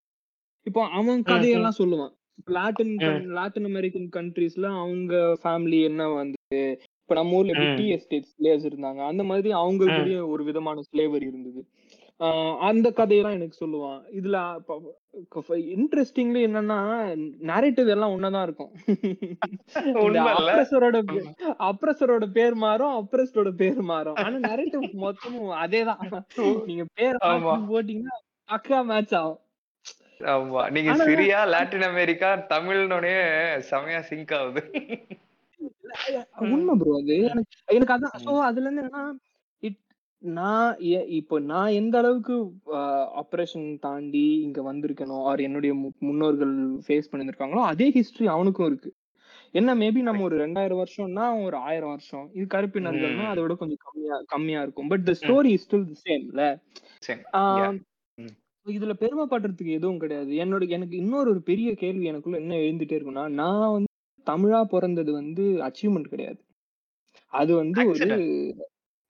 இப்போ 0.67 0.81
அவன் 0.91 1.13
ம், 1.13 1.21
ம், 1.21 1.27
கதையெல்லாம் 1.29 1.79
சொல்லுவான். 1.79 2.13
லாட்டின் 2.55 2.93
ம், 3.03 3.27
லாட்டின் 3.37 3.67
அமெரிக்கன் 3.69 4.09
கண்ட்ரீஸ்ல 4.15 4.67
அவங்க 4.77 5.13
ஃபேமிலி 5.43 5.79
என்ன 5.83 6.07
வந்து 6.13 6.59
இப்ப 7.09 7.17
நம்ம 7.17 7.35
ஊர்ல 7.35 7.53
டீ 7.75 7.83
எஸ்டேட் 7.89 8.25
ஸ்லேவ்ஸ் 8.31 8.65
இருந்தாங்க. 8.69 9.01
அந்த 9.09 9.23
மாதிரி. 9.23 9.49
அவங்களுக்குரிய 9.55 10.27
ஒரு 10.27 10.43
விதமான 10.43 10.81
ஸ்லேவரி 10.87 11.25
இருந்தது. 11.25 11.61
அந்த 12.67 12.87
கதையெல்லாம் 12.91 13.35
எனக்கு 13.35 13.57
சொல்லுவான். 13.61 13.99
இதுல 14.11 14.37
இன்ட்ரெஸ்டிங்லி 15.75 16.41
என்னன்னா 16.47 16.79
நரேட்டிவ் 17.51 17.89
எல்லாம் 17.95 18.13
ஒன்னதான் 18.13 18.43
இருக்கும். 18.43 18.71
அப்ரஸரோட. 20.39 20.97
அப்ரஸரோட 21.69 22.25
பேர் 22.31 22.55
மாறும் 22.57 22.95
அப்ரஸ்டோட 22.99 23.51
பேர் 23.55 23.81
மாறும். 23.91 24.19
ஆனா 24.25 24.37
நரேட்டிவ் 24.49 24.85
மொத்தமும் 24.97 25.53
அதேதான். 25.63 26.03
நீங்க 26.69 26.85
பேர் 26.95 27.21
போட்டீங்கன்னா 27.69 28.17
அக்கா 28.49 28.81
மேட்ச் 28.83 29.15
ஆகும். 29.21 29.41
ஆமா. 30.31 30.61
நீங்க 30.75 30.91
சிரியா 31.01 31.39
லாட்டின் 31.49 31.87
அமெரிக்கா 31.89 32.29
தமிழ்னோடனே 32.49 33.15
செமையா 33.69 34.01
சிங்க் 34.09 34.35
ஆகுது. 34.39 34.63
உண்மை 36.47 36.73
ப்ரோ 36.81 36.93
அது. 37.01 37.15
எனக்கு 37.77 37.93
அதான். 37.95 38.15
சோ 38.25 38.33
அதுல 38.49 38.65
இருந்து 38.65 38.83
என்னன்னா 38.83 39.03
இட் 39.63 39.79
நான் 40.23 40.69
இப்போ 41.19 41.35
நான் 41.51 41.75
எந்த 41.79 41.95
அளவுக்கு 42.01 42.35
ஆப்ரேஷன் 43.21 43.67
தாண்டி 43.85 44.25
இங்க 44.45 44.61
வந்திருக்கனோ 44.69 45.17
ஆர் 45.31 45.45
என்னுடைய 45.47 45.73
முன்னோர்கள் 46.07 46.53
ஃபேஸ் 46.87 47.11
பண்ணிருக்காங்களோ 47.11 47.63
அதே 47.71 47.87
ஹிஸ்டரி 47.97 48.27
அவனுக்கும் 48.35 48.69
இருக்கு. 48.69 48.91
என்ன 49.53 49.73
மேபி 49.81 50.01
நம்ம 50.07 50.23
ஒரு 50.27 50.37
ரெண்டாயிரம் 50.43 50.81
வருஷம்னா 50.81 51.25
ஒரு 51.45 51.57
ஆயிரம் 51.67 51.93
வருஷம். 51.93 52.25
இது 52.37 52.45
கருப்பினர்கள்னா 52.55 53.27
அதை 53.31 53.41
விட 53.43 53.55
கொஞ்சம் 53.61 53.83
கம்மியா 53.85 54.15
கம்மியா 54.33 54.61
இருக்கும். 54.65 54.89
But 54.93 55.05
the. 55.09 55.13
Story 55.21 55.51
is 55.57 55.65
still 55.65 55.85
சேம்ல 56.03 56.43
இதுல 58.65 58.93
பெருமைப்படுறதுக்கு 59.01 59.77
எதுவும் 59.77 60.01
கிடையாது. 60.01 60.31
என்னோட 60.43 60.63
எனக்கு 60.77 60.95
இன்னொரு 61.03 61.27
ஒரு 61.33 61.41
பெரிய 61.49 61.69
கேள்வி 61.83 62.09
எனக்குள்ள 62.11 62.39
என்ன 62.43 62.55
எழுந்துட்டே 62.63 62.97
இருக்குன்னா 62.97 63.25
நான் 63.41 63.71
வந்து 63.75 63.86
தமிழா 64.27 64.61
பிறந்தது 64.73 65.11
வந்து 65.13 65.43
அச்சீவ்மெண்ட் 65.67 66.11
கிடையாது. 66.13 66.39
அது 67.33 67.51
வந்து 67.61 67.81
ஒரு 67.91 68.07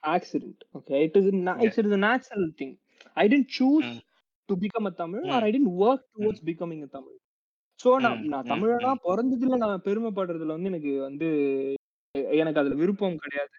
accident 0.04 0.62
okay 0.78 0.96
it 1.06 1.18
is 1.20 1.30
it's 1.66 1.80
is 1.84 1.98
natural 2.06 2.50
thing 2.62 2.76
I 3.18 3.26
tend 3.34 3.50
choose 3.60 3.90
to 4.50 4.56
become 4.64 4.88
a 4.92 4.94
Tamil 5.04 5.26
or 5.36 5.46
I 5.48 5.52
tend 5.56 5.72
work 5.86 6.06
towards 6.16 6.44
becoming 6.50 6.84
a 6.84 6.92
Tamil 6.98 7.18
so 7.80 7.90
நான் 8.06 8.22
நான் 8.34 8.50
தமிழனா. 8.52 8.92
பிறந்ததுல 9.08 9.58
நான் 9.64 9.84
பெருமைப்படுறதுல 9.86 10.56
வந்து 10.56 10.72
எனக்கு 10.72 10.94
வந்து 11.02 11.28
எனக்கு 12.40 12.62
அதுல 12.62 12.78
விருப்பம் 12.82 13.18
கிடையாது. 13.24 13.56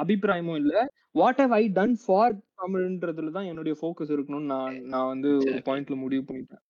அபிப்பிராயமும் 0.00 0.58
இல்ல. 0.62 0.74
What 1.14 1.40
have 1.42 1.54
I 1.54 1.64
done 1.72 1.96
for 2.02 2.34
தமிழ்ன்றதுல 2.60 3.32
தான் 3.36 3.48
என்னுடைய 3.50 3.74
ஃபோக்கஸ் 3.80 4.12
இருக்கணும்னு 4.14 4.52
நான் 4.54 4.76
நான் 4.92 5.10
வந்து 5.12 5.30
ஒரு. 5.40 5.60
பாயிண்ட்ல 5.68 5.96
முடிவு 6.04 6.24
பண்ணிட்டேன். 6.28 6.62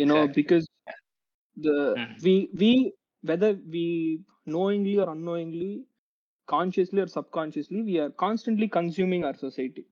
You know. 0.00 0.18
Because 0.36 0.66
the 1.56 1.74
Mm. 1.96 2.06
Whether 3.24 3.50
we 3.74 3.86
knowingly 4.46 4.94
or 4.98 5.08
unknowingly 5.10 5.70
consciously 6.48 7.00
or 7.00 7.08
subconsciously 7.08 7.82
we 7.82 7.94
are 7.98 8.10
constantly 8.18 8.68
consuming 8.78 9.22
our 9.24 9.36
society 9.38 9.84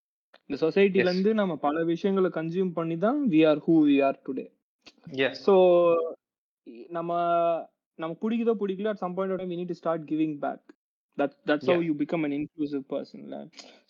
இந்த 0.51 0.57
சொசைட்டில 0.62 1.01
Yes. 1.01 1.09
இருந்து 1.09 1.30
நம்ம 1.35 1.55
பல 1.64 1.83
விஷயங்களை 1.91 2.30
கன்சியூம் 2.37 2.72
பண்ணி 2.72 2.97
தான் 3.05 3.18
we 3.33 3.41
are 3.51 3.61
who 3.66 3.74
we 3.87 3.97
are 4.07 4.18
today. 4.26 4.45
So 5.45 5.55
நம்ம 6.91 7.11
நமக்கு 7.99 8.22
பிடிக்குதோ 8.24 8.55
பிடிக்கல 8.61 8.93
at 8.93 9.03
some 9.03 9.14
point 9.16 9.45
we 9.45 9.59
need 9.61 9.72
to 9.72 9.78
start 9.80 10.05
giving 10.11 10.37
back 10.45 10.62
that 11.18 11.35
that's 11.49 11.70
how. 11.70 11.83
You 11.89 11.95
become 12.01 12.24
an 12.26 12.35
inclusive 12.39 12.85
பர்சன்ல 12.93 13.39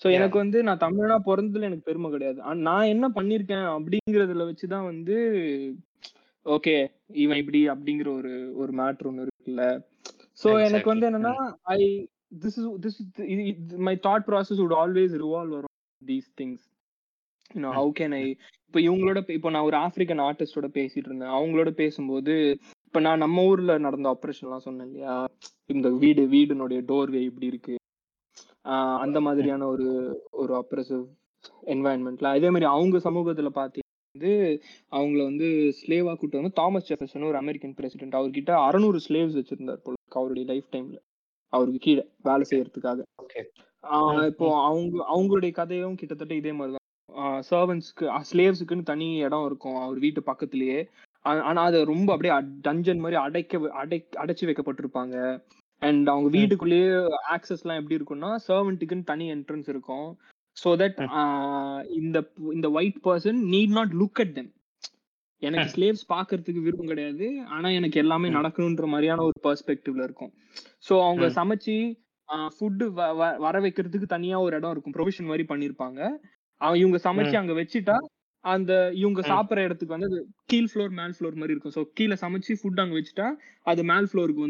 so. 0.03 0.07
எனக்கு 0.16 0.36
வந்து 0.43 0.61
நான் 0.68 0.82
தமிழனா 0.84 1.18
பிறந்ததுல 1.28 1.68
எனக்கு 1.70 1.88
பெருமை 1.90 2.11
கிடையாது 2.11 2.38
நான் 2.68 2.90
என்ன 2.95 3.09
பண்ணிருக்கேன் 3.18 3.66
அப்படிங்கறதுல 3.76 4.47
வச்சுதான் 4.51 4.88
வந்து 4.90 5.16
ஓகே 6.47 6.76
இவன் 7.24 7.40
இப்படி 7.43 7.62
அப்படிங்கிற 7.68 8.09
ஒரு 8.20 8.32
ஒரு 8.55 8.72
மேட்ரு 8.78 9.09
ஒன்று 9.11 9.32
இருக்குல்ல 9.43 9.64
ஸோ 10.43 10.49
எனக்கு 10.66 10.88
வந்து. 10.93 11.07
என்னன்னா 11.11 11.34
I 11.74 11.78
this 12.43 12.59
is 12.61 12.68
this 12.84 12.99
my 13.88 13.95
thought 14.07 14.26
process 14.28 14.61
would 14.62 14.76
always 14.82 15.14
revolve 15.24 15.57
வரும் 15.57 15.74
these 16.03 16.28
things 16.40 16.64
you know. 17.51 17.70
How 17.78 17.90
can 18.01 18.14
I 18.20 18.24
இப்போ 18.68 18.80
இவங்களோட 18.86 19.18
இப்போ 19.36 19.49
நான் 19.55 19.66
ஒரு 19.70 19.76
ஆப்பிரிக்கன் 19.84 20.22
ஆர்டிஸ்டோட 20.26 20.68
பேசிட்டு 20.76 21.09
இருந்தேன். 21.09 21.34
அவங்களோட 21.38 21.70
பேசும்போது 21.80 22.34
இப்போ 22.86 23.01
நான் 23.07 23.22
நம்ம 23.24 23.45
ஊர்ல 23.51 23.72
நடந்த 23.86 24.07
ஆப்ரேஷன்லாம் 24.14 24.66
சொன்னேன் 24.66 24.88
இல்லையா? 24.88 25.14
இந்த 25.70 25.88
வீடு 26.03 26.22
வீடுனுடைய 26.34 26.80
டோர்வே 26.90 27.22
இப்படி 27.28 27.47
இருக்கு. 27.53 27.74
அந்த 29.05 29.18
மாதிரியான 29.26 29.66
ஒரு 29.74 29.86
ஒரு 30.40 30.53
ஆப்ரேசிவ் 30.61 31.05
என்வாயன்மெண்ட்ல 31.74 32.34
அதே 32.36 32.51
மாதிரி 32.55 32.66
அவங்க 32.74 32.99
சமூகத்துல 33.07 33.51
பாத்தீங்கன்னா 33.59 33.82
வந்து 34.15 34.61
அவங்கள 34.91 35.23
வந்து 35.23 35.47
ஸ்லேவா 35.81 36.15
கூட்டு 36.15 36.37
வந்து 36.37 36.53
தாமஸ் 36.53 36.89
ஜெஃபர்சன் 36.89 37.27
ஒரு 37.27 37.37
அமெரிக்கன் 37.37 37.75
பிரசிடென்ட் 37.75 38.15
அவர்கிட்ட 38.15 38.51
அறநூறு 38.63 38.99
ஸ்லேவ்ஸ் 39.09 39.39
வச்சிருந்தார் 39.39 39.83
போல 39.85 39.97
அவருடைய 40.09 40.49
லைஃப் 40.49 40.69
டைம்ல 40.73 40.99
அவருக்கு 41.53 41.79
கீழே 41.79 42.03
வேலை 42.23 42.45
செய்யறதுக்காக. 42.51 43.01
இப்போ 44.27 44.65
அவங்க 44.65 45.07
அவங்களுடைய 45.15 45.51
கதையும் 45.53 45.95
கிட்டத்தட்ட 45.95 46.35
இதே 46.35 46.53
மாதிரிதான். 46.53 46.79
சர்வன்ஸ்க்கு 47.51 48.05
ஸ்லேவ்ஸுக்குன்னு 48.33 48.83
தனி 48.83 49.17
இடம் 49.17 49.47
இருக்கும் 49.47 49.77
அவர் 49.77 49.99
வீட்டு 49.99 50.21
பக்கத்துலயே. 50.27 50.79
ஆனா 51.25 51.63
அது 51.63 51.85
ரொம்ப 51.85 52.09
அப்படியே 52.13 52.35
டஞ்சன் 52.65 52.99
மாதிரி 52.99 53.19
அடைக்க 53.21 53.59
அடை 53.73 53.99
அடைச்சு 54.17 54.47
வைக்கப்பட்டிருப்பாங்க. 54.49 55.17
அண்ட் 55.83 56.09
அவங்க 56.09 56.29
ம். 56.29 56.33
வீட்டுக்குள்ளேயே 56.33 56.91
ஆக்சஸ் 57.35 57.65
எல்லாம் 57.65 57.81
எப்படி 57.83 57.97
இருக்கும்னா 57.99 58.31
சர்வெண்ட்டுக்குன்னு 58.49 59.05
தனி 59.05 59.33
என்ட்ரன்ஸ் 59.33 59.69
இருக்கும். 59.69 60.09
ஸோ 60.57 60.70
தட் 60.78 60.98
இந்த 62.00 62.18
இந்த 62.53 62.66
white 62.76 63.00
person 63.05 63.38
need 63.53 63.74
not 63.76 63.94
look 63.96 64.20
at 64.20 64.34
them 64.34 64.50
எனக்கு. 65.42 65.70
ஸ்லேவ்ஸ் 65.72 66.05
பார்க்கிறதுக்கு 66.09 66.64
விருப்பம் 66.64 66.90
கிடையாது 66.90 67.26
ஆனா 67.50 67.68
எனக்கு 67.78 67.98
எல்லாமே 68.00 68.28
ம். 68.28 68.34
நடக்கணுன்ற 68.34 68.86
மாதிரியான 68.90 69.22
ஒரு 69.22 69.38
பெர்ஸ்பெக்டிவ்ல 69.46 70.05
இருக்கும் 70.05 70.32
ஸோ 70.86 70.94
அவங்க 71.07 71.24
ம். 71.26 71.34
சமைச்சு 71.38 71.76
ஃபுட்டு 72.50 72.84
வர 73.42 73.57
வைக்கிறதுக்கு 73.61 74.07
தனியா 74.09 74.36
ஒரு 74.40 74.55
இடம் 74.57 74.70
இருக்கும் 74.70 74.94
ப்ரொவிஷன் 74.96 75.30
மாதிரி 75.30 75.44
பண்ணிருப்பாங்க 75.48 76.00
இவங்க 76.78 76.98
சமைச்சு. 77.05 77.36
அங்க 77.38 77.55
வச்சுட்டா 77.55 77.96
அந்த 78.44 78.72
இவங்க. 78.96 79.20
சாப்பிடுற 79.28 79.64
இடத்துக்கு 79.64 79.94
வந்து 79.94 80.09
அது 80.11 80.18
கீழ் 80.50 80.68
ஃப்ளோர் 80.70 80.92
மேல் 80.96 81.14
ஃப்ளோர் 81.16 81.36
மாதிரி 81.36 81.55
இருக்கும் 81.55 81.74
ஸோ 81.74 81.82
கீழே 81.94 82.16
சமைச்சு 82.22 82.53
ஃபுட் 82.61 82.80
அங்க 82.80 82.94
வச்சுட்டா 82.98 83.26
அது 83.66 83.82
மேல் 83.84 84.09
ஃப்ளோருக்கு 84.11 84.42
இ- 84.42 84.46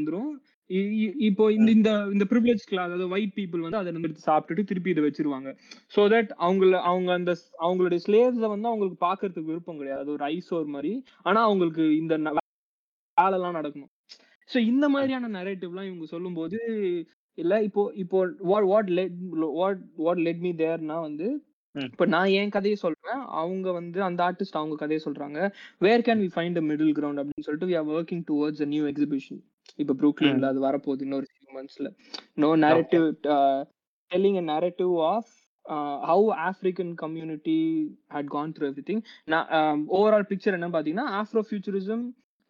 இப்போ 1.28 1.44
இந்த 1.56 1.68
இந்த 1.76 1.90
இந்த 2.14 2.24
ப்ரிவிலேஜ் 2.30 2.62
கிளாஸ் 2.70 2.88
அதாவது 2.88 3.06
ஒயிட் 3.14 3.34
பீப்புள் 3.38 3.64
வந்து 3.64 3.80
அதை 3.80 3.92
எடுத்து 4.00 4.28
சாப்பிட்டுட்டு 4.28 4.68
திருப்பி 4.70 4.92
இதை 4.94 5.02
வச்சிருவாங்க. 5.06 5.48
ஸோ 5.94 6.02
தட் 6.12 6.30
அவங்கள 6.46 6.80
அவங்க 6.90 7.10
அந்த 7.18 7.32
அவங்களுடைய 7.66 8.00
ஸ்லேவ்ஸை 8.06 8.48
வந்து 8.54 8.70
அவங்களுக்கு 8.70 8.98
பார்க்கறதுக்கு 9.06 9.50
விருப்பம் 9.52 9.80
கிடையாது. 9.80 10.02
அது 10.04 10.14
ஒரு 10.16 10.24
ஐசோர் 10.34 10.68
மாதிரி. 10.76 10.92
ஆனா 11.26 11.40
அவங்களுக்கு 11.48 11.84
இந்த 12.02 12.14
வேலைலாம் 13.16 13.58
நடக்கணும். 13.58 13.92
ஸோ 14.50 14.58
இந்த 14.70 14.86
மாதிரியான 14.94 15.30
நரேட்டிவ்லாம் 15.38 15.88
இவங்க 15.90 16.06
சொல்லும்போது 16.14 16.58
இல்ல 17.38 17.54
இப்போ 17.68 17.82
இப்போ 18.02 18.18
what 18.50 18.66
what 18.72 18.90
let 18.98 19.18
what 19.58 19.82
what 20.04 20.22
let 20.26 20.42
me 20.46 20.52
தேர்னா 20.62 20.96
வந்து. 21.06 21.28
இப்போ 21.74 22.04
நான் 22.14 22.32
என் 22.40 22.54
கதையை 22.56 22.76
சொல்றேன். 22.82 23.20
அவங்க 23.42 23.68
வந்து 23.78 23.98
அந்த 24.08 24.20
ஆர்டிஸ்ட் 24.28 24.58
அவங்க 24.60 24.76
கதையை 24.82 25.00
சொல்றாங்க. 25.06 25.38
Where 25.86 26.04
can 26.08 26.22
we 26.24 26.28
find 26.34 26.60
a 26.62 26.64
middle 26.70 26.94
ground 26.98 27.20
அப்படின்னு 27.22 27.46
சொல்லிட்டு 27.48 27.70
we 27.70 27.76
are 27.80 27.90
working 27.98 28.24
towards 28.30 28.62
a 28.66 28.68
new 28.74 28.84
exhibition 28.92 29.40
இப்போ 29.78 29.94
ப்ரூக்லின்ல 30.00 30.48
அது 30.52 30.60
வரப்போகுது 30.60 31.04
இன்னொரு 31.08 31.28
few 31.30 31.50
மந்த்ஸ்ல 31.58 31.88
no 32.42 32.50
telling 34.10 34.36
a 34.36 34.42
narrative 34.42 34.94
of 35.12 35.26
uh, 35.66 35.96
how 36.08 36.18
African 36.48 36.96
community 36.96 37.60
had 38.08 38.26
gone 38.34 38.52
through 38.54 38.68
everything. 38.68 38.98
Now, 39.26 39.40
um, 39.58 39.78
overall 39.98 40.24
picture 40.24 40.52
என்ன 40.54 40.68
பாத்தீங்கன்னா 40.74 41.06
Afrofuturism 41.20 42.00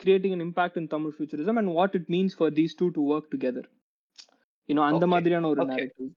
creating 0.01 0.33
an 0.33 0.41
impact 0.41 0.77
in 0.81 0.87
Tamil 0.89 1.13
futurism 1.13 1.59
and 1.59 1.71
what 1.79 1.93
it 1.95 2.07
means 2.09 2.33
for 2.41 2.49
these 2.51 2.75
two 2.75 2.91
to 2.97 3.03
work 3.13 3.27
together. 3.31 3.65
You 4.69 4.77
know, 4.77 4.87
அந்த. 4.91 5.07
மாதிரியான 5.15 5.49
ஒரு 5.53 5.63
Okay. 5.65 5.71
narrative 5.75 6.11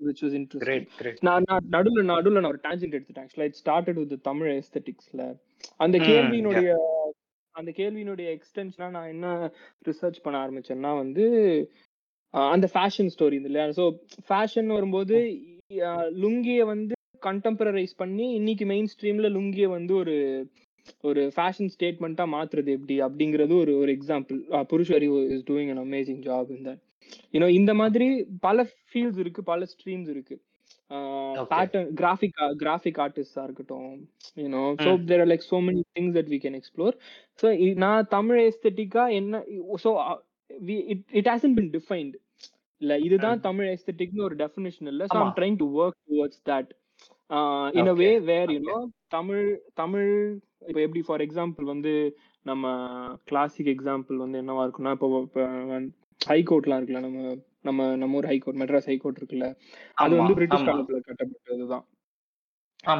which 0.00 0.20
was 0.24 0.32
interesting. 0.40 0.66
Great, 0.66 0.84
great. 0.98 1.16
நான் 1.28 1.46
நான் 1.50 1.64
நடுவுல 1.76 2.02
நடுவுல 2.10 2.40
நான் 2.40 2.52
ஒரு 2.54 2.60
டான்ஜென்ட் 2.66 2.96
எடுத்துட்டேன் 2.96 3.24
ஆக்சுவலா 3.26 3.48
இட் 3.50 3.60
ஸ்டார்டட் 3.62 3.98
வித் 4.02 4.14
தமிழ் 4.28 4.50
எஸ்தெட்டிக்ஸ்ல 4.58 5.22
அந்த 5.84 5.96
கேள்வியினுடைய 6.10 6.68
அந்த 7.58 7.70
கேள்வியினுடைய 7.78 8.28
எக்ஸ்டென்ஷனா 8.36 8.88
நான் 8.90 9.12
என்ன 9.14 9.26
ரிசர்ச் 9.88 10.22
பண்ண 10.24 10.36
ஆரம்பிச்சேன்னா 10.44 10.92
வந்து 11.02 11.24
அந்த 12.34 12.66
ஃபேஷன் 12.74 13.12
ஸ்டோரி 13.14 13.36
இல்லையா? 13.40 13.66
ஸோ 13.78 13.84
ஃபேஷன் 14.28 14.70
வரும்போது 14.76 15.16
லுங்கிய 16.22 16.62
வந்து 16.72 16.94
கண்டெம்பரரைஸ் 17.22 17.94
பண்ணி 17.96 18.26
இன்னைக்கு 18.34 18.64
மெயின் 18.66 18.90
ஸ்ட்ரீம்ல 18.92 19.28
லுங்கிய 19.36 19.68
வந்து 19.68 19.92
ஒரு 20.02 20.16
ஒரு 21.04 21.22
ஃபேஷன் 21.36 21.72
ஸ்டேட்மெண்ட்டா 21.74 22.24
மாத்துறது 22.34 22.70
எப்படி? 22.76 22.94
அப்படிங்கிறது 23.06 23.54
ஒரு 23.62 23.72
ஒரு 23.82 23.90
example 23.96 24.38
புருஷரி 24.70 25.08
is 25.34 25.46
doing 25.50 25.72
an 25.74 25.82
amazing 25.86 26.22
job 26.28 26.52
இந்த 26.58 26.70
யூனோ 27.34 27.48
இந்த 27.60 27.72
மாதிரி 27.74 28.06
பல 28.46 28.58
ஃபீல்ட்ஸ் 28.88 29.20
இருக்கு 29.24 29.42
பல 29.52 29.66
ஸ்ட்ரீம்ஸ் 29.72 30.10
இருக்கு. 30.14 30.36
பேட்டர்ன் 31.50 31.88
கிராஃபிக் 31.94 32.36
கிராஃபிக் 32.60 33.00
ஆர்டிஸ்டா 33.04 33.42
இருக்கட்டும் 33.44 33.90
you know 34.36 34.62
so. 34.78 34.90
There 35.10 35.22
are 35.24 35.30
like 35.32 35.44
so 35.48 35.58
many 35.66 35.82
things 35.96 36.14
that 36.16 36.30
we 36.34 36.38
can 36.44 36.56
explore 36.60 36.94
so 37.38 37.48
நான் 37.84 38.08
தமிழ் 38.08 38.40
எஸ்தட்டிக்கா 38.46 39.04
என்ன 39.18 39.42
so 39.84 39.92
it 40.86 41.04
it 41.20 41.30
hasn't 41.32 41.56
been 41.58 41.70
defined 41.76 42.16
இல்ல 42.80 42.94
இதுதான். 43.00 43.38
தமிழ் 43.40 43.68
எஸ்தட்டிக்னு 43.72 44.26
ஒரு 44.26 44.36
டெஃபினேஷன் 44.36 44.88
இல்ல 44.90 45.04
so. 45.06 45.18
I'm 45.20 45.34
trying 45.38 45.58
to 45.62 45.68
work 45.78 45.98
towards 46.08 46.42
that 46.46 46.70
in 47.74 47.90
a 47.92 47.96
way. 48.00 48.10
Where. 48.28 48.50
You know 48.56 48.76
Tamil 49.08 49.46
Tamil 49.74 50.10
இப்போ 50.68 50.80
எப்படி 50.80 51.02
ஃபார் 51.06 51.24
எக்ஸாம்பிள் 51.26 51.66
வந்து 51.66 51.92
நம்ம 52.46 52.66
கிளாசிக் 53.24 53.70
எக்ஸாம்பிள் 53.74 54.16
வந்து 54.16 54.40
என்னவா 54.42 54.64
இருக்கும்னா 54.64 54.94
இப்போ 54.96 55.08
ஹைகோர்ட்லாம் 56.20 56.78
இருக்குல்ல 56.78 57.02
நம்ம 57.04 57.34
நம்ம 57.64 57.96
நம்ம 57.96 58.16
ஊர் 58.16 58.26
ஹைகோர்ட் 58.26 58.58
மெட்ராஸ் 58.58 58.86
ஹைகோர்ட் 58.86 59.18
இருக்குல்ல 59.18 59.46
அது 59.94 60.14
வந்து 60.16 60.34
பிரிட்டிஷ். 60.34 60.66
காலத்துல 60.68 61.00
கட்டப்பட்டதுதான் 61.08 61.86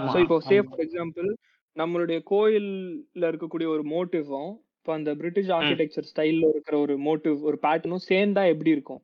ஸோ 0.07 0.19
இப்போ 0.21 0.41
சே. 0.41 0.57
ஃபார் 0.63 0.83
எக்ஸாம்பிள் 0.87 1.29
நம்மளுடைய 1.77 2.19
கோயில்ல 2.31 3.25
இருக்கக்கூடிய 3.31 3.67
ஒரு 3.67 3.85
மோட்டிவும் 3.89 4.51
இப்போ 4.79 4.93
அந்த 4.93 5.15
பிரிட்டிஷ் 5.15 5.53
ஆர்கிடெக்சர் 5.59 6.09
ஸ்டைல்ல 6.11 6.49
இருக்கிற 6.49 6.79
ஒரு 6.79 6.95
மோட்டிவ் 6.99 7.37
ஒரு 7.43 7.59
பேட்டர்னும் 7.63 8.07
சேர்ந்தா 8.09 8.49
எப்படி 8.49 8.71
இருக்கும் 8.71 9.03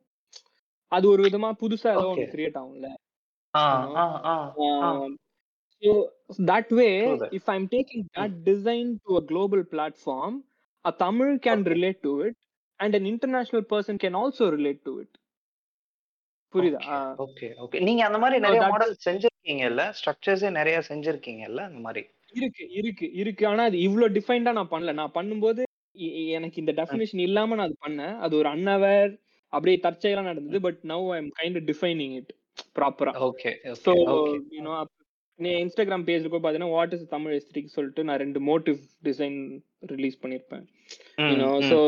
அது 0.93 1.09
ஒரு 1.09 1.23
விதமா 1.23 1.51
புதுசா 1.63 1.91
ஏதோ 1.95 2.07
ஒன்று. 2.07 2.27
கிரியேட் 2.35 2.59
ஆகும்ல 2.63 2.89
ஆ, 3.55 3.65
you 3.65 3.81
know? 3.83 3.95
Ah, 3.97 4.05
ah, 4.25 4.35
ah. 4.81 4.89
So 5.83 5.91
that 6.45 6.69
way, 6.71 6.93
True 7.01 7.19
that. 7.19 7.33
if 7.33 7.49
I'm 7.49 7.69
taking 7.69 8.03
that 8.17 8.33
design 8.45 9.01
to 9.05 9.17
a 9.17 9.23
global 9.23 9.63
platform, 9.65 10.33
a 10.85 10.93
Tamil 10.95 11.31
can 11.39 11.61
Okay. 11.61 11.73
relate 11.73 12.01
to 12.03 12.13
it, 12.23 12.37
and 12.81 12.93
புரியுதா. 16.55 16.81
Okay, 17.25 17.51
okay. 17.65 17.81
நீங்க 17.81 18.03
அந்த 18.05 18.19
மாதிரி 18.19 18.39
நிறைய 18.41 18.63
மாடல் 18.73 18.95
செஞ்சிருக்கீங்கல்ல? 19.07 19.85
ஸ்ட்ரக்சர்ஸே 19.99 20.51
நிறைய 20.51 20.79
செஞ்சிருக்கீங்கல்ல 20.89 21.63
அந்த 21.69 21.81
மாதிரி? 21.81 22.03
இருக்கு 22.33 22.65
இருக்கு 22.73 23.07
இருக்கு. 23.13 23.45
ஆனா 23.47 23.65
அது 23.65 23.79
இவ்வளவு 23.81 24.15
டிஃபைன்டா 24.15 24.53
நான் 24.53 24.73
பண்ணல. 24.73 24.93
நான் 24.93 25.15
பண்ணும்போது 25.15 25.63
எனக்கு 26.37 26.57
இந்த 26.57 26.73
டெஃபினேஷன் 26.73 27.25
இல்லாம 27.29 27.55
நான் 27.55 27.69
அது 27.69 27.77
பண்ணேன். 27.87 28.15
அது 28.19 28.35
ஒரு 28.37 28.49
அன்அவேர் 28.49 29.13
அப்படியே 29.53 29.79
தற்செயலா 29.83 30.23
நடந்தது 30.23 30.61
but 30.61 30.81
now 30.93 31.05
I 31.15 31.19
am 31.23 31.33
kind 31.41 31.61
defining 31.71 32.15
it 32.21 32.33
ப்ராப்பரா 32.79 33.13
okay 33.29 33.51
okay 33.75 33.95
okay 34.15 34.39
you know 34.57 34.73
நீ 35.39 35.51
இன்ஸ்டாகிராம் 35.63 36.05
பேஜ் 36.09 36.23
இருக்கோ 36.23 36.39
பார்த்தீங்கன்னா 36.39 36.75
வாட் 36.75 36.93
இஸ் 36.97 37.07
தமிழ் 37.15 37.35
எஸ்திரிக் 37.37 37.73
சொல்லிட்டு 37.75 38.03
நான் 38.09 38.21
ரெண்டு 38.23 38.41
மோட்டிவ் 38.49 38.79
டிசைன் 39.09 39.39
ரிலீஸ் 39.93 40.21
பண்ணியிருப்பேன் 40.23 40.65
யூனோ 41.31 41.49
ஸோ 41.71 41.79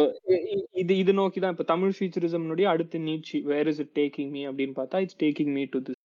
இது 0.82 0.94
இது 1.02 1.12
நோக்கி 1.20 1.40
தான் 1.40 1.54
இப்போ 1.54 1.66
தமிழ் 1.72 1.94
ஃபியூச்சரிசம்னுடைய 1.96 2.66
அடுத்த 2.72 2.98
நீட்சி. 3.08 3.38
Where 3.52 3.70
is 3.72 3.80
it 3.84 3.94
taking 4.00 4.30
me 4.36 4.42
அப்படின்னு 4.50 4.76
பார்த்தா 4.80 5.00
it's 5.04 5.20
taking 5.24 5.52
me 5.56 5.64
to 5.74 5.80
this 5.88 6.00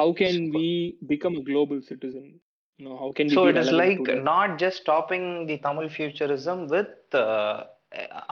how 0.00 0.12
can 0.20 0.38
Super. 0.38 0.52
We 0.56 0.68
become 1.10 1.38
a 1.40 1.44
global 1.48 1.80
citizen 1.88 2.28
how 2.98 3.10
can 3.16 3.32
So 3.36 3.44
it 3.52 3.58
is 3.62 3.72
like 3.82 4.06
not 4.24 4.52
just 4.58 4.78
stopping 4.84 5.26
the 5.46 5.58
Tamil 5.58 5.88
futurism 5.90 6.60
with 6.68 6.92
uh, 7.22 7.56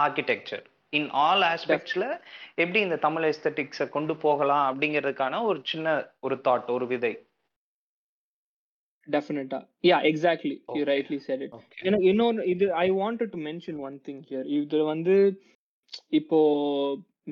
architecture. 0.07 0.63
In 0.93 1.07
all 1.21 1.43
ஆஸ்பெக்ட்ஸ்ல 1.51 2.07
எப்படி 2.57 2.79
இந்த 2.87 2.97
தமிழ் 3.05 3.27
எஸ்தட்டிக்ஸை 3.29 3.85
கொண்டு 3.91 4.15
போகலாம் 4.25 4.65
அப்படிங்கிறதுக்கான 4.71 5.39
ஒரு 5.51 5.61
சின்ன 5.71 5.87
ஒரு 6.21 6.37
தாட் 6.47 6.69
ஒரு 6.75 6.87
விதை. 6.91 7.13
Definitely 9.09 9.59
yeah 9.85 9.97
exactly 10.11 10.55
you. 10.77 10.83
Rightly 10.91 11.19
said 11.21 11.43
it 11.47 11.55
எனக்கு 11.83 12.07
இன்னொன்று 12.11 12.45
இது 12.53 12.67
I 12.81 12.87
wanted 13.01 13.33
to 13.33 13.41
mention 13.47 13.81
one 13.87 13.97
thing 14.07 14.21
here 14.29 14.47
இது 14.57 14.81
வந்து 14.85 15.17
இப்போ 16.13 16.39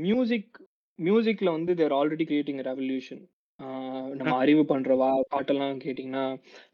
மியூசிக் 0.05 0.51
மியூசிக்ல 0.99 1.51
வந்து 1.51 1.75
தேர் 1.75 1.95
ஆல்ரெடி 1.99 2.25
கிரியேட்டிங் 2.31 2.63
ரெவல்யூஷன் 2.67 3.23
நம்ம 4.19 4.35
அறிவு 4.37 4.63
பண்ற 4.65 4.95
வா 4.97 5.11
பாட்டெல்லாம் 5.33 5.81
கேட்டிங்கன்னா 5.85 6.25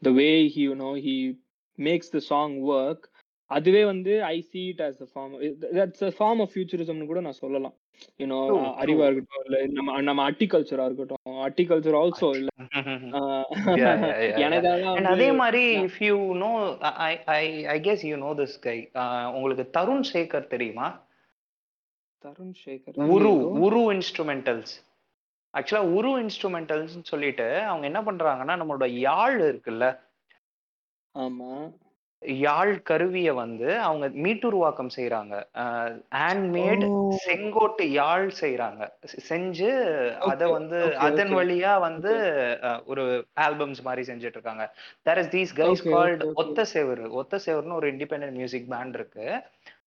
the 0.03 0.11
way 0.19 0.29
he 0.55 0.63
you 0.63 0.75
know 0.83 0.91
he 1.07 1.17
makes 1.79 2.13
the 2.13 2.21
song 2.27 2.57
work 2.73 3.07
அதுவே 3.51 3.83
வந்து 3.85 4.13
I 4.29 4.37
see 4.51 4.61
it 4.69 4.83
as 4.83 5.03
form 5.13 5.35
that's 5.75 6.05
form 6.19 6.41
of 6.41 6.53
ஃபியூச்சரிசம்னு 6.53 7.07
கூட 7.07 7.21
நான் 7.21 7.41
சொல்லலாம். 7.41 7.75
யூனோ. 8.21 8.71
அறிவா 8.81 9.07
இருக்கட்டும் 9.07 9.45
இல்ல 9.45 9.73
நம்ம 9.73 10.01
நம்ம 10.01 10.31
அட்டிகல்ச்சரா 10.31 10.85
இருக்கட்டும். 10.85 11.47
அட்டிகல்ச்சர் 11.47 12.01
ஆல்சோ 12.01 12.37
இல்ல. 12.37 12.49
வந்து 14.93 15.13
அதே 15.13 15.31
மாதிரி 15.41 15.83
if 15.83 16.03
you 16.03 16.37
know 16.37 16.77
I 17.05 17.19
I 17.35 17.67
I 17.67 17.81
guess 17.81 18.07
you 18.07 18.19
know 18.19 18.35
this 18.35 18.61
guy 18.61 18.91
உங்களுக்கு 19.35 19.71
தருண் 19.77 20.13
சேகர் 20.13 20.47
தெரியுமா? 20.47 21.05
தருண் 22.25 22.55
சேகர் 22.63 23.15
உரு? 23.15 23.65
உரு 23.65 23.95
இன்ஸ்ட்ருமெண்டல்ஸ் 23.95 24.83
ஆக்சுவலா 25.55 25.93
உரு 25.93 26.23
இன்ஸ்ட்ருமெண்டல்ஸ் 26.23 27.05
சொல்லிட்டு 27.05 27.65
அவங்க 27.65 27.87
என்ன 27.87 28.03
பண்றாங்கன்னா 28.03 28.61
நம்மளோட 28.61 29.01
யாழ் 29.01 29.43
இருக்குல்ல. 29.43 29.99
ஆமா. 31.15 31.71
யாழ் 32.23 32.73
கருவிய 32.89 33.31
வந்து 33.41 33.69
அவங்க 33.87 34.07
மீட்டுருவாக்கம் 34.25 34.91
செய்யறாங்க 34.97 35.35
ஹேண்ட்மேட். 36.21 36.85
செங்கோட்டு 37.25 37.85
யாழ் 37.97 38.27
செய்யறாங்க 38.41 38.83
செஞ்சு 39.29 39.71
அத 40.31 40.49
வந்து 40.55 40.79
அதன். 41.07 41.33
வழியா 41.39 41.75
வந்து 41.87 42.13
ஒரு 42.93 43.05
ஆல்பம்ஸ் 43.47 43.83
மாதிரி 43.89 44.05
செஞ்சுட்டு 44.11 44.39
இருக்காங்க 44.39 44.67
there 45.09 45.21
is 45.23 45.33
these 45.37 45.55
guys 45.61 45.85
called. 45.95 46.25
ஒத்த 46.45 46.67
சேவரு 46.75 47.07
ஒத்த 47.23 47.41
சேவர்னு 47.47 47.79
ஒரு 47.81 47.89
இண்டிபெண்டன்ட் 47.95 48.39
மியூசிக் 48.41 48.69
பேண்ட் 48.75 48.99
இருக்கு 49.01 49.29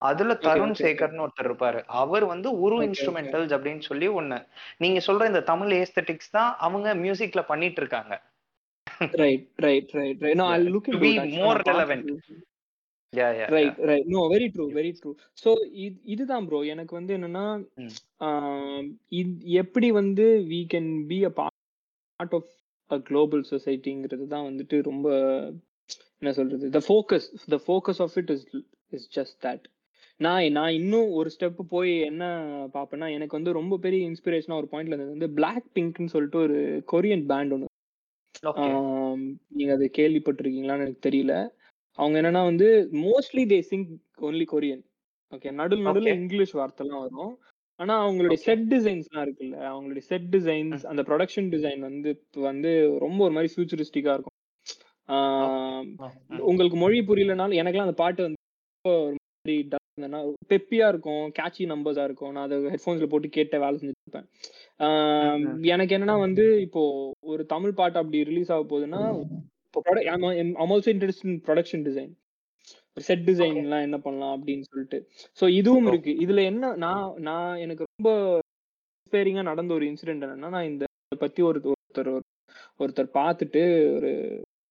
அதுல 0.09 0.33
தருண். 0.45 0.75
சேகர்னு 0.83 1.23
ஒருத்தர் 1.23 1.47
இருப்பாரு 1.49 1.79
அவர் 2.01 2.25
வந்து 2.33 2.49
உரு. 2.65 2.75
இன்ஸ்ட்ருமெண்டல்ஸ் 2.87 3.53
அப்படின்னு 3.55 3.83
சொல்லி 3.87 4.07
ஒண்ணு 4.19 4.39
நீங்க 4.83 4.99
சொல்ற 5.07 5.25
இந்த 5.31 5.43
தமிழ் 5.51 5.73
ஏஸ்தட்டிக்ஸ் 5.81 6.35
தான் 6.37 6.51
அவங்க 6.67 6.95
மியூசிக்ல 7.03 7.43
பண்ணிட்டு 7.51 7.81
இருக்காங்க 7.83 8.15
right 9.21 9.45
right 9.59 9.91
right 9.93 10.21
right 10.21 10.39
no 10.39 10.47
I 10.49 10.57
Yeah, 10.57 10.69
look 10.69 10.89
to 10.89 10.99
be 10.99 11.11
ஆக்சுவலா 11.15 11.43
more 11.43 11.57
relevant. 11.69 12.07
Right 13.53 13.77
right 13.89 14.09
no 14.11 14.21
very 14.31 14.47
true 14.55 14.65
very 14.73 14.91
true 14.97 15.11
so 15.37 15.49
இதுதான் 16.13 16.47
ப்ரோ 16.47 16.59
எனக்கு 16.73 16.93
வந்து 16.97 17.13
என்னன்னா 17.17 17.45
இது 19.11 19.31
எப்படி 19.61 19.87
வந்து 19.97 20.25
we 20.49 20.59
can 20.73 20.91
be 21.09 21.17
a 21.23 21.31
part 21.39 22.35
of 22.39 22.51
a 22.91 22.99
global 23.07 23.43
சொசைட்டிங்கிறது 23.49 24.27
தான் 24.27 24.47
வந்துட்டு 24.49 24.77
ரொம்ப 24.87 25.07
என்ன 26.21 26.31
சொல்றது? 26.37 26.65
The 26.71 26.81
focus 26.87 27.27
the 27.51 27.59
focus 27.65 28.01
of 28.05 28.15
it 28.21 28.31
is 28.35 28.45
is 28.93 29.07
just 29.15 29.37
that 29.45 29.65
நான் 30.19 30.53
நான் 30.53 30.77
இன்னும் 30.77 31.09
ஒரு 31.17 31.29
ஸ்டெப் 31.35 31.59
போய் 31.73 31.91
என்ன 32.07 32.23
பார்ப்பேன்னா 32.73 33.09
எனக்கு 33.17 33.37
வந்து 33.37 33.51
ரொம்ப 33.53 33.75
பெரிய 33.83 34.01
இன்ஸ்பிரேஷனா 34.09 34.59
ஒரு 34.61 34.69
பாயிண்ட்ல 34.71 34.93
இருந்தது 34.93 35.15
வந்து 35.15 35.29
பிளாக் 35.37 35.67
பிங்க்னு 35.75 36.13
சொல்லிட்டு 36.15 36.39
ஒரு 36.45 36.57
கொரியன் 36.89 37.25
பேண்ட் 37.29 37.53
ஒன்று 37.55 37.68
நீங்க 39.49 39.71
அது 39.73 39.85
கேள்விப்பட்டிருக்கீங்களான்னு 39.97 40.83
எனக்கு 40.85 41.09
தெரியல. 41.09 41.33
அவங்க 41.99 42.15
என்னன்னா 42.21 42.43
வந்து 42.43 42.67
mostly 43.05 43.43
they 43.51 43.59
sing 43.59 43.87
only 44.21 44.45
Korean 44.51 44.83
okay 45.31 45.49
நடுவில் 45.51 45.85
நடுவில். 45.85 46.13
இங்கிலீஷ் 46.13 46.53
வார்த்தைலாம் 46.55 47.03
வரும். 47.05 47.33
ஆனா 47.79 47.95
அவங்களுடைய. 48.05 48.39
செட் 48.45 48.65
டிசைன்ஸ்லாம் 48.73 49.25
இருக்குல்ல 49.25 49.57
அவங்களுடைய 49.71 50.03
செட் 50.11 50.29
டிசைன்ஸ் 50.35 50.85
அந்த 50.85 51.01
ப்ரொடக்ஷன் 51.01 51.49
டிசைன் 51.55 51.79
வந்து 51.79 52.11
வந்து 52.41 52.71
ரொம்ப 52.99 53.19
ஒரு 53.23 53.33
மாதிரி 53.33 53.53
ஃபியூச்சரிஸ்டிக்கா 53.53 54.13
இருக்கும். 54.15 54.37
உங்களுக்கு 56.49 56.77
மொழி 56.77 56.99
புரியலனாலும் 57.01 57.59
எனக்கெல்லாம் 57.61 57.89
அந்த 57.89 57.97
பாட்டு 58.03 58.21
வந்து 58.23 58.37
இருந்ததுன்னா 59.99 60.21
பெப்பியா 60.49 60.87
இருக்கும் 60.87 61.23
கேட்சி 61.31 61.65
நம்பர்ஸா 61.65 62.03
இருக்கும். 62.03 62.31
நான் 62.33 62.45
அதை 62.47 62.57
ஹெட்ஃபோன்ஸ்ல 62.73 63.09
போட்டு 63.09 63.29
கேட்ட 63.29 63.57
வேலை 63.59 63.77
Mhm. 64.79 65.47
எனக்கு 65.69 65.93
என்னன்னா 65.95 66.15
வந்து 66.19 66.43
இப்போ 66.61 66.81
ஒரு 67.25 67.43
தமிழ் 67.45 67.73
பாட்டு 67.73 68.01
அப்படி 68.01 68.19
ரிலீஸ் 68.23 68.51
ஆக 68.51 68.63
போகுதுன்னா 68.65 69.01
also 70.65 70.89
interest 70.93 71.25
in 71.25 71.39
production 71.47 71.83
design 71.87 72.11
set 72.97 73.25
டிசைன்லாம் 73.27 73.85
என்ன 73.87 73.97
பண்ணலாம் 73.97 74.33
அப்படின்னு 74.35 74.63
சொல்லிட்டு. 74.69 74.97
ஸோ 75.39 75.45
இதுவும். 75.51 75.87
இருக்கு. 75.87 76.11
இதுல 76.23 76.43
என்ன 76.43 76.71
நான் 76.77 77.13
நான் 77.19 77.51
எனக்கு 77.57 77.83
ரொம்ப 77.89 78.09
இன்ஸ்பைரிங்கா 78.95 79.43
நடந்த 79.43 79.73
ஒரு 79.73 79.85
இன்சிடென்ட் 79.85 80.25
என்னன்னா 80.25 80.49
நான் 80.55 80.69
இந்த 80.71 80.85
பத்தி 81.21 81.41
ஒரு 81.41 81.59
ஒருத்தர் 81.71 82.11
ஒருத்தர் 82.79 83.15
பார்த்துட்டு 83.15 83.61
ஒரு 83.95 84.11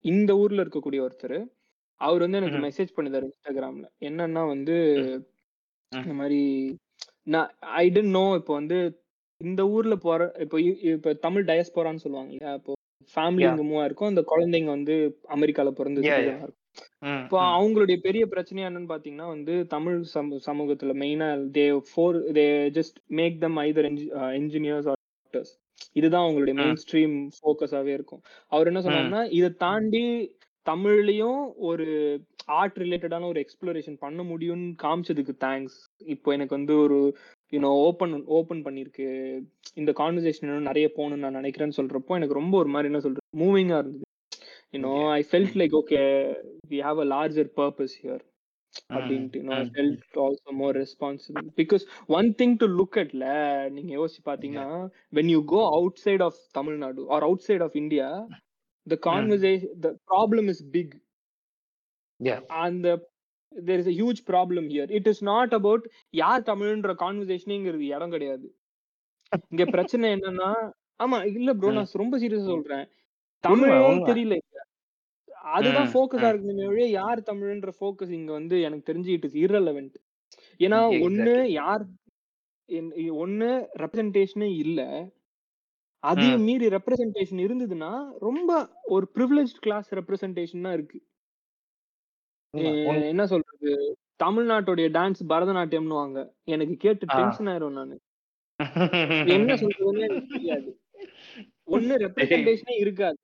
இந்த 0.05 0.31
ஊர்ல 0.37 0.65
இருக்கக்கூடிய 0.65 1.01
ஒருத்தர் 1.07 1.39
அவர் 2.01 2.25
வந்து 2.25 2.41
எனக்கு. 2.41 2.61
மெசேஜ் 2.67 2.97
பண்ணிதாரு 2.97 3.27
இன்ஸ்டாகிராம்ல 3.29 3.87
என்னன்னா 4.09 4.43
வந்து. 4.53 4.77
இந்த 5.93 6.15
மாதிரி 6.21 6.41
நான் 7.35 7.51
ஐ 7.83 7.85
டென்ட் 7.89 8.15
நோ 8.17 8.25
இப்போ 8.41 8.53
வந்து 8.55 8.79
இந்த 9.41 9.63
ஊர்ல 9.75 9.95
போற 10.05 10.23
இப்போ 10.45 10.57
இப்ப 10.91 11.13
தமிழ் 11.25 11.49
டயஸ்போரான்னு 11.51 12.05
சொல்லுவாங்க 12.05 12.33
இல்லையா 12.35 12.53
இப்போ 12.61 12.73
ஃபேமிலி. 13.15 13.45
இங்க 13.51 13.65
மூவா 13.65 13.85
இருக்கும் 13.85 14.11
அந்த 14.11 14.23
குழந்தைங்க 14.33 14.71
வந்து 14.77 14.95
அமெரிக்கால 15.37 15.71
பிறந்து 15.79 16.03
இப்போ. 17.19 17.37
அவங்களுடைய 17.53 17.97
பெரிய 18.07 18.25
பிரச்சனை 18.33 18.65
என்னன்னு 18.65 18.91
பாத்தீங்கன்னா 18.91 19.29
வந்து 19.35 19.55
தமிழ் 19.75 19.99
சமூ 20.13 20.37
சமூகத்துல 20.47 20.95
மெயினா 21.03 21.29
they 21.57 21.65
for 21.91 22.19
they 22.39 22.45
just 22.79 22.99
make 23.19 23.37
them 23.45 23.59
either 23.65 23.89
engineers 24.39 24.89
or 24.93 25.01
doctors 25.01 25.53
இதுதான் 25.97 26.25
அவங்களுடைய. 26.25 26.55
மெயின் 26.61 26.81
ஸ்ட்ரீம் 26.83 27.17
ஃபோக்கஸாவே 27.37 27.93
இருக்கும் 27.99 28.23
அவர் 28.53 28.71
என்ன 28.71 28.83
சொன்னாருன்னா 28.87 29.23
இதை 29.39 29.51
தாண்டி 29.65 30.05
தமிழ்லயும் 30.69 31.41
ஒரு 31.69 31.87
ஆர்ட் 32.59 32.79
ரிலேட்டடான 32.79 33.29
ஒரு 33.29 33.41
எக்ஸ்ப்ளோரேஷன் 33.45 33.99
பண்ண 33.99 34.23
முடியும்னு 34.25 34.69
காமிச்சதுக்கு 34.83 35.35
தேங்க்ஸ் 35.45 35.77
இப்போ 36.07 36.29
எனக்கு 36.37 36.57
வந்து 36.57 36.75
ஒரு 36.85 36.99
யூனோ 37.53 37.71
ஓப்பன் 37.85 38.15
ஓப்பன் 38.39 38.63
பண்ணிருக்கு 38.67 39.07
இந்த 39.77 39.91
கான்வர்சேஷன் 40.01 40.47
இன்னும் 40.47 40.71
நிறைய 40.71 40.89
போகணும்னு 40.97 41.25
நான் 41.27 41.41
நினைக்கிறேன்னு 41.41 41.79
சொல்றப்போ 41.79 42.17
எனக்கு 42.19 42.41
ரொம்ப 42.41 42.57
ஒரு 42.59 42.71
மாதிரி 42.75 42.91
என்ன 42.91 43.03
சொல்றது 43.05 43.27
மூவிங்கா 43.43 43.79
இருந்தது. 43.81 44.05
You know. 44.75 44.95
I 45.13 45.23
felt 45.29 45.59
like 45.61 45.77
okay 45.79 46.01
we 46.71 46.81
have 46.87 47.01
a 47.01 47.09
larger 47.13 47.51
purpose 47.59 47.95
here 48.01 48.25
அப்படின்ட்டு 48.91 49.39
I 49.55 49.63
felt 49.71 50.19
also 50.25 50.53
more 50.59 50.77
responsible 50.81 51.47
because 51.61 51.85
one 52.17 52.29
thing 52.41 52.57
to 52.61 52.69
look 52.75 52.99
அட்ல 53.03 53.25
நீங்க 53.77 53.93
யோசிச்சு 53.99 54.23
பாத்தீங்கன்னா 54.27 54.69
when 55.13 55.33
you 55.35 55.41
go 55.53 55.63
outside 56.05 56.25
of 56.27 56.41
Tamil Nadu 56.53 57.09
or 57.17 57.27
outside 57.49 57.65
of 57.67 57.79
India 57.83 58.09
the 58.89 58.99
conversation 59.07 59.75
the 59.83 59.91
problem 60.11 60.49
is 60.55 60.65
big 60.75 60.95
Yeah. 62.21 62.39
அந்த 62.61 62.87
there 63.53 63.81
is 63.83 63.91
a 63.91 63.97
huge 63.99 64.21
problem 64.29 64.67
here 64.71 64.91
it 64.97 65.09
is 65.11 65.21
not 65.27 65.53
about 65.59 65.85
யார் 66.15 66.47
தமிழ்ன்ற 66.49 66.93
கான்வர்சேஷனுங்கிறது 67.03 67.85
இடம் 67.93 68.15
கிடையாது 68.15 68.47
இங்க 69.51 69.65
பிரச்சனை 69.77 70.07
என்னன்னா 70.17 70.49
ஆமா 71.01 71.19
இல்ல 71.31 71.51
ப்ரோ. 71.57 71.71
நான் 71.75 71.93
ரொம்ப 72.01 72.15
சீரியஸா 72.21 72.49
சொல்றேன் 72.49 72.87
தமிழே. 73.45 73.77
தெரியல. 74.09 74.37
அதுதான் 75.55 75.91
ஃபோக்கஸா. 75.93 76.29
இருக்குமே 76.33 76.67
ஒழிய 76.71 76.87
யார் 76.95 77.21
தமிழ்ன்ற 77.29 77.73
ஃபோக்கஸ் 77.77 78.15
இங்க 78.17 78.31
வந்து 78.39 78.57
எனக்கு 78.67 78.89
தெரிஞ்சு 78.91 79.11
இட் 79.17 79.27
இஸ் 79.29 79.39
irrelevant 79.43 79.93
ஏன்னா 80.61 80.79
ஒண்ணு 81.01 81.35
Exactly. 81.35 81.55
யார் 81.59 81.85
ஒண்ணு 83.23 83.51
ரெப்ரசன்டேஷனே 83.83 84.51
இல்ல 84.65 84.81
அதையும். 86.03 86.43
மீறி 86.43 86.67
ரெப்ரசன்டேஷன் 86.69 87.41
இருந்ததுன்னா 87.45 87.93
ரொம்ப 88.19 88.51
ஒரு 88.87 89.07
ப்ரிவிலேஜ் 89.15 89.55
கிளாஸ் 89.61 89.89
ரெப்ரசன்டேஷன் 89.95 90.63
தான் 90.63 90.73
இருக்கு. 90.73 90.99
என்ன 93.11 93.27
சொல்றது? 93.27 93.71
தமிழ்நாட்டுடைய 94.23 94.87
டான்ஸ் 94.95 95.23
பரதநாட்டியம்னுவாங்க. 95.29 96.19
எனக்கு 96.55 96.77
கேட்டு. 96.77 97.07
டென்ஷன் 97.17 97.47
ஆயிரும் 97.47 97.79
நானு. 97.81 97.97
என்ன 99.35 99.51
சொல்றதுன்னு 99.63 100.05
எனக்கு 100.07 100.33
தெரியாது 100.33 100.71
ஒண்ணு 101.69 101.95
ரெப்ரசன்டேஷனே 102.05 102.77
இருக்காது. 102.85 103.19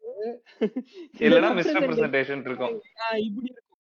இல்ல 1.21 1.29
இல்லைன்னா 1.29 1.51
representation 1.51 1.57
மிஸ்ரெப்ரசன்டேஷன் 1.59 2.43
இருக்கும். 2.47 2.75
இப்படி 3.25 3.49
இருக்கும். 3.51 3.71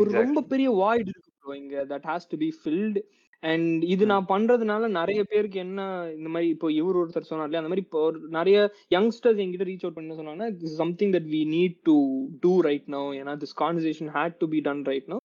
ஒரு 0.00 0.10
ரொம்ப. 0.12 0.40
பெரிய 0.52 0.68
வாய்டு 0.82 1.10
இருக்கு 1.12 1.32
ப்ரோ 1.38 1.56
இங்க 1.56 1.84
that 1.92 2.06
has 2.10 2.28
to 2.28 2.36
be 2.36 2.48
filled 2.60 3.00
and 3.42 3.82
இது. 3.84 4.04
நான் 4.06 4.28
பண்றதுனால 4.30 4.88
நிறைய 4.96 5.20
பேருக்கு 5.24 5.58
என்ன 5.64 5.80
இந்த 6.16 6.28
மாதிரி 6.28 6.48
இப்போ 6.54 6.68
இவர் 6.72 6.98
ஒருத்தர் 7.00 7.28
சொன்னார் 7.28 7.46
இல்லையா 7.46 7.62
அந்த 7.62 7.72
மாதிரி 7.72 7.84
இப்போ 7.86 8.00
ஒரு 8.06 8.20
நிறைய 8.36 8.58
யங்ஸ்டர்ஸ் 8.96 9.42
எங்கிட்ட 9.44 9.66
ரீச் 9.68 9.84
அவுட் 9.84 9.98
பண்ண 9.98 10.18
சொன்னாங்கன்னா 10.18 10.50
this 10.60 10.76
something 10.76 11.14
that 11.16 11.28
we 11.34 11.42
need 11.54 11.76
to 11.88 11.96
do 12.44 12.52
right 12.68 12.88
no 12.94 13.02
ஏன்னா 13.18 13.34
this 13.42 13.56
conversation 13.62 14.10
had 14.16 14.38
to 14.40 14.48
be 14.54 14.60
done 14.68 14.84
right 14.90 15.08
no 15.08 15.18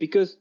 because 0.00 0.32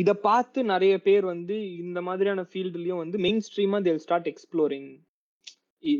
இதை 0.00 0.14
பார்த்து 0.26 0.60
நிறைய 0.72 0.94
பேர் 1.06 1.24
வந்து 1.26 1.54
இந்த 1.82 2.00
மாதிரியான 2.02 2.42
ஃபீல்டுலயும் 2.50 3.02
வந்து 3.02 3.18
மெயின் 3.24 3.42
ஸ்ட்ரீமா 3.46 3.80
தேல் 3.86 4.04
ஸ்டார்ட் 4.04 4.28
எக்ஸ்ப்ளோரிங் 4.32 4.90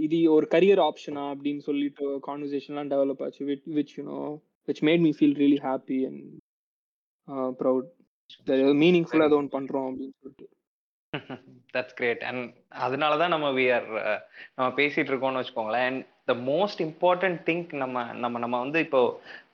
இது 0.05 0.19
ஒரு 0.35 0.47
கரியர் 0.53 0.83
ஆப்ஷனா 0.85 1.25
அப்படின்னு 1.33 1.63
சொல்லிட்டு 1.69 2.07
கான்வர்சேஷன்லாம் 2.27 2.91
டெவலப் 2.93 3.23
ஆச்சு 3.25 3.47
which 3.49 3.67
which 3.79 3.95
you know 3.99 4.19
which 4.69 4.83
made 4.89 5.03
me 5.07 5.13
feel 5.17 5.37
really 5.41 5.59
happy 5.65 5.99
and 6.09 6.23
proud 7.61 7.89
மீனிங்ஃபுல்லா 8.83 9.29
ஏதோ 9.31 9.39
ஒன்று 9.41 9.57
பண்றோம் 9.57 9.87
அப்படின்னு 9.89 10.17
சொல்லிட்டு. 10.21 10.47
தட்ஸ் 11.75 11.97
கிரேட் 11.99 12.23
அண்ட் 12.29 12.45
அதனால 12.85 13.17
தான் 13.23 13.35
நம்ம 13.35 13.49
வி 13.59 13.67
ஆர் 13.77 13.89
நம்ம 14.57 14.69
பேசிட்டு 14.81 15.11
இருக்கோம்னு 15.13 15.41
வச்சுக்கோங்களேன். 15.41 15.87
And 15.91 16.03
the 16.31 16.35
most 16.51 16.81
important 16.89 17.39
thing 17.49 17.71
நம்ம 17.83 18.05
நம்ம 18.25 18.39
நம்ம 18.45 18.59
வந்து 18.65 18.81
இப்போ 18.87 19.01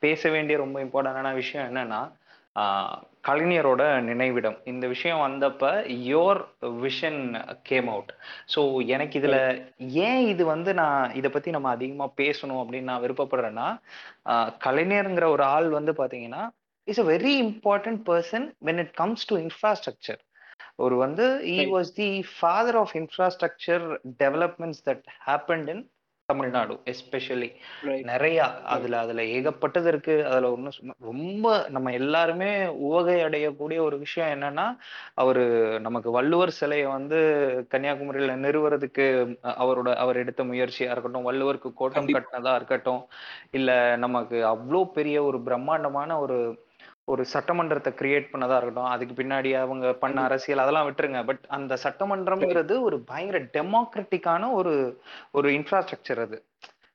பேச 0.06 0.30
வேண்டிய 0.36 0.56
ரொம்ப 0.64 0.78
இம்பார்ட்டண்டான 0.86 1.34
விஷயம் 1.42 1.68
என்னன்னா 1.70 2.00
கலைஞரோட 3.28 3.82
நினைவிடம். 4.08 4.56
இந்த 4.72 4.84
விஷயம் 4.92 5.22
வந்தப்ப 5.24 5.64
your 6.12 6.40
vision 6.84 7.20
came 7.68 7.88
out 7.92 8.12
so 8.54 8.60
எனக்கு 8.94 9.18
இதுல 9.20 9.36
ஏன் 10.06 10.22
இது 10.32 10.42
வந்து 10.54 10.70
நான் 10.80 11.14
இதை 11.20 11.30
பத்தி 11.34 11.50
நம்ம 11.56 11.70
அதிகமா 11.76 12.06
பேசணும் 12.22 12.60
அப்படின்னு 12.62 12.90
நான் 12.90 13.04
விருப்பப்படுறேன்னா 13.04 13.68
கலைஞருங்கிற 14.66 15.28
ஒரு 15.36 15.44
ஆள் 15.56 15.68
வந்து 15.78 15.94
பாத்தீங்கன்னா 16.00 16.42
is 16.88 17.00
a 17.00 17.04
very 17.04 17.34
important 17.42 18.02
person 18.06 18.46
when 18.60 18.78
it 18.78 18.90
comes 19.00 19.20
to 19.24 19.36
infrastructure 19.38 20.18
ஒரு 20.76 20.96
வந்து 20.96 21.24
he 21.44 21.56
Right. 21.58 21.70
was 21.76 21.88
the 21.96 22.10
father 22.40 22.74
of 22.76 22.90
infrastructure 22.94 23.82
developments 24.22 24.80
that 24.88 25.00
happened 25.26 25.68
in 25.68 25.80
Tamil Nadu 26.28 26.74
especially. 26.84 27.48
நிறைய 28.02 28.38
அதுல 28.66 28.98
அதுல 28.98 29.22
ஏகப்பட்டது 29.36 29.86
இருக்கு 29.86 30.26
அதுல 30.26 30.50
ஒன்றும் 30.52 30.74
ரொம்ப 31.00 31.46
நம்ம 31.68 31.92
எல்லாருமே 31.92 32.50
உவகை 32.80 33.16
அடையக்கூடிய 33.24 33.78
ஒரு 33.78 33.98
விஷயம் 33.98 34.32
என்னன்னா 34.34 34.66
அவரு 35.14 35.44
நமக்கு 35.80 36.10
வள்ளுவர் 36.10 36.50
சிலையை 36.50 36.86
வந்து 36.86 37.20
கன்னியாகுமரியில 37.70 38.36
நிறுவறதுக்கு 38.44 39.06
அவரோட 39.62 39.94
அவர் 39.96 40.16
எடுத்த 40.16 40.44
முயற்சியா 40.44 40.90
இருக்கட்டும் 40.90 41.28
வள்ளுவருக்கு 41.30 41.72
கோட்டம். 41.74 42.08
கட்டினதா 42.08 42.54
இருக்கட்டும் 42.54 43.02
இல்ல 43.50 43.70
நமக்கு 43.96 44.36
அவ்வளோ 44.52 44.84
பெரிய 44.90 45.22
ஒரு 45.22 45.40
பிரம்மாண்டமான 45.42 46.18
ஒரு 46.20 46.38
ஒரு 47.08 47.22
சட்டமன்றத்தை 47.32 47.90
கிரியேட் 47.98 48.32
பண்ணதா 48.32 48.56
இருக்கட்டும் 48.56 48.92
அதுக்கு 48.92 49.14
பின்னாடி 49.14 49.50
அவங்க 49.60 49.92
பண்ண. 50.02 50.16
அரசியல் 50.26 50.62
அதெல்லாம் 50.64 50.88
விட்டுருங்க 50.88 51.20
பட் 51.28 51.44
அந்த 51.56 51.74
சட்டமன்றம்ங்கிறது 51.84 52.74
ஒரு 52.80 52.98
பயங்கர 53.10 53.40
டெமோக்ராட்டிக்கான 53.54 54.50
ஒரு 54.58 54.74
ஒரு 55.32 55.50
இன்ஃப்ராஸ்ட்ரக்சர் 55.58 56.22
அது 56.26 56.38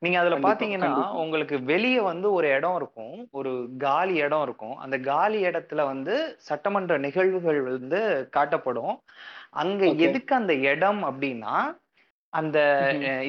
நீங்க 0.02 0.18
அதுல 0.22 0.38
பாத்தீங்கன்னா. 0.46 0.90
உங்களுக்கு 1.22 1.56
வெளிய 1.70 1.98
வந்து 2.10 2.28
ஒரு 2.38 2.48
இடம் 2.56 2.78
இருக்கும் 2.80 3.16
ஒரு 3.40 3.52
காலி 3.84 4.16
இடம் 4.26 4.44
இருக்கும் 4.44 4.76
அந்த 4.84 4.96
காலி 5.06 5.40
இடத்துல 5.46 5.82
வந்து 5.92 6.16
சட்டமன்ற 6.48 6.98
நிகழ்வுகள் 7.06 7.60
வந்து 7.70 8.02
காட்டப்படும் 8.34 8.96
அங்க. 9.62 9.82
எதுக்கு 10.08 10.34
அந்த 10.42 10.54
இடம் 10.72 11.02
அப்படின்னா 11.10 11.56
அந்த 12.34 12.60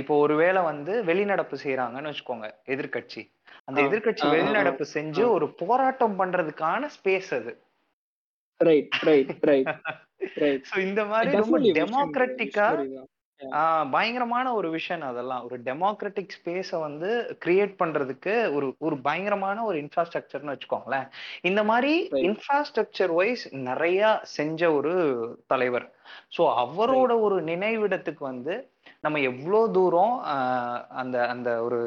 இப்போ 0.01 0.15
ஒருவேளை 0.19 0.61
வந்து 0.63 0.93
வெளிநடப்பு 1.09 1.57
செய்யறாங்கன்னு 1.65 2.11
வச்சுக்கோங்க 2.11 2.47
எதிர்க்கட்சி 2.75 3.23
அந்த 3.65 3.81
ஆ, 3.83 4.33
வெளிநடப்பு 4.33 4.85
செஞ்சு. 4.95 5.29
ஒரு 5.29 5.55
போராட்டம் 5.55 6.19
பண்றதுக்கான 6.19 6.89
ஸ்பேஸ் 6.97 7.35
அது. 7.35 7.63
Right, 8.65 8.89
right, 9.05 9.31
right, 9.41 9.75
right. 10.37 10.63
So 10.75 10.79
இந்த 10.79 11.05
மாதிரி 11.05 11.37
ரொம்ப 11.37 11.59
டெமோக்ராட்டிக்கா 11.59 13.03
பயங்கரமான 13.91 14.55
ஒரு 14.55 14.71
விஷயம் 14.71 15.03
அதெல்லாம். 15.03 15.45
ஒரு 15.45 15.61
டெமோக்ராட்டிக் 15.61 16.29
ஸ்பேஸை 16.37 16.81
வந்து 16.81 17.39
கிரியேட் 17.45 17.75
பண்றதுக்கு 17.79 18.53
ஒரு 18.53 18.75
ஒரு 18.79 18.99
பயங்கரமான 18.99 19.65
ஒரு 19.65 19.79
இன்ஃப்ராஸ்ட்ரக்சர்னு 19.79 20.57
வச்சுக்கோங்களேன். 20.57 21.09
இந்த 21.41 21.65
மாதிரி. 21.65 22.09
இன்ஃப்ராஸ்ட்ரக்சர் 22.29 23.15
வைஸ் 23.15 23.55
நிறைய 23.55 24.21
செஞ்ச 24.23 24.73
ஒரு 24.73 24.95
தலைவர். 25.47 25.95
ஸோ 26.39 26.41
அவரோட 26.41 27.21
ஒரு 27.21 27.45
நினைவிடத்துக்கு 27.45 28.19
வந்து 28.19 28.74
நம்ம 29.05 29.19
எவ்வளோ 29.29 29.61
தூரம் 29.77 30.15
அந்த 31.01 31.17
அந்த 31.33 31.49
ஒரு 31.67 31.79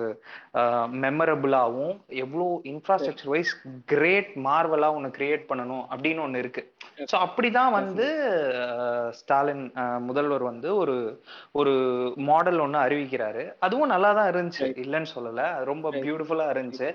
மெமரபிளாகவும் 1.06 1.96
எவ்வளோ 2.24 2.46
இன்ஃப்ராஸ்ட்ரக்சர் 2.72 3.32
வைஸ் 3.34 3.54
கிரேட் 3.94 4.32
மார்வலா 4.48 4.90
ஒன்று 4.98 5.10
கிரியேட் 5.18 5.48
பண்ணணும் 5.50 5.84
அப்படின்னு 5.92 6.24
ஒன்று 6.26 6.42
இருக்கு. 6.44 6.64
ஸோ 7.12 7.16
அப்படிதான் 7.26 7.72
வந்து 7.78 8.08
ஸ்டாலின் 9.20 9.66
முதல்வர் 10.08 10.46
வந்து 10.52 10.70
ஒரு 10.82 10.96
ஒரு 11.60 11.74
மாடல் 12.30 12.64
ஒன்று 12.66 12.80
அறிவிக்கிறாரு. 12.86 13.46
அதுவும் 13.68 13.94
நல்லா 13.94 14.12
தான் 14.20 14.32
இருந்துச்சு. 14.34 14.68
இல்லைன்னு 14.86 15.14
சொல்லல. 15.16 15.42
ரொம்ப 15.72 15.86
Right. 15.88 16.04
பியூட்டிஃபுல்லா 16.06 16.48
இருந்துச்சு. 16.54 16.90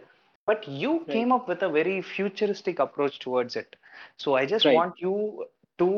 But 0.49 0.65
you 0.83 0.93
came 1.09 1.33
up 1.37 1.49
with 1.51 1.67
a 1.67 1.73
very 1.77 1.97
futuristic 2.09 2.81
approach 2.85 3.19
towards 3.25 3.59
it 3.61 3.75
so 4.25 4.31
I 4.41 4.45
just. 4.53 4.71
Want 4.79 4.99
you 5.05 5.13
to 5.83 5.89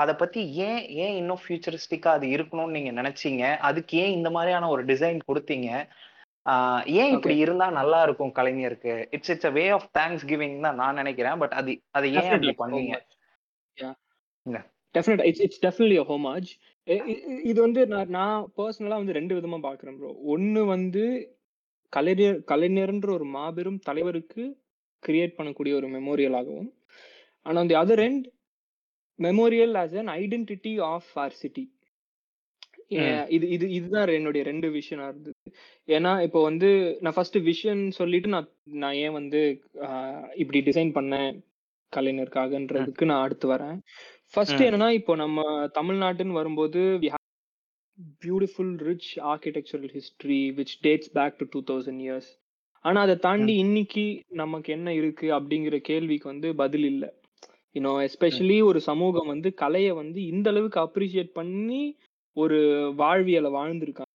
அதை 0.00 0.14
பத்தி 0.20 0.40
ஏன் 0.66 0.82
ஏன் 1.00 1.16
இன்னும் 1.20 1.42
ஃபியூச்சரிஸ்டிக்கா 1.42 2.12
அது 2.16 2.26
இருக்கணும்னு 2.36 2.76
நீங்க 2.76 2.92
நினைச்சீங்க 3.00 3.44
அதுக்கு 3.68 3.98
ஏன் 4.04 4.14
இந்த 4.18 4.30
மாதிரியான 4.36 4.70
ஒரு 4.74 4.84
டிசைன் 4.90 5.20
கொடுத்தீங்க 5.28 5.68
ஏன் 6.96 7.12
இப்படி 7.14 7.34
இருந்தா 7.38 7.66
நல்லா 7.78 7.98
இருக்கும் 8.02 8.32
கலைஞருக்கு 8.36 8.94
it's 9.16 9.32
it's 9.34 9.48
a 9.48 9.54
way 9.56 9.64
of 9.76 9.88
thanksgiving 10.30 10.56
தான் 10.66 10.78
நான் 10.80 11.00
நினைக்கிறேன் 11.00 11.40
பட் 11.42 11.54
அது 11.60 11.72
அது 11.98 12.06
ஏன் 12.16 12.30
அப்படி 12.30 12.54
பண்ணீங்க 12.62 12.92
homage. 12.92 13.10
Yeah. 13.76 13.94
Yeah. 14.46 14.64
Definitely, 14.94 15.26
it's 15.30 15.40
it's 15.40 15.58
definitely 15.60 15.98
a 15.98 16.06
homage. 16.08 16.48
இ- 16.88 17.04
இ- 17.12 17.42
இது 17.50 17.58
வந்து 17.60 17.80
நான் 17.86 18.10
நான் 18.16 18.46
பர்சனலா 18.56 18.96
வந்து 19.00 19.16
ரெண்டு 19.18 19.36
விதமா 19.38 19.58
பாக்குறேன் 19.66 19.96
ப்ரோ 19.98 20.10
ஒன்னு 20.34 20.62
வந்து 20.66 21.04
கலைஞர் 21.92 22.38
கலைஞர்ன்ற 22.50 23.10
ஒரு 23.12 23.26
மாபெரும் 23.36 23.78
தலைவருக்கு 23.80 24.44
கிரியேட் 25.02 25.36
பண்ணக்கூடிய 25.38 25.74
ஒரு 25.74 25.88
மெமோரியலாகவும் 25.88 26.70
ஆனா 27.46 27.58
அந்த 27.60 27.76
other 27.82 28.02
end 28.06 28.26
memorial 29.20 29.74
as 29.80 29.94
an 30.02 30.08
identity 30.20 30.72
of 30.88 31.10
our 31.16 31.32
city 31.40 31.64
இது 33.30 33.44
இது 33.48 33.66
இதுதான் 33.70 34.12
என்னுடைய 34.14 34.42
ரெண்டு 34.44 34.68
விஷயம் 34.70 35.02
இருந்தது. 35.04 35.34
ஏன்னா 35.88 36.12
இப்போ 36.22 36.42
வந்து 36.42 36.68
நான் 37.00 37.16
ஃபர்ஸ்ட் 37.16 37.38
விஷன் 37.48 37.82
சொல்லிட்டு 37.90 38.28
நான் 38.28 38.48
நான் 38.76 38.96
ஏன் 39.02 39.12
வந்து 39.12 39.40
இப்படி 40.34 40.60
டிசைன் 40.60 40.90
பண்ணேன் 40.96 41.30
கலைஞருக்காகன்றதுக்கு 41.92 43.04
நான் 43.04 43.22
அடுத்து 43.22 43.46
வரேன். 43.48 43.78
ஃபர்ஸ்ட் 44.34 44.60
ம். 44.60 44.66
என்னன்னா 44.66 44.88
இப்போ 44.90 45.14
நம்ம 45.16 45.44
தமிழ்நாட்டுன்னு 45.74 46.32
வரும்போது 46.32 46.82
beautiful 48.22 48.74
rich 48.88 49.10
architectural 49.30 49.90
history 49.94 50.40
which 50.58 50.76
dates 50.82 51.12
back 51.12 51.38
to 51.38 51.46
two 51.50 51.62
thousand 51.70 52.02
years 52.06 52.30
ஆனா 52.84 53.00
அதை 53.00 53.16
தாண்டி 53.18 53.54
இன்னைக்கு 53.56 54.04
நமக்கு 54.36 54.72
என்ன 54.72 54.94
இருக்கு 54.94 55.26
அப்படிங்கிற 55.38 55.76
கேள்விக்கு 55.82 56.28
வந்து 56.28 56.48
பதில் 56.54 56.84
இல்லை. 56.84 57.10
யூனோ 57.76 57.92
எஸ்பெஷலி 58.06 58.56
ஒரு 58.68 58.80
சமூகம் 58.90 59.28
வந்து 59.32 59.48
கலையை 59.62 59.92
வந்து 60.02 60.20
இந்த 60.32 60.46
அளவுக்கு 60.52 60.78
அப்ரிஷியேட் 60.86 61.30
பண்ணி 61.40 61.82
ஒரு 62.36 62.58
வாழ்வியலை 63.02 63.50
வாழ்ந்திருக்காங்க. 63.58 64.12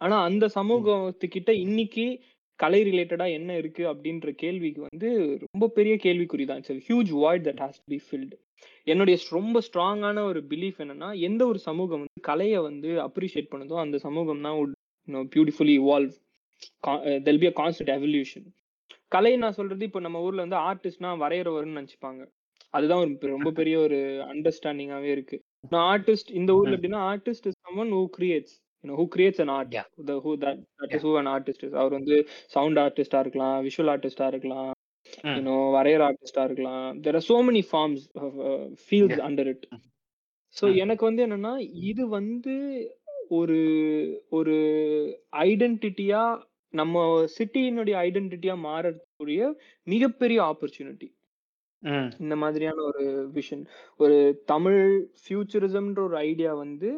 ஆனா 0.00 0.16
அந்த 0.28 0.44
சமூகத்துக்கிட்ட 0.56 1.50
இன்னைக்கு 1.66 2.06
கலை 2.60 2.80
ரிலேட்டடா 2.88 3.26
என்ன 3.38 3.50
இருக்கு 3.60 3.82
அப்படின்ற 3.92 4.28
கேள்விக்கு 4.42 4.80
வந்து 4.88 5.08
ரொம்ப 5.44 5.64
பெரிய 5.78 5.94
கேள்விக்குறி 6.04 6.44
தான். 6.50 6.60
It's 6.60 6.86
huge 6.88 7.12
void 7.22 7.44
that 7.48 7.62
has 7.64 7.80
to 7.80 7.86
be 7.94 7.98
filled 8.06 8.36
என்னுடைய 8.86 9.16
ரொம்ப 9.38 9.60
ஸ்ட்ராங்கான 9.66 10.22
ஒரு 10.30 10.40
பிலீஃப் 10.52 10.78
என்னன்னா 10.84 11.08
எந்த 11.28 11.42
ஒரு 11.50 11.58
சமூகம் 11.68 12.02
வந்து 12.02 12.22
கலையை 12.30 12.60
வந்து 12.68 12.90
அப்ரிஷியேட் 13.06 13.52
பண்ணுதோ 13.52 13.76
அந்த 13.84 13.96
சமூகம் 14.06 14.44
தான் 14.46 14.74
beautifully 15.34 15.74
evolve 15.82 16.14
they'll 17.26 17.42
be 17.42 17.48
a 17.50 17.54
constant 17.62 17.92
evolution 17.96 18.46
கலை 19.14 19.32
நான் 19.42 19.58
சொல்றது 19.58 19.84
இப்போ 19.88 20.00
நம்ம 20.06 20.22
ஊர்ல 20.26 20.44
வந்து 20.46 20.58
ஆர்டிஸ்ட்னா 20.68 21.10
வரைகிறவர்னு 21.22 21.78
நினைச்சுப்பாங்க. 21.78 22.22
அதுதான் 22.74 23.02
ஒரு 23.02 23.32
ரொம்ப 23.32 23.50
பெரிய 23.52 23.76
ஒரு 23.78 23.98
அண்டர்ஸ்டாண்டிங்காவே 24.32 25.10
இருக்கு 25.10 25.36
நான் 25.70 25.86
ஆர்டிஸ்ட் 25.92 26.30
இந்த 26.32 26.50
ஊர்ல. 26.58 26.74
எப்படின்னா 26.76 27.02
artist 27.12 27.46
is 27.50 27.58
someone 27.66 27.92
who 27.96 28.02
creates 28.16 28.54
who 28.84 29.04
creates 29.14 29.42
an 29.44 29.52
art 29.56 29.72
Yeah. 29.76 29.86
Who 30.24 30.32
that 30.44 30.60
that 30.80 30.94
is 30.96 31.06
who 31.08 31.12
an 31.20 31.30
artist 31.34 31.64
is 31.66 31.76
அவர் 31.80 31.96
வந்து 31.98 32.16
சவுண்ட் 32.56 32.80
ஆர்டிஸ்டா 32.84 33.20
இருக்கலாம் 33.24 33.56
விஷுவல் 33.66 33.92
ஆர்டிஸ்டா 33.94 34.26
இருக்கலாம். 34.32 34.72
யூனோ 35.36 35.56
வரையற 35.76 36.02
ஆர்டிஸ்டா 36.08 36.44
இருக்கலாம் 36.44 36.86
there 37.04 37.18
are 37.18 37.26
so 37.28 37.36
many 37.48 37.62
forms 37.70 38.04
fields. 38.84 39.20
Under 39.28 39.50
it 39.52 39.66
so. 40.56 40.64
எனக்கு 40.84 41.04
வந்து 41.08 41.22
என்னன்னா 41.26 41.54
இது 41.90 42.04
வந்து 42.18 42.54
ஒரு 43.38 43.58
ஒரு 44.30 44.56
ஐடென்டிட்டியா 45.46 46.22
நம்ம 46.74 47.02
சிட்டியினுடைய 47.36 47.96
ஐடென்டிட்டியா 48.06 48.54
மாறக்கூடிய 48.66 49.40
மிகப்பெரிய 49.86 50.38
ஆப்பர்ச்சுனிட்டி. 50.42 51.08
இந்த 52.20 52.36
மாதிரியான 52.36 52.82
ஒரு 52.82 53.04
விஷன். 53.34 53.62
ஒரு 53.96 54.16
தமிழ் 54.44 54.82
ஃபியூச்சரிசம்ன்ற 55.22 56.00
ஒரு 56.00 56.16
ஐடியா 56.16 56.54
வந்து 56.54 56.90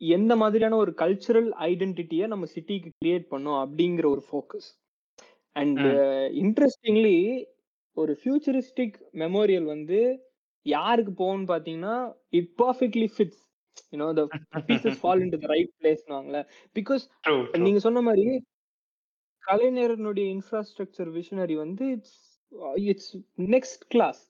எந்த 0.00 0.36
மாதிரியான 0.36 0.76
ஒரு 0.76 0.92
கல்ச்சுரல் 0.96 1.50
ஐடென்டிட்டியை 1.68 2.26
நம்ம 2.26 2.46
சிட்டிக்கு 2.54 2.90
கிரியேட் 3.00 3.26
பண்ணோம் 3.30 3.60
அப்படிங்கிற 3.64 4.06
ஒரு 4.06 4.22
ஃபோக்கஸ் 4.28 4.68
அண்ட். 5.56 5.80
இன்ட்ரெஸ்டிங்லி 6.42 7.18
ஒரு 7.96 8.12
ஃபியூச்சரிஸ்டிக் 8.20 8.96
மெமோரியல் 9.12 9.64
வந்து 9.64 10.00
யாருக்கு 10.66 11.12
போகும்னு 11.12 11.48
பாத்தீங்கன்னா 11.52 11.96
it 12.28 12.52
perfectly 12.62 13.08
fits 13.14 13.42
you know 13.92 14.08
the 14.18 14.22
pieces 14.68 14.98
fall 15.02 15.22
into 15.34 15.38
the 15.38 15.48
right 15.54 15.72
பிளேஸ்னுவாங்கல்ல 15.80 16.40
because. 16.78 17.04
நீங்க 17.66 17.78
சொன்ன 17.78 18.00
மாதிரி 18.00 18.24
கலைஞரனுடைய 19.44 20.26
இன்ஃப்ராஸ்ட்ரக்சர் 20.36 21.10
விஷனரி 21.18 21.56
வந்து 21.56 21.84
இட்ஸ் 21.96 22.18
இட்ஸ் 22.84 23.12
நெக்ஸ்ட் 23.48 23.84
கிளாஸ் 23.88 24.20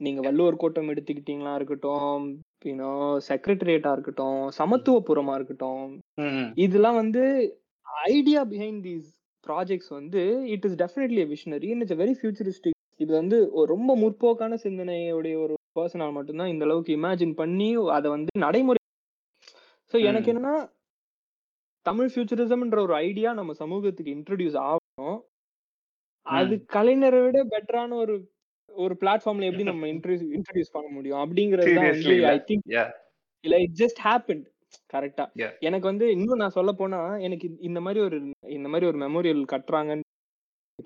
நீங்க 0.00 0.20
வள்ளுவர் 0.20 0.56
கோட்டம் 0.56 0.90
எடுத்துக்கிட்டீங்களா 0.92 1.52
இருக்கட்டும் 1.54 2.24
யூனோ 2.64 2.90
செக்ரட்டரியேட்டா 3.28 3.90
இருக்கட்டும் 3.92 4.40
சமத்துவபுரமா 4.58 5.34
இருக்கட்டும். 5.34 5.84
ம். 6.18 6.48
இதெல்லாம் 6.56 6.98
வந்து 6.98 7.22
ஐடியா 8.10 8.40
பிஹைண்ட் 8.50 8.82
தீஸ் 8.82 9.06
ப்ராஜெக்ட்ஸ் 9.46 9.92
வந்து 9.98 10.22
it 10.54 10.66
is 10.68 10.76
definitely 10.82 11.22
visionary 11.32 11.70
it's 11.76 11.96
very 12.02 12.14
futuristic 12.18 12.76
இது 13.00 13.10
வந்து 13.12 13.36
ஒரு 13.52 13.68
ரொம்ப 13.72 13.90
முற்போக்கான 13.96 14.58
சிந்தனையுடைய 14.64 15.36
ஒரு 15.44 15.54
பர்சனால் 15.76 16.12
மட்டும்தான் 16.12 16.52
இந்த 16.52 16.64
அளவுக்கு 16.64 16.92
இமேஜின் 16.96 17.34
பண்ணி 17.34 17.68
அதை 17.96 18.08
வந்து 18.10 18.32
நடைமுறை 18.38 18.80
ஸோ 19.94 19.98
எனக்கு 20.04 20.28
ம். 20.28 20.32
என்னன்னா 20.32 20.54
தமிழ் 21.86 22.10
ஃபியூச்சரிசம்ன்ற 22.12 22.78
ஒரு 22.82 22.94
ஐடியா 23.06 23.32
நம்ம 23.32 23.52
சமூகத்துக்கு 23.54 24.14
இன்ட்ரடியூஸ் 24.16 24.58
ஆகணும். 24.64 25.16
அது. 26.26 26.54
கலைஞரை 26.72 27.24
விட 27.24 27.38
பெட்டரான 27.44 27.94
ஒரு 27.94 28.14
ஒரு 28.70 28.94
பிளாட்ஃபார்ம்ல 29.00 29.46
எப்படி 29.46 29.62
நம்ம 29.62 29.86
இன்ட்ரடியூஸ் 29.92 30.34
இன்ட்ரடியூஸ் 30.36 30.72
பண்ண 30.72 30.88
முடியும் 30.90 31.18
அப்படிங்கிறது 31.18 31.70
வந்து. 31.76 32.12
I 32.26 32.36
think. 32.48 32.66
இல்ல 33.44 33.56
இட் 33.60 33.76
ஜஸ்ட் 33.78 34.00
ஹேப்பன்ட் 34.04 34.46
கரெக்டா. 34.92 35.24
எனக்கு 35.60 35.86
வந்து 35.86 36.10
இன்னும் 36.10 36.36
நான் 36.36 36.50
சொல்ல 36.50 36.72
போனா 36.72 36.98
எனக்கு 37.18 37.46
இந்த- 37.60 37.80
மாதிரி 37.80 38.04
ஒரு 38.04 38.16
இந்த 38.48 38.68
மாதிரி 38.68 38.86
ஒரு 38.86 38.98
மெமோரியல் 38.98 39.42
கட்டுறாங்கன்னு 39.52 40.06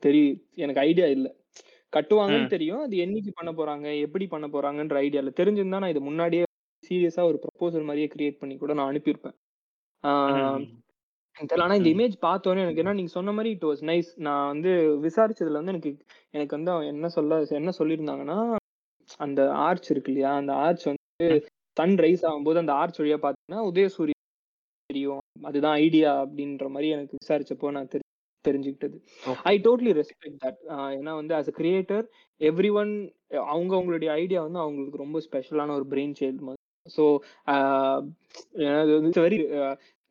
தெரியும் 0.00 0.38
எனக்கு 0.56 0.80
ஐடியா 0.80 1.06
இல்ல 1.08 1.28
கட்டுவாங்கன்னு. 1.92 2.46
தெரியும் 2.46 2.80
அது 2.80 2.96
என்னைக்கு 2.98 3.30
பண்ண 3.32 3.50
போறாங்க 3.52 4.00
எப்படி 4.00 4.26
பண்ண 4.26 4.46
போறாங்கன்ற 4.48 4.94
ஐடியா 5.00 5.22
இல்ல 5.22 5.32
தெரிஞ்சிருந்தா 5.36 5.78
நான் 5.78 5.88
இது 5.88 6.00
முன்னாடியே 6.00 6.44
சீரியஸா 6.82 7.22
ஒரு 7.22 7.38
ப்ரொபோசல் 7.44 7.84
மாதிரியே 7.84 8.08
கிரியேட் 8.08 8.38
பண்ணி 8.38 8.56
கூட 8.56 8.72
நான் 8.72 8.90
அனுப்பியிருப்பேன் 8.90 9.36
தெரியல 11.36 11.64
ஆனா 11.64 11.74
இந்த. 11.74 11.90
இமேஜ் 11.92 12.16
பார்த்தோன்னே 12.24 12.64
எனக்கு 12.64 12.82
என்ன 12.82 12.94
நீங்க 12.94 13.12
சொன்ன 13.14 13.32
மாதிரி 13.36 13.50
இட் 13.54 13.66
வாஸ் 13.68 13.82
நைஸ் 13.88 14.10
நான் 14.26 14.50
வந்து 14.52 14.72
விசாரிச்சதுல 15.04 15.60
வந்து 15.60 15.74
எனக்கு 15.74 15.90
எனக்கு 16.34 16.56
வந்து 16.58 16.72
அவன் 16.74 16.90
என்ன 16.92 17.08
சொல்ல 17.16 17.30
என்ன 17.60 17.72
சொல்லியிருந்தாங்கன்னா 17.78 18.38
அந்த 19.20 19.40
ஆர்ச் 19.64 19.88
இருக்கு 19.92 20.10
இல்லையா? 20.12 20.30
அந்த 20.40 20.52
ஆர்ச் 20.64 20.84
வந்து 20.86 21.28
சன் 21.76 21.96
ரைஸ் 22.04 22.24
ஆகும்போது 22.28 22.62
அந்த 22.62 22.72
ஆர்ச் 22.74 23.00
வழியா 23.00 23.18
பார்த்தீங்கன்னா 23.20 23.62
உதயசூரியன் 23.70 24.12
தெரியும். 24.90 25.20
அதுதான் 25.48 25.76
ஐடியா 25.84 26.10
அப்படின்ற 26.22 26.66
மாதிரி 26.72 26.88
எனக்கு 26.96 27.20
விசாரிச்சப்போ 27.20 27.70
நான் 27.76 27.90
தெரி 27.92 28.02
தெரிஞ்சுக்கிட்டது. 28.44 28.96
ஐ 29.50 29.54
டோட்லி 29.64 29.92
ரெஸ்பெக்ட் 29.98 30.40
தட் 30.42 30.58
ஏன்னா 30.96 31.12
வந்து 31.20 31.34
as 31.34 31.50
a 31.52 31.56
creator 31.60 32.04
every 32.40 32.70
one 32.74 32.92
அவங்க 33.48 33.72
அவங்களுடைய 33.76 34.10
ஐடியா 34.22 34.40
வந்து 34.42 34.60
அவங்களுக்கு 34.60 35.02
ரொம்ப 35.04 35.20
ஸ்பெஷலான 35.26 35.74
ஒரு 35.78 35.86
பிரெயின் 35.92 36.16
சைல்டு 36.20 36.46
மாதிரி. 36.46 36.60
ஸோ 36.86 37.04
வெரி 39.20 39.38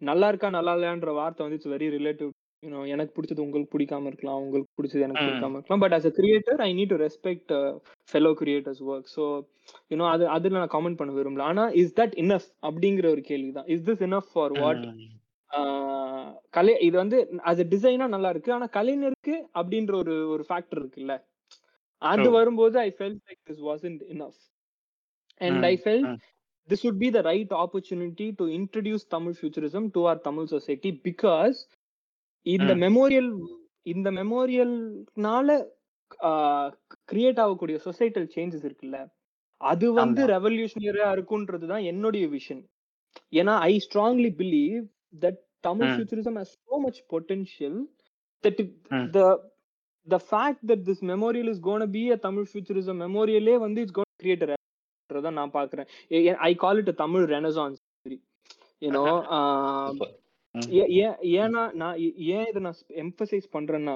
நல்லா 0.04 0.28
இருக்கா 0.32 0.48
நல்லா 0.56 0.72
இல்லையான்ற 0.78 1.12
வார்த்தை 1.20 1.44
வந்து 1.46 1.58
இட்ஸ் 1.60 1.74
வெரி 1.74 1.88
ரிலேட்டிவ் 1.96 2.32
யூனோ 2.64 2.82
எனக்கு 2.94 3.14
பிடிச்சது 3.16 3.44
உங்களுக்கு 3.46 3.74
பிடிக்காம 3.74 4.08
இருக்கலாம் 4.12 4.42
உங்களுக்கு 4.44 4.70
பிடிச்சது 4.78 5.06
எனக்கு. 5.06 5.24
பிடிக்காம 5.24 5.58
இருக்கலாம். 5.58 5.82
But 5.84 5.96
as 5.98 6.06
a 6.10 6.14
creator 6.20 6.62
I 6.66 6.70
need 6.78 6.94
to 6.94 7.00
respect 7.04 7.52
fellow 8.10 8.32
creators 8.42 8.82
work 8.90 9.10
so 9.16 9.24
you know 9.92 10.06
அது 10.14 10.24
அதில் 10.36 10.58
நான் 10.58 10.74
கமெண்ட் 10.76 11.00
பண்ண 11.02 11.14
விரும்பல. 11.18 11.46
ஆனா 11.52 11.66
இஸ் 11.82 11.96
தட் 12.00 12.16
இனஃப் 12.24 12.48
அப்படிங்கிற 12.70 13.10
ஒரு 13.16 13.24
கேள்வி 13.32 13.52
தான் 13.58 13.68
is 13.76 13.86
this 13.90 14.04
enough 14.08 14.30
for 14.34 14.56
what 14.62 14.86
கலை 16.54 16.74
இது 16.88 16.96
வந்து 17.02 17.18
அது 17.50 17.62
டிசைனா 17.74 18.06
நல்லா 18.16 18.30
இருக்கு. 18.34 18.52
ஆனா 18.54 18.68
கலைஞருக்கு 18.78 19.36
அப்படின்ற 19.60 19.94
ஒரு 20.04 20.16
ஒரு 20.34 20.44
ஃபேக்டர் 20.50 20.82
இருக்குல்ல. 20.82 21.16
அது. 22.02 22.28
வரும்போது 22.38 22.76
I 22.80 22.90
felt 22.98 23.22
like 23.30 23.42
this 23.50 23.64
wasn't 23.68 24.02
enough 24.16 24.40
and 25.42 25.66
I. 25.66 25.76
Felt. 25.84 26.08
This 26.70 26.84
would 26.84 26.98
be 26.98 27.10
the 27.10 27.24
right 27.24 27.52
opportunity 27.64 28.32
to 28.34 28.48
introduce 28.52 29.04
Tamil 29.06 29.34
futurism 29.34 29.92
to 29.92 30.06
our 30.06 30.18
Tamil 30.28 30.48
society 30.48 30.92
because 31.10 31.58
இந்த 32.46 32.72
ம். 32.74 32.80
மெமோரியல் 32.84 33.30
இந்த 33.86 34.08
மெமோரியல்னால 34.18 35.48
கிரியேட் 37.12 37.40
ஆகக்கூடிய 37.44 37.78
சொசைட்டல் 37.86 38.28
சேஞ்சஸ் 38.36 38.66
இருக்குல்ல 38.70 38.98
அது 39.62 39.88
வந்து. 40.00 40.22
ரெவல்யூஷனரியா 40.34 41.10
இருக்குன்றது 41.18 41.66
தான் 41.72 41.86
என்னுடைய 41.92 42.26
விஷன் 42.36 42.62
ஏன்னா 43.40 43.54
I 43.70 43.74
strongly 43.88 44.32
believe 44.42 44.80
that 45.24 45.40
Tamil. 45.68 45.94
Futurism 45.94 46.38
has 46.42 46.54
so 46.70 46.78
much 46.86 47.00
potential 47.16 47.74
that 48.44 48.58
it, 48.64 48.72
ம். 48.98 49.08
the 49.18 49.28
the 50.08 50.20
fact 50.32 50.62
that 50.70 50.82
this 50.90 51.02
memorial 51.12 51.48
is 51.54 51.60
going 51.68 51.80
to 51.80 51.92
be 52.00 52.04
a 52.16 52.20
Tamil 52.26 52.46
futurism 52.54 52.98
memorialே 53.06 53.56
வந்து 53.66 53.82
it's 53.86 53.96
going 54.00 54.12
to 54.14 54.26
தான் 55.22 55.34
நான் 55.34 55.54
பாக்குறேன் 55.54 55.88
I 56.42 56.52
call 56.56 56.78
it 56.78 56.92
Tamil 56.96 57.26
renaissance 57.30 57.80
you know. 58.82 59.04
ஏன்னா 61.34 61.62
நான் 61.74 61.96
ஏன் 62.34 62.48
இதை 62.50 62.60
நான் 62.62 62.80
எம்பசைஸ் 63.04 63.48
பண்றேன்னா 63.54 63.96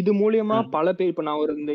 இது 0.00 0.12
மூலியமா. 0.14 0.58
பல 0.70 0.92
பேர் 0.92 1.12
இப்ப 1.12 1.22
நான் 1.22 1.42
ஒரு 1.44 1.54
இந்த 1.58 1.72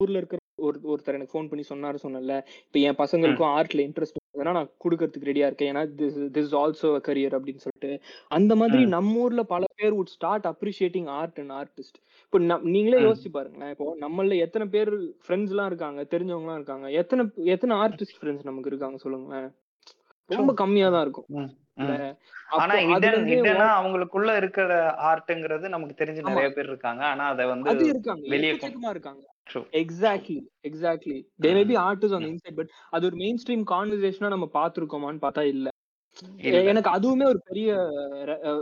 ஊர்ல 0.00 0.18
இருக்கிற 0.18 0.40
ஒரு 0.62 0.78
ஒருத்தர் 0.92 1.16
எனக்கு 1.18 1.34
ஃபோன் 1.34 1.48
பண்ணி 1.48 1.64
சொன்னாரு 1.68 1.98
சொன்னல 2.02 2.34
இப்ப 2.66 2.78
என் 2.80 3.00
பசங்களுக்கும் 3.02 3.52
ஆர்ட்ல 3.56 3.86
இன்ட்ரெஸ்ட் 3.88 4.17
இருந்ததுன்னா 4.38 4.56
நான் 4.58 4.72
கொடுக்கறதுக்கு 4.84 5.28
ரெடியா 5.30 5.46
இருக்கேன். 5.50 5.70
ஏன்னா 5.72 5.82
திஸ் 6.36 6.54
ஆல்சோ 6.62 6.88
கரியர் 7.08 7.36
அப்படின்னு 7.38 7.62
சொல்லிட்டு. 7.64 7.90
அந்த 8.38 8.52
மாதிரி. 8.56 8.84
நம்ம 8.96 9.20
ஊர்ல 9.24 9.42
பல 9.54 9.64
பேர் 9.80 9.96
would 9.98 10.10
start 10.16 10.46
appreciating 10.52 11.08
art 11.18 11.38
and 11.42 11.54
artist 11.60 11.98
இப்போ 12.24 12.38
நீங்களே. 12.74 12.98
யோசிச்சு 13.06 13.30
பாருங்களேன். 13.36 13.70
இப்போ 13.74 13.86
நம்மள 14.00 14.36
எத்தனை 14.46 14.66
பேர் 14.74 14.92
ஃப்ரெண்ட்ஸ் 15.26 15.54
எல்லாம் 15.54 15.70
இருக்காங்க 15.72 16.00
தெரிஞ்சவங்க 16.14 16.46
எல்லாம் 16.46 16.60
இருக்காங்க. 16.60 16.86
எத்தனை 17.02 17.24
எத்தனை 17.54 17.76
ஆர்டிஸ்ட் 17.84 18.18
ஃப்ரெண்ட்ஸ் 18.20 18.48
நமக்கு 18.50 18.70
இருக்காங்க 18.72 18.98
சொல்லுங்களேன். 19.04 19.48
ரொம்ப 20.30 20.52
கம்மியா 20.54 20.88
தான் 20.94 21.04
இருக்கும். 21.06 21.28
ஆனா 22.56 22.74
இருந்தே 22.82 23.34
இதனா 23.34 23.66
அவங்களுக்குள்ள 23.78 24.30
இருக்கிற 24.36 24.68
ஆர்ட்ங்கிறது 25.10 25.66
நமக்கு 25.68 25.94
தெரிஞ்சு. 25.94 26.22
நிறைய 26.28 26.50
பேர் 26.50 26.70
இருக்காங்க 26.70 27.02
ஆனா 27.04 27.24
அத 27.28 27.46
வந்து 27.46 27.70
அது 27.72 27.84
இருக்காங்க 27.86 28.24
வெளிய 28.28 28.52
இருக்காங்க. 28.90 29.24
Exactly 29.80 30.38
exactly 30.64 31.18
they 31.44 31.50
may. 31.54 31.62
Be 31.64 31.76
artist 31.84 32.16
on. 32.16 32.26
Inside 32.30 32.58
but 32.58 32.72
அது 32.90 33.06
ஒரு 33.06 33.16
மெயின் 33.16 33.40
ஸ்ட்ரீம் 33.42 33.64
கான்வர்சேஷனா 33.70 34.28
நம்ம 34.28 34.48
பாத்துருக்கோமான்னு 34.54 35.22
பார்த்தா 35.22 35.44
இல்ல. 35.52 35.68
எனக்கு 36.68 36.90
அதுவுமே 36.90 37.24
ஒரு 37.24 37.40
பெரிய 37.48 37.68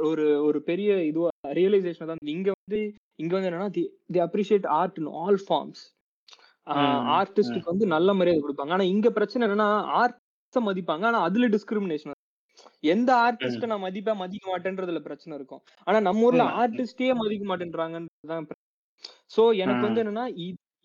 ஒரு 0.02 0.24
ஒரு 0.40 0.58
பெரிய 0.62 0.90
இதுவா 1.02 1.30
ரியலைசேஷன் 1.52 2.10
தான் 2.10 2.22
இங்க 2.34 2.48
வந்து 2.56 2.80
இங்க 3.16 3.32
வந்து 3.34 3.50
என்னன்னா 3.50 3.70
the 4.10 4.20
appreciate 4.26 4.66
art 4.78 4.98
in 4.98 5.12
all 5.20 5.40
forms. 5.46 5.82
ஆர்டிஸ்டுக்கு 7.16 7.72
வந்து 7.72 7.86
நல்ல 7.86 8.14
மரியாதை 8.14 8.40
கொடுப்பாங்க 8.40 8.72
ஆனா 8.72 8.86
இங்க 8.92 9.10
பிரச்சனை 9.10 9.44
என்னன்னா 9.48 9.70
ஆர்ட் 9.98 10.22
மதிப்பாங்க 10.54 11.04
ஆனா 11.04 11.18
அதுல 11.20 11.46
டிஸ்கிரிமினேஷன் 11.54 12.12
எந்த 12.92 13.10
ஆர்டிஸ்ட 13.26 13.70
நான் 13.72 13.84
மதிப்பேன் 13.84 14.20
மதிக்க 14.22 14.46
மாட்டேன்றதுல 14.52 15.00
பிரச்சனை 15.00 15.38
இருக்கும் 15.38 15.62
ஆனா 15.86 15.98
நம்ம 16.00 16.26
ஊர்ல. 16.28 16.44
ஆர்டிஸ்டே 16.62 17.10
மதிக்க 17.22 17.44
மாட்டேன்றாங்கன்றதுதான் 17.50 18.46
சோ 19.36 19.42
எனக்கு 19.62 19.86
வந்து. 19.86 20.02
என்னன்னா 20.04 20.26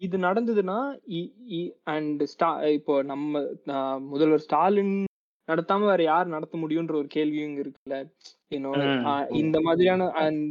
இது 0.01 0.17
நடந்ததுன்னா 0.19 0.77
அண்ட் 1.93 2.21
ஸ்டா 2.31 2.49
இப்போ 2.77 2.93
நம்ம 3.03 3.41
முதல்வர் 4.11 4.43
ஸ்டாலின் 4.45 4.93
நடத்தாம 5.47 5.85
வேற 5.85 6.01
யார் 6.03 6.33
நடத்த 6.33 6.55
முடியும்ன்ற 6.57 6.95
ஒரு 7.01 7.09
கேள்வியும் 7.15 7.57
இருக்குல்ல. 7.61 7.95
இந்த 9.41 9.57
மாதிரியான 9.67 10.09
and 10.25 10.41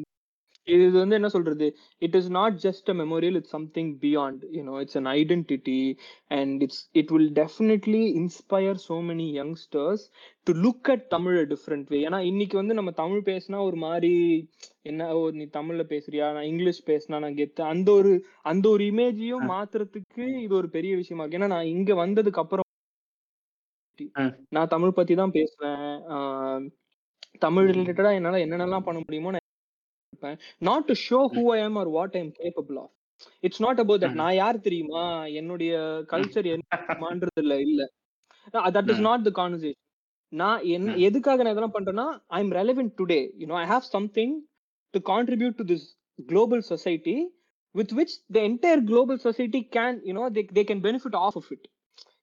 இது 0.68 0.84
வந்து 0.94 1.16
என்ன 1.16 1.28
சொல்றது 1.28 1.66
it 2.02 2.16
is 2.18 2.28
not 2.30 2.56
just 2.64 2.88
a 2.90 2.94
memorial 2.94 3.36
it's 3.38 3.54
something 3.56 3.90
beyond 4.02 4.42
you know 4.56 4.74
it's 4.82 4.98
an 5.00 5.08
identity 5.14 5.78
and 6.30 6.62
it's 6.62 6.82
it 6.92 7.12
will 7.12 7.30
definitely 7.38 8.02
inspire 8.20 8.80
so 8.86 8.96
many 9.08 9.28
youngsters 9.38 10.04
to 10.46 10.54
look 10.60 10.90
at 10.94 11.04
Tamil 11.08 11.38
different 11.52 11.90
way 11.92 12.00
ஏன்னா 12.06 12.20
இன்னைக்கு 12.30 12.58
வந்து 12.60 12.76
நம்ம 12.78 12.92
தமிழ் 13.00 13.22
பேசினா 13.30 13.60
ஒரு 13.68 13.78
மாதிரி 13.86 14.14
என்ன 14.84 15.08
ஓ 15.14 15.22
நீ 15.38 15.46
தமிழ்ல 15.56 15.82
பேசுறியா 15.90 16.26
நான் 16.32 16.50
இங்கிலீஷ் 16.52 16.82
பேசினா 16.86 17.18
நான் 17.24 17.38
கெத்து 17.40 17.62
அந்த 17.72 17.88
ஒரு 17.92 18.12
அந்த 18.44 18.66
ஒரு 18.74 18.84
இமேஜையும். 18.92 19.46
மாத்துறதுக்கு 19.52 20.06
இது 20.44 20.54
ஒரு 20.56 20.70
பெரிய 20.76 20.92
விஷயமா 20.96 21.24
இருக்கு 21.24 21.40
ஏன்னா 21.40 21.52
நான் 21.54 21.72
இங்க 21.74 21.94
வந்ததுக்கு 22.02 22.42
அப்புறம். 22.44 22.66
நான் 24.56 24.72
தமிழ் 24.74 24.98
பத்தி 24.98 25.14
தான் 25.16 25.34
பேசுவேன் 25.36 26.66
தமிழ். 27.44 27.68
ரிலேட்டடா 27.70 28.12
என்னால 28.18 28.40
என்னென்னலாம் 28.46 28.88
பண்ண 28.88 28.98
முடியுமோ 29.04 29.32
இருப்பேன். 30.20 30.38
Not 30.68 30.84
to 30.84 30.94
show 31.08 31.20
who 31.34 31.44
I 31.50 31.60
am 31.62 31.76
or 31.76 31.90
what 31.90 32.16
I 32.16 32.20
am 32.20 32.32
capable 32.40 32.78
of 32.82 32.92
it's 33.46 33.62
not 33.62 33.80
about 33.80 34.02
that. 34.04 34.18
நான் 34.20 34.34
யார் 34.34 34.58
தெரியுமா? 34.60 35.04
என்னுடைய 35.40 35.72
கல்ச்சர் 36.12 36.48
என்னமான்றது 36.54 37.40
இல்ல. 37.44 37.56
இல்ல 37.66 37.82
that 38.76 38.90
is. 38.92 39.04
Not 39.08 39.24
the 39.24 39.32
conversation 39.40 39.80
நான் 40.32 40.60
என்ன 40.68 40.88
ம். 40.90 41.00
எதுக்காக 41.00 41.42
நான் 41.42 41.54
இதெல்லாம் 41.54 41.76
பண்றேன்னா 41.76 42.06
I 42.36 42.40
am 42.40 42.52
relevant 42.52 42.92
today 43.00 43.20
you know 43.40 43.56
I 43.60 43.66
have 43.66 43.86
something 43.90 44.34
to 44.94 45.00
contribute 45.06 45.56
to 45.60 45.66
this 45.72 45.86
global 46.28 46.62
society 46.70 47.16
with 47.74 47.92
which 47.98 48.14
the 48.32 48.38
entire 48.48 48.82
global 48.84 49.18
society 49.18 49.60
can 49.76 49.98
you know 50.08 50.24
they 50.36 50.42
they 50.58 50.64
can 50.70 50.82
benefit 50.86 51.18
of 51.20 51.36
of 51.36 51.50
it 51.50 51.66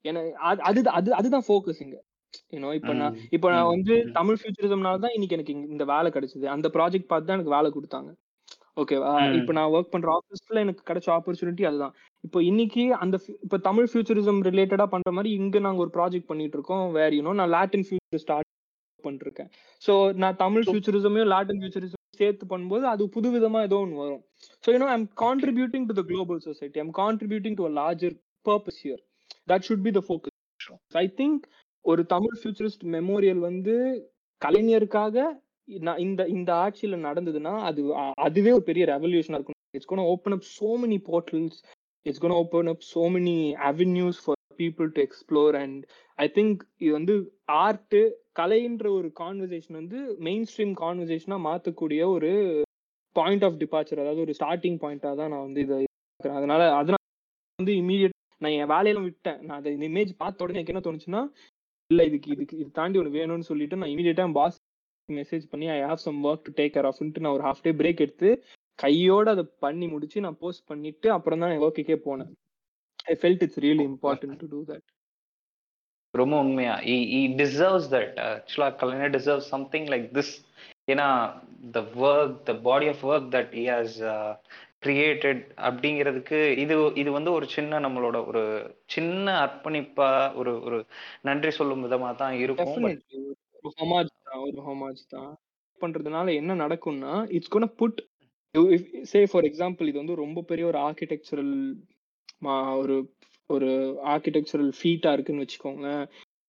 ஏன்னா 0.05 0.21
அது 0.49 0.61
அது 0.69 0.89
அது 0.91 1.09
அதுதான் 1.13 1.45
focus 1.47 1.81
இங்க. 1.85 1.97
You know 2.53 2.69
இப்போ 2.77 2.93
நான். 2.93 3.15
இப்போ 3.35 3.47
நான். 3.53 3.69
வந்து. 3.73 3.93
தமிழ் 4.17 4.39
ஃபியூச்சரிசம்னால 4.39 5.01
தான் 5.03 5.13
இன்னைக்கு 5.15 5.35
எனக்கு 5.37 5.53
இந்த 5.73 5.85
வேலை 5.91 6.09
கிடைச்சது 6.15 6.47
அந்த 6.55 6.67
ப்ராஜெக்ட் 6.75 7.11
பார்த்து 7.11 7.29
தான் 7.29 7.37
எனக்கு 7.37 7.55
வேலை 7.57 7.69
கொடுத்தாங்க 7.75 8.09
ஓகேவா. 8.81 9.11
இப்போ 9.37 9.51
நான் 9.57 9.71
ஒர்க் 9.75 9.93
பண்ற 9.93 10.09
ஆஃபீஸ்ல 10.15 10.61
எனக்கு 10.63 10.81
கிடைச்ச 10.89 11.07
ஆப்பர்ச்சுனிட்டி 11.13 11.63
அதுதான் 11.69 11.93
இப்போ 12.23 12.39
இன்னைக்கு 12.49 12.83
அந்த 13.03 13.15
இப்போ 13.45 13.57
தமிழ் 13.67 13.87
ஃபியூச்சரிசம் 13.91 14.41
ரிலேட்டடா 14.49 14.85
பண்ற 14.91 15.11
மாதிரி 15.17 15.29
இங்க 15.39 15.59
நாங்க 15.65 15.81
ஒரு 15.85 15.91
ப்ராஜெக்ட் 15.95 16.29
பண்ணிட்டு 16.31 16.57
இருக்கோம் 16.57 16.85
வேற 16.97 17.09
யூனோ 17.17 17.33
நான் 17.39 17.53
லாட்டின் 17.55 17.85
ஃபியூச்சர் 17.87 18.23
ஸ்டார்ட் 18.25 18.49
பண்ணிருக்கேன் 19.03 19.49
ஸோ 19.81 19.93
நான் 20.23 20.39
தமிழ் 20.43 20.67
ஃபியூச்சரிசமையும் 20.67 21.31
லாட்டின் 21.33 21.61
ஃபியூச்சரிசம் 21.61 21.95
சேர்த்து 22.19 22.45
பண்ணும்போது 22.51 22.85
அது 22.93 23.03
புது 23.15 23.31
விதமா 23.35 23.59
ஏதோ 23.67 23.79
ஒன்று 23.83 24.01
வரும் 24.03 24.21
so 24.63 24.73
you know 24.75 24.89
I'm 24.93 25.07
contributing 25.23 25.87
to 25.89 25.95
the 25.99 26.03
global 26.11 26.41
society 26.47 26.81
I'm 26.83 26.95
contributing 27.01 27.57
to 27.59 27.65
a 27.69 27.73
larger 27.81 28.15
purpose 28.45 28.79
here 28.83 29.01
that 29.51 29.65
should 29.69 29.85
be 29.87 29.93
the 29.97 30.03
focus 30.07 30.35
I 31.01 31.07
think 31.19 31.43
ஒரு 31.87 32.01
தமிழ் 32.13 32.37
ஃபியூச்சரிஸ்ட் 32.37 32.85
மெமோரியல் 32.95 33.41
வந்து 33.41 33.73
கலைஞருக்காக 34.41 35.17
நான் 35.85 36.01
இந்த 36.05 36.21
இந்த 36.29 36.49
ஆட்சியில 36.63 36.97
நடந்ததுன்னா 37.05 37.53
அது 37.69 37.81
அதுவே 38.25 38.51
ஒரு 38.51 38.65
பெரிய 38.69 38.83
ரெவல்யூஷனா 38.91 39.37
இருக்கும் 39.37 39.59
it's 39.73 39.89
gonna 39.91 40.07
open 40.07 40.35
up 40.37 40.47
so 40.51 40.69
many 40.83 40.97
portals 41.07 41.57
it's 42.05 42.21
gonna 42.23 42.35
open 42.37 42.69
up 42.73 42.85
so 42.91 43.03
many 43.15 43.37
avenues 43.69 44.19
for 44.23 44.39
people 44.59 44.89
to 44.95 45.01
explore 45.07 45.57
and 45.61 45.81
I 46.19 46.27
think 46.37 46.61
இது 46.79 46.91
வந்து 46.91 47.15
ஆர்ட்டு 47.63 48.01
கலைன்ற 48.39 48.87
ஒரு 48.97 49.09
கான்வர்சேஷன் 49.21 49.79
வந்து 49.81 49.99
மெயின் 50.27 50.45
ஸ்ட்ரீம் 50.49 50.75
கான்வர்சேஷனா 50.83 51.39
மாற்றக்கூடிய 51.47 52.01
ஒரு 52.15 52.31
பாயிண்ட் 53.15 53.45
ஆஃப் 53.45 53.59
டிபார்ச்சர் 53.61 54.01
அதாவது 54.03 54.23
ஒரு 54.25 54.35
ஸ்டார்டிங் 54.39 54.79
பாயிண்டா 54.83 55.11
தான் 55.21 55.31
நான் 55.33 55.45
வந்து 55.47 55.61
இதை 55.65 55.77
பார்க்கறேன். 55.79 56.37
அதனால 56.39 56.61
அதனால 56.79 57.01
வந்து 57.59 57.73
இமீடியட் 57.81 58.15
நான் 58.41 58.55
என் 58.55 58.71
வேலையெல்லாம் 58.73 59.07
விட்டேன் 59.07 59.39
நான் 59.45 59.59
அதை 59.59 59.71
இந்த 59.75 59.85
இமேஜ் 59.91 60.11
பார்த்த 60.19 60.45
உடனே 60.45 60.57
எனக்கு 60.57 60.73
என்ன 60.73 60.83
தோணுச்சுன்னா 60.87 61.21
இல்ல 61.91 62.03
இதுக்கு 62.03 62.29
இதுக்கு 62.35 62.55
இது 62.57 62.69
தாண்டி 62.77 62.99
ஒன்று 63.01 63.17
வேணும்னு 63.17 63.49
சொல்லிட்டு 63.49 63.79
நான் 63.79 63.91
இமீடியட்டா 63.93 64.25
பாஸ் 64.37 64.57
மெசேஜ் 65.09 65.45
பண்ணி 65.51 65.67
I 65.71 65.79
have 65.89 66.01
some 66.05 66.17
work 66.27 66.43
to 66.47 66.53
take 66.57 66.73
care 66.75 66.87
ஆஃப்ன்ட்டு 66.89 67.23
நான் 67.23 67.35
ஒரு 67.37 67.45
ஹாஃப் 67.47 67.63
டே 67.65 67.71
பிரேக் 67.81 68.03
எடுத்து 68.05 68.29
கையோட 68.79 69.27
அதை 69.35 69.45
பண்ணி 69.65 69.85
முடிச்சு 69.93 70.23
நான் 70.25 70.39
போஸ்ட் 70.41 70.67
பண்ணிட்டு 70.69 71.07
அப்புறம் 71.13 71.41
தான் 71.43 71.53
என் 71.53 71.63
ஒர்க்குக்கே 71.65 71.97
போனேன். 72.07 72.31
I 73.07 73.15
felt 73.21 73.43
it's 73.45 73.61
really 73.65 73.85
important 73.91 74.39
to 74.41 74.49
do 74.53 74.59
that 74.71 74.85
ரொம்ப 76.13 76.35
உண்மையா. 76.43 76.75
இ 77.15 77.21
டிசர்வ்ஸ் 77.41 77.89
தட் 77.95 78.13
ஆக்சுவலா 78.27 78.69
Kalaignar 78.81 79.15
deserve 79.17 79.43
something 79.53 79.87
like 79.93 80.07
this 80.17 80.33
ஏன்னா 80.91 81.07
the 81.75 81.79
work 82.03 82.37
the 82.49 82.53
body 82.67 82.87
of 82.93 83.03
work 83.11 83.29
that 83.35 83.53
he 83.61 83.65
has 83.71 83.97
created 84.83 85.43
அப்படிங்கிறதுக்கு 85.67 86.39
இது 86.63 86.73
இது 87.01 87.09
வந்து 87.11 87.31
ஒரு 87.31 87.45
சின்ன 87.55 87.79
நம்மளோட 87.79 88.17
ஒரு 88.27 88.43
சின்ன 88.87 89.25
அர்ப்பணிப்பா 89.45 90.09
ஒரு 90.39 90.53
ஒரு 90.67 90.77
நன்றி 91.23 91.51
சொல்லும் 91.51 91.83
விதமா 91.85 92.09
தான் 92.15 92.35
இருக்கும். 92.43 92.75
பட் 92.77 93.01
டெஃபினெட்லி 93.07 93.21
ஒரு 93.59 93.71
ஹோமாஜ் 93.79 94.11
தான் 94.27 94.43
ஒரு 94.47 94.59
ஹோமாஜ் 94.67 95.03
தான். 95.15 95.31
பண்றதுனால 95.79 96.27
என்ன 96.41 96.51
நடக்கும்னா 96.63 97.13
it's 97.37 97.53
gonna 97.55 97.69
put 97.81 97.99
say 99.11 99.19
for 99.31 99.47
example 99.49 99.89
இது 99.89 100.01
வந்து 100.01 100.21
ரொம்ப 100.21 100.39
பெரிய 100.51 100.65
ஒரு 100.71 100.79
ஆர்கிடெக்சரல் 100.85 101.53
ஒரு 102.81 102.95
ஒரு 103.49 103.69
ஆர்கிடெக்சரல் 104.13 104.71
ஃபீட்டா 104.77 105.11
இருக்குன்னு 105.15 105.43
வச்சுக்கோங்க. 105.43 105.87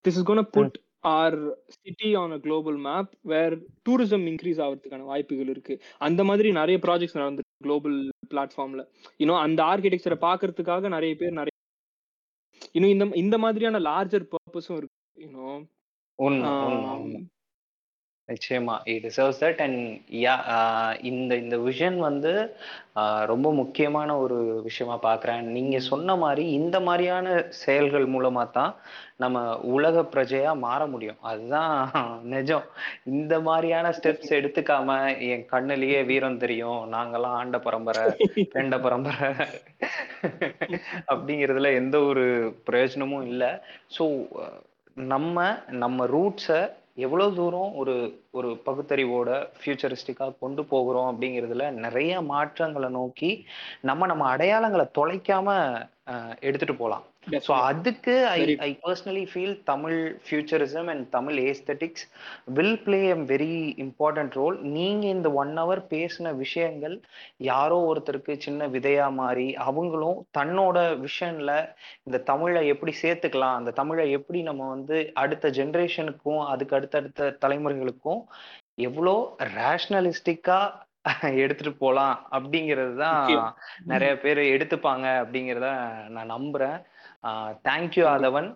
This 0.05 0.19
is 0.19 0.29
gonna 0.31 0.43
put 0.55 0.77
our 1.13 1.37
city 1.77 2.11
on 2.23 2.35
a 2.37 2.41
global 2.47 2.79
map 2.87 3.11
where 3.33 3.55
tourism 3.87 4.25
increase 4.31 4.63
ஆகிறதுக்கான 4.65 5.07
வாய்ப்புகள் 5.11 5.53
இருக்கு. 5.55 5.75
அந்த 6.01 6.23
மாதிரி 6.31 6.51
நிறைய 6.61 6.79
ப்ராஜெக்ட்ஸ் 6.87 7.21
நடந்து 7.21 7.45
குளோபல் 7.61 7.99
பிளாட்ஃபார்ம்ல 8.31 8.83
இன்னும் 9.17 9.37
அந்த 9.37 9.61
ஆர்கிடெக்சரை 9.63 10.19
பார்க்கறதுக்காக 10.27 10.89
நிறைய 10.89 11.15
பேர் 11.17 11.39
நிறைய 11.39 11.55
இன்னும் 12.73 12.93
இந்த 12.93 13.05
இந்த 13.17 13.39
மாதிரியான 13.39 13.79
லார்ஜர் 13.79 14.27
பர்பஸும் 14.33 14.77
இருக்கு. 14.77 14.97
இன்னும் 15.19 15.67
நிச்சயமா. 18.29 18.75
It 18.93 19.05
deserves 19.05 19.41
that 19.43 19.61
and 19.65 19.83
yeah 20.25 20.35
இந்த 21.11 21.33
இந்த 21.43 21.57
விஷன் 21.67 21.97
வந்து 22.07 22.33
uh, 23.01 23.21
ரொம்ப 23.31 23.49
முக்கியமான 23.61 24.11
ஒரு 24.25 24.39
விஷயமா 24.67 24.97
பார்க்குறேன். 25.07 25.43
நீங்க 25.57 25.77
சொன்ன 25.91 26.17
மாதிரி 26.23 26.45
இந்த 26.59 26.77
மாதிரியான 26.87 27.27
செயல்கள் 27.63 28.07
மூலமா 28.15 28.45
தான் 28.59 28.73
நம்ம 29.23 29.39
உலக 29.77 30.03
பிரஜையா 30.15 30.53
மாற 30.67 30.81
முடியும். 30.95 31.21
அதுதான் 31.31 31.73
நிஜம். 32.35 32.67
இந்த 33.15 33.35
மாதிரியான 33.49 33.93
ஸ்டெப்ஸ் 33.99 34.33
எடுத்துக்காம 34.39 34.99
என் 35.31 35.47
கண்ணுலயே 35.55 36.01
வீரம் 36.11 36.43
தெரியும். 36.45 36.81
நாங்கெல்லாம் 36.97 37.39
ஆண்ட 37.41 37.61
பரம்பரை 37.69 38.05
ரெண்ட 38.59 38.79
பரம்பரை 38.87 39.31
அப்படிங்கிறதுல 41.13 41.73
எந்த 41.83 41.99
ஒரு 42.11 42.27
பிரயோஜனமும் 42.71 43.29
இல்லை. 43.33 43.53
ஸோ 43.99 44.07
நம்ம 44.97 45.49
நம்ம 45.83 46.07
ரூட்ஸை 46.17 46.61
எவ்வளவு 46.99 47.35
தூரம் 47.35 47.75
ஒரு 47.75 47.95
ஒரு 48.35 48.49
பகுத்தறிவோட 48.67 49.29
ஃபியூச்சரிஸ்டிக்காக 49.61 50.39
கொண்டு 50.39 50.63
போகிறோம் 50.65 51.09
அப்படிங்கிறதுல 51.11 51.71
நிறைய 51.85 52.21
மாற்றங்களை 52.23 52.91
நோக்கி 52.91 53.31
நம்ம 53.81 54.07
நம்ம 54.07 54.27
அடையாளங்களை 54.37 54.87
தொலைக்காம 54.99 55.57
எடுத்துட்டு 56.41 56.75
போகலாம். 56.75 57.07
ஸோ 57.47 57.53
அதுக்கு 57.61 58.13
I 58.27 58.43
I 58.59 58.69
personally 58.85 59.25
feel 59.31 59.57
Tamil 59.65 59.97
futurism 60.25 60.89
and 60.89 61.05
Tamil 61.09 61.39
aesthetics 61.41 62.05
will 62.49 62.79
play 62.83 63.01
a 63.09 63.17
very 63.33 63.57
important 63.85 64.33
role 64.33 64.57
நீங்க 64.69 65.05
இந்த 65.07 65.31
ஒன் 65.33 65.53
ஹவர் 65.59 65.83
பேசின 65.91 66.33
விஷயங்கள் 66.37 66.95
யாரோ 67.49 67.79
ஒருத்தருக்கு 67.91 68.37
சின்ன 68.39 68.69
விதையா 68.69 69.09
மாறி 69.13 69.49
அவங்களும் 69.67 70.21
தன்னோட 70.39 70.79
விஷன்ல 71.05 71.51
இந்த 72.05 72.21
தமிழை 72.23 72.63
எப்படி 72.67 72.95
சேர்த்துக்கலாம் 73.03 73.59
அந்த 73.59 73.71
தமிழை 73.73 74.07
எப்படி 74.11 74.43
நம்ம 74.43 74.69
வந்து 74.69 74.99
அடுத்த 75.15 75.51
ஜென்ரேஷனுக்கும் 75.51 76.43
அதுக்கு 76.47 76.77
அடுத்தடுத்த 76.77 77.31
தலைமுறைகளுக்கும் 77.45 78.23
எவ்வளோ 78.75 79.37
ரேஷ்னலிஸ்டிக்கா 79.57 80.61
எடுத்துட்டு 81.37 81.79
போலாம் 81.79 82.29
அப்படிங்கிறது 82.33 82.97
தான். 82.97 83.57
நிறைய 83.85 84.19
பேர் 84.19 84.39
எடுத்துப்பாங்க 84.39 85.07
அப்படிங்கிறத 85.23 85.69
நான் 86.09 86.31
நம்புறேன். 86.31 86.79
தேங்க்யூ 87.69 88.07
ஆதவன். 88.15 88.49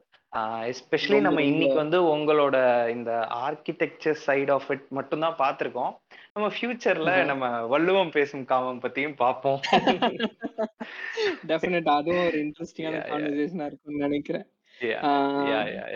எஸ்பெஷலி 0.72 1.20
நம்ம 1.20 1.42
இன்னைக்கு 1.42 1.76
வந்து 1.76 1.98
உங்களோட 2.16 2.56
இந்த 2.88 3.10
ஆர்கிடெக்சர் 3.34 4.16
சைடு 4.26 4.52
ஆஃப் 4.52 4.68
இட் 4.68 4.86
மட்டும் 4.88 5.20
தான் 5.20 5.40
பார்த்துருக்கோம். 5.42 5.92
நம்ம 6.32 6.48
ஃபியூச்சர்ல. 6.48 7.24
நம்ம 7.24 7.60
வள்ளுவம் 7.66 8.10
பேசும் 8.10 8.44
காமம் 8.44 8.80
பத்தியும் 8.80 9.16
பார்ப்போம். 9.16 9.60
டெஃபினட் 11.46 11.88
அதுவும் 11.88 12.26
ஒரு 12.26 12.38
இன்ட்ரெஸ்டிங்கான. 12.38 13.02
கான்வர்சேஷனா 13.12 13.66
இருக்கும்னு 13.66 14.06
நினைக்கிறேன். 14.06 14.46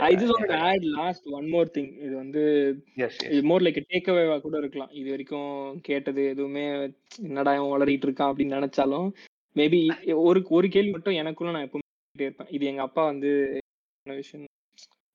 I 0.09 0.13
just 0.21 0.33
want 0.35 0.53
yeah. 0.53 0.65
Add 0.69 0.85
last 0.99 1.27
one 1.39 1.47
more 1.55 1.71
thing 1.77 1.91
இது 2.05 2.15
வந்து. 2.23 2.43
இது 3.33 3.41
மோர் 3.51 3.65
லைக் 3.67 3.81
டேக் 3.93 4.11
அவேவா 4.13 4.37
கூட 4.45 4.57
இருக்கலாம். 4.63 4.93
இது 5.01 5.09
வரைக்கும் 5.15 5.81
கேட்டது 5.89 6.25
எதுவுமே 6.33 6.65
என்னடா 7.29 7.55
இவன் 7.59 7.73
வளரிட்டு 7.75 8.09
இருக்கான் 8.09 8.31
அப்படின்னு 8.33 8.59
நினைச்சாலும் 8.59 9.09
மேபி 9.57 9.81
ஒரு 10.29 10.43
ஒரு 10.59 10.69
கேள்வி 10.77 10.93
மட்டும் 10.97 11.19
எனக்குள்ள 11.23 11.53
நான் 11.57 11.67
எப்பவுமே 11.69 12.25
இருப்பேன். 12.27 12.51
இது 12.57 12.67
எங்க 12.73 12.83
அப்பா 12.89 13.05
வந்து 13.13 13.33
விஷயம். 14.07 14.45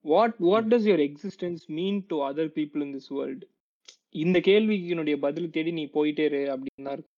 What 0.06 0.38
what 0.50 0.70
does 0.74 0.88
your 0.90 1.04
existence 1.10 1.64
mean 1.78 2.00
to 2.12 2.18
other 2.30 2.52
people 2.58 2.84
in 2.86 2.94
this 2.98 3.12
world 3.18 3.46
இந்த 4.24 4.38
கேள்விக்கு 4.48 4.88
என்னுடைய 4.94 5.18
பதில் 5.26 5.54
தேடி 5.56 5.72
நீ 5.80 5.84
போயிட்டே 5.94 6.26
இரு 6.30 6.42
அப்படின்னு 6.54 6.88
தான் 6.88 6.96
இருக்கும். 6.98 7.18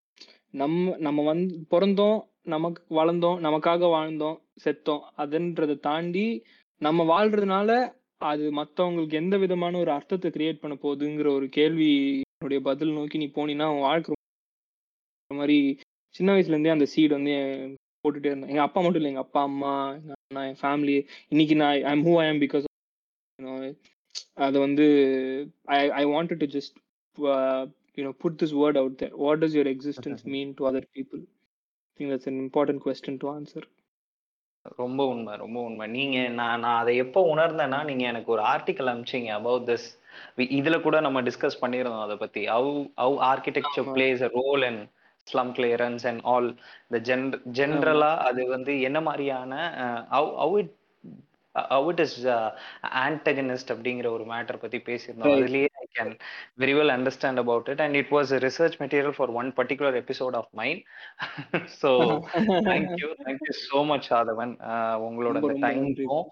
நம்ம 0.61 0.95
நம்ம 1.05 1.23
வந்து 1.31 1.55
பிறந்தோம் 1.73 2.19
நமக்கு 2.45 2.81
வளர்ந்தோம் 2.95 3.37
நமக்காக 3.45 3.89
வாழ்ந்தோம் 3.93 4.37
செத்தோம். 4.63 5.03
அதுன்றதை 5.17 5.75
தாண்டி 5.79 6.25
நம்ம 6.81 7.03
வாழ்றதுனால 7.11 7.69
அது 8.21 8.43
மத்தவங்களுக்கு 8.55 9.15
எந்த 9.21 9.35
விதமான 9.37 9.77
ஒரு 9.77 9.91
அர்த்தத்தை 9.91 10.29
கிரியேட் 10.31 10.61
பண்ண 10.61 10.75
போகுதுங்கிற 10.81 11.27
ஒரு 11.35 11.47
கேள்வி 11.49 11.89
என்னுடைய 12.35 12.59
பதில் 12.63 12.93
நோக்கி 12.93 13.17
நீ 13.17 13.27
போனீன்னா 13.35 13.65
உன் 13.73 13.85
வாழ்க்கை 13.87 14.15
மாதிரி 15.31 15.57
சின்ன 16.15 16.29
வயசுல 16.33 16.55
இருந்தே 16.55 16.69
அந்த 16.69 16.85
சீட் 16.85 17.17
வந்து 17.17 17.33
போட்டுட்டே 18.03 18.29
இருந்தேன். 18.31 18.49
எங்க 18.49 18.61
அப்பா 18.61 18.79
மட்டும் 18.81 19.01
இல்லை 19.01 19.11
எங்க 19.11 19.23
அப்பா 19.25 19.41
அம்மா 19.41 19.73
எங்க 19.97 20.13
அண்ணா 20.17 20.41
என் 20.49 20.59
ஃபேமிலி 20.61 20.95
இன்னைக்கு 21.27 21.55
நான் 21.55 21.73
I 21.83 21.91
am 21.95 22.05
who 22.05 22.13
I 22.15 22.25
am 22.27 22.41
because 22.41 22.65
அது 24.45 24.57
வந்து 24.59 24.85
I 25.75 25.77
I 25.99 26.03
wanted 26.05 26.41
to 26.43 26.49
just 26.57 26.75
you know 27.97 28.11
put 28.23 28.37
this 28.41 28.55
word 28.61 28.79
out 28.81 28.97
there 28.97 29.15
what 29.15 29.41
does 29.43 29.55
your 29.57 29.71
existence 29.73 30.25
mean 30.33 30.53
to 30.57 30.67
other 30.71 30.87
people 30.97 31.23
think 31.97 32.11
that's 32.13 32.29
an 32.31 32.37
important 32.45 32.83
question 32.85 33.21
to 33.23 33.27
answer 33.35 33.67
ரொம்ப 34.79 35.01
உண்மை 35.13 35.33
ரொம்ப 35.43 35.57
உண்மை. 35.67 35.85
நீங்க 35.97 36.17
நான் 36.39 36.61
நான் 36.65 36.79
அதை 36.81 36.93
எப்போ 37.03 37.21
உணர்ந்தேன்னா 37.33 37.79
நீங்க 37.89 38.03
எனக்கு 38.11 38.29
ஒரு 38.35 38.43
ஆர்டிக்கல் 38.53 38.89
அனுப்பிச்சீங்க 38.91 39.29
அபவுட் 39.39 39.65
திஸ் 39.69 39.87
இதுல 40.57 40.75
கூட 40.85 40.97
நம்ம 41.05 41.21
டிஸ்கஸ் 41.27 41.61
பண்ணியிருந்தோம் 41.63 42.05
அதை 42.05 42.15
பத்தி. 42.23 42.41
How 42.55 42.71
how 43.03 43.17
architecture. 43.31 43.87
Plays 43.95 44.21
a 44.27 44.31
role 44.39 44.63
and 44.69 44.83
slum 45.27 45.51
clearance 45.57 46.05
and 46.11 46.23
all 46.33 46.49
இந்த 46.87 46.99
ஜென் 47.09 47.27
ஜென்ரலா 47.59 48.11
அது 48.29 48.41
வந்து 48.55 48.73
என்ன 48.87 49.01
மாதிரியான 49.07 49.53
how 50.15 50.55
it 50.63 50.73
how 51.55 51.89
it 51.93 52.03
is 52.05 52.17
antagonist 53.05 53.73
அப்படிங்கிற 53.75 54.09
ஒரு 54.17 54.25
மேட்டர் 54.33 54.63
பத்தி 54.63 54.79
பேசியிருந்தோம். 54.89 55.35
I 55.93 55.99
can 55.99 56.13
very 56.59 56.73
well 56.73 56.93
understand 56.93 57.39
about 57.39 57.67
it 57.69 57.81
and 57.81 57.95
it 57.95 58.11
was 58.11 58.31
research 58.43 58.75
material 58.79 59.15
for 59.17 59.31
one 59.33 59.49
particular 59.57 59.97
episode 59.99 60.35
of 60.39 60.49
mind 60.51 60.81
so 61.77 61.89
thank you 62.67 63.09
thank you 63.21 63.53
so 63.63 63.79
much 63.85 64.09
Aadhavan 64.13 64.53
ah 64.69 64.97
உங்களோட 65.07 65.35
நன்றி. 65.39 65.59
டைமுக்கும் 65.65 66.25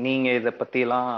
நீங்க 0.00 0.28
இத 0.32 0.50
பத்தி 0.54 0.80
எல்லாம் 0.80 1.10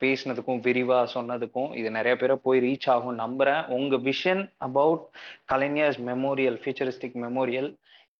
பேசினதுக்கும் 0.00 0.62
விரிவா 0.64 0.98
சொன்னதுக்கும் 1.14 1.70
இது 1.74 1.90
நிறைய 1.90 2.16
பேரை 2.16 2.36
போய் 2.42 2.60
ரீச் 2.60 2.90
ஆகும் 2.90 3.18
நம்புறேன். 3.18 3.62
உங்க 3.70 3.96
vision 4.04 4.42
about 4.68 5.04
Kalaignar's 5.52 6.00
memorial 6.10 6.60
futuristic 6.60 7.18
memorial 7.24 7.70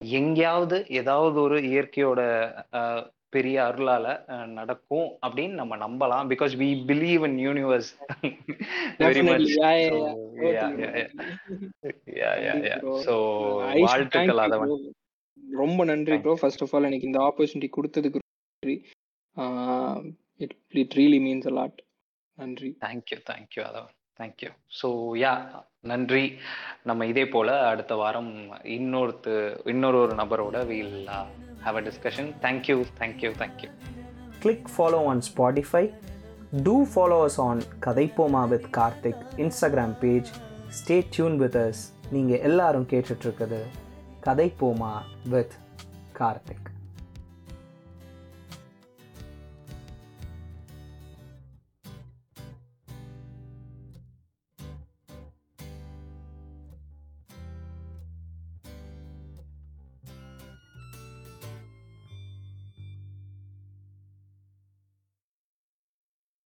எங்கேயாவது 0.01 0.77
ஏதாவது 0.95 1.41
ஒரு 1.41 1.57
இயற்கையோட 1.69 2.19
பெரிய 3.33 3.63
அருளால 3.63 4.25
நடக்கும் 4.55 5.19
அப்படின்னு 5.25 5.53
நம்ம 5.53 5.77
நம்பலாம். 5.77 6.31
Because 6.31 6.61
we 6.61 6.85
believe 6.89 7.27
in 7.27 7.47
universe 7.47 7.97
very 9.03 9.27
much 9.27 9.57
thank 9.57 9.93
வாழ்த்துக்கள் 13.85 14.55
bro. 14.55 14.79
ரொம்ப 15.59 15.83
நன்றி 15.83 16.17
ப்ரோ 16.23 16.37
ஃபர்ஸ்ட் 16.41 16.63
ஆஃப் 16.63 16.75
ஆல் 16.75 16.83
எனக்கு 16.83 17.05
இந்த 17.05 17.19
ஆப்பர்ச்சுனிட்டி 17.19 17.69
கொடுத்ததுக்கு 17.77 18.19
நன்றி. 18.19 18.85
It 20.39 20.55
it 20.81 20.99
really 20.99 21.19
means 21.27 21.47
a 21.47 21.49
lot 21.59 21.81
நன்றி. 22.37 22.77
தேங்க்யூ 22.85 23.17
தேங்க்யூ 23.29 23.63
அதான் 23.69 23.89
தேங்க்யூ 24.19 24.49
ஸோ 24.79 25.11
யா 25.23 25.61
நன்றி. 25.91 26.37
நம்ம 26.83 27.05
இதே 27.05 27.27
போல 27.27 27.67
அடுத்த 27.67 27.95
வாரம் 27.95 28.51
இன்னொருத்து 28.77 29.61
இன்னொரு 29.65 29.97
ஒரு 29.97 30.15
நபரோட 30.15 30.65
we'll 30.65 31.05
have 31.61 31.77
a 31.77 31.83
discussion. 31.83 32.25
Thank 32.41 32.67
you, 32.69 32.85
thank 32.97 33.17
you, 33.23 33.31
thank 33.33 33.57
you. 33.63 33.69
click 34.41 34.67
follow 34.67 35.01
on 35.05 35.21
Spotify. 35.29 35.85
Do 36.63 36.85
follow 36.85 37.25
us 37.25 37.37
on 37.37 37.57
Kathaippoma 37.85 38.43
with 38.49 38.65
Karthik 38.77 39.19
Instagram 39.37 39.91
page. 39.99 40.29
Stay 40.69 41.01
tuned 41.17 41.39
with 41.39 41.55
us. 41.67 41.77
நீங்கள் 42.11 42.39
எல்லாரும் 42.39 42.87
கேட்டுட்ருக்குது 42.87 43.61
கதைப்போமா 44.25 44.93
வித் 45.29 45.53
கார்த்திக் 46.19 46.67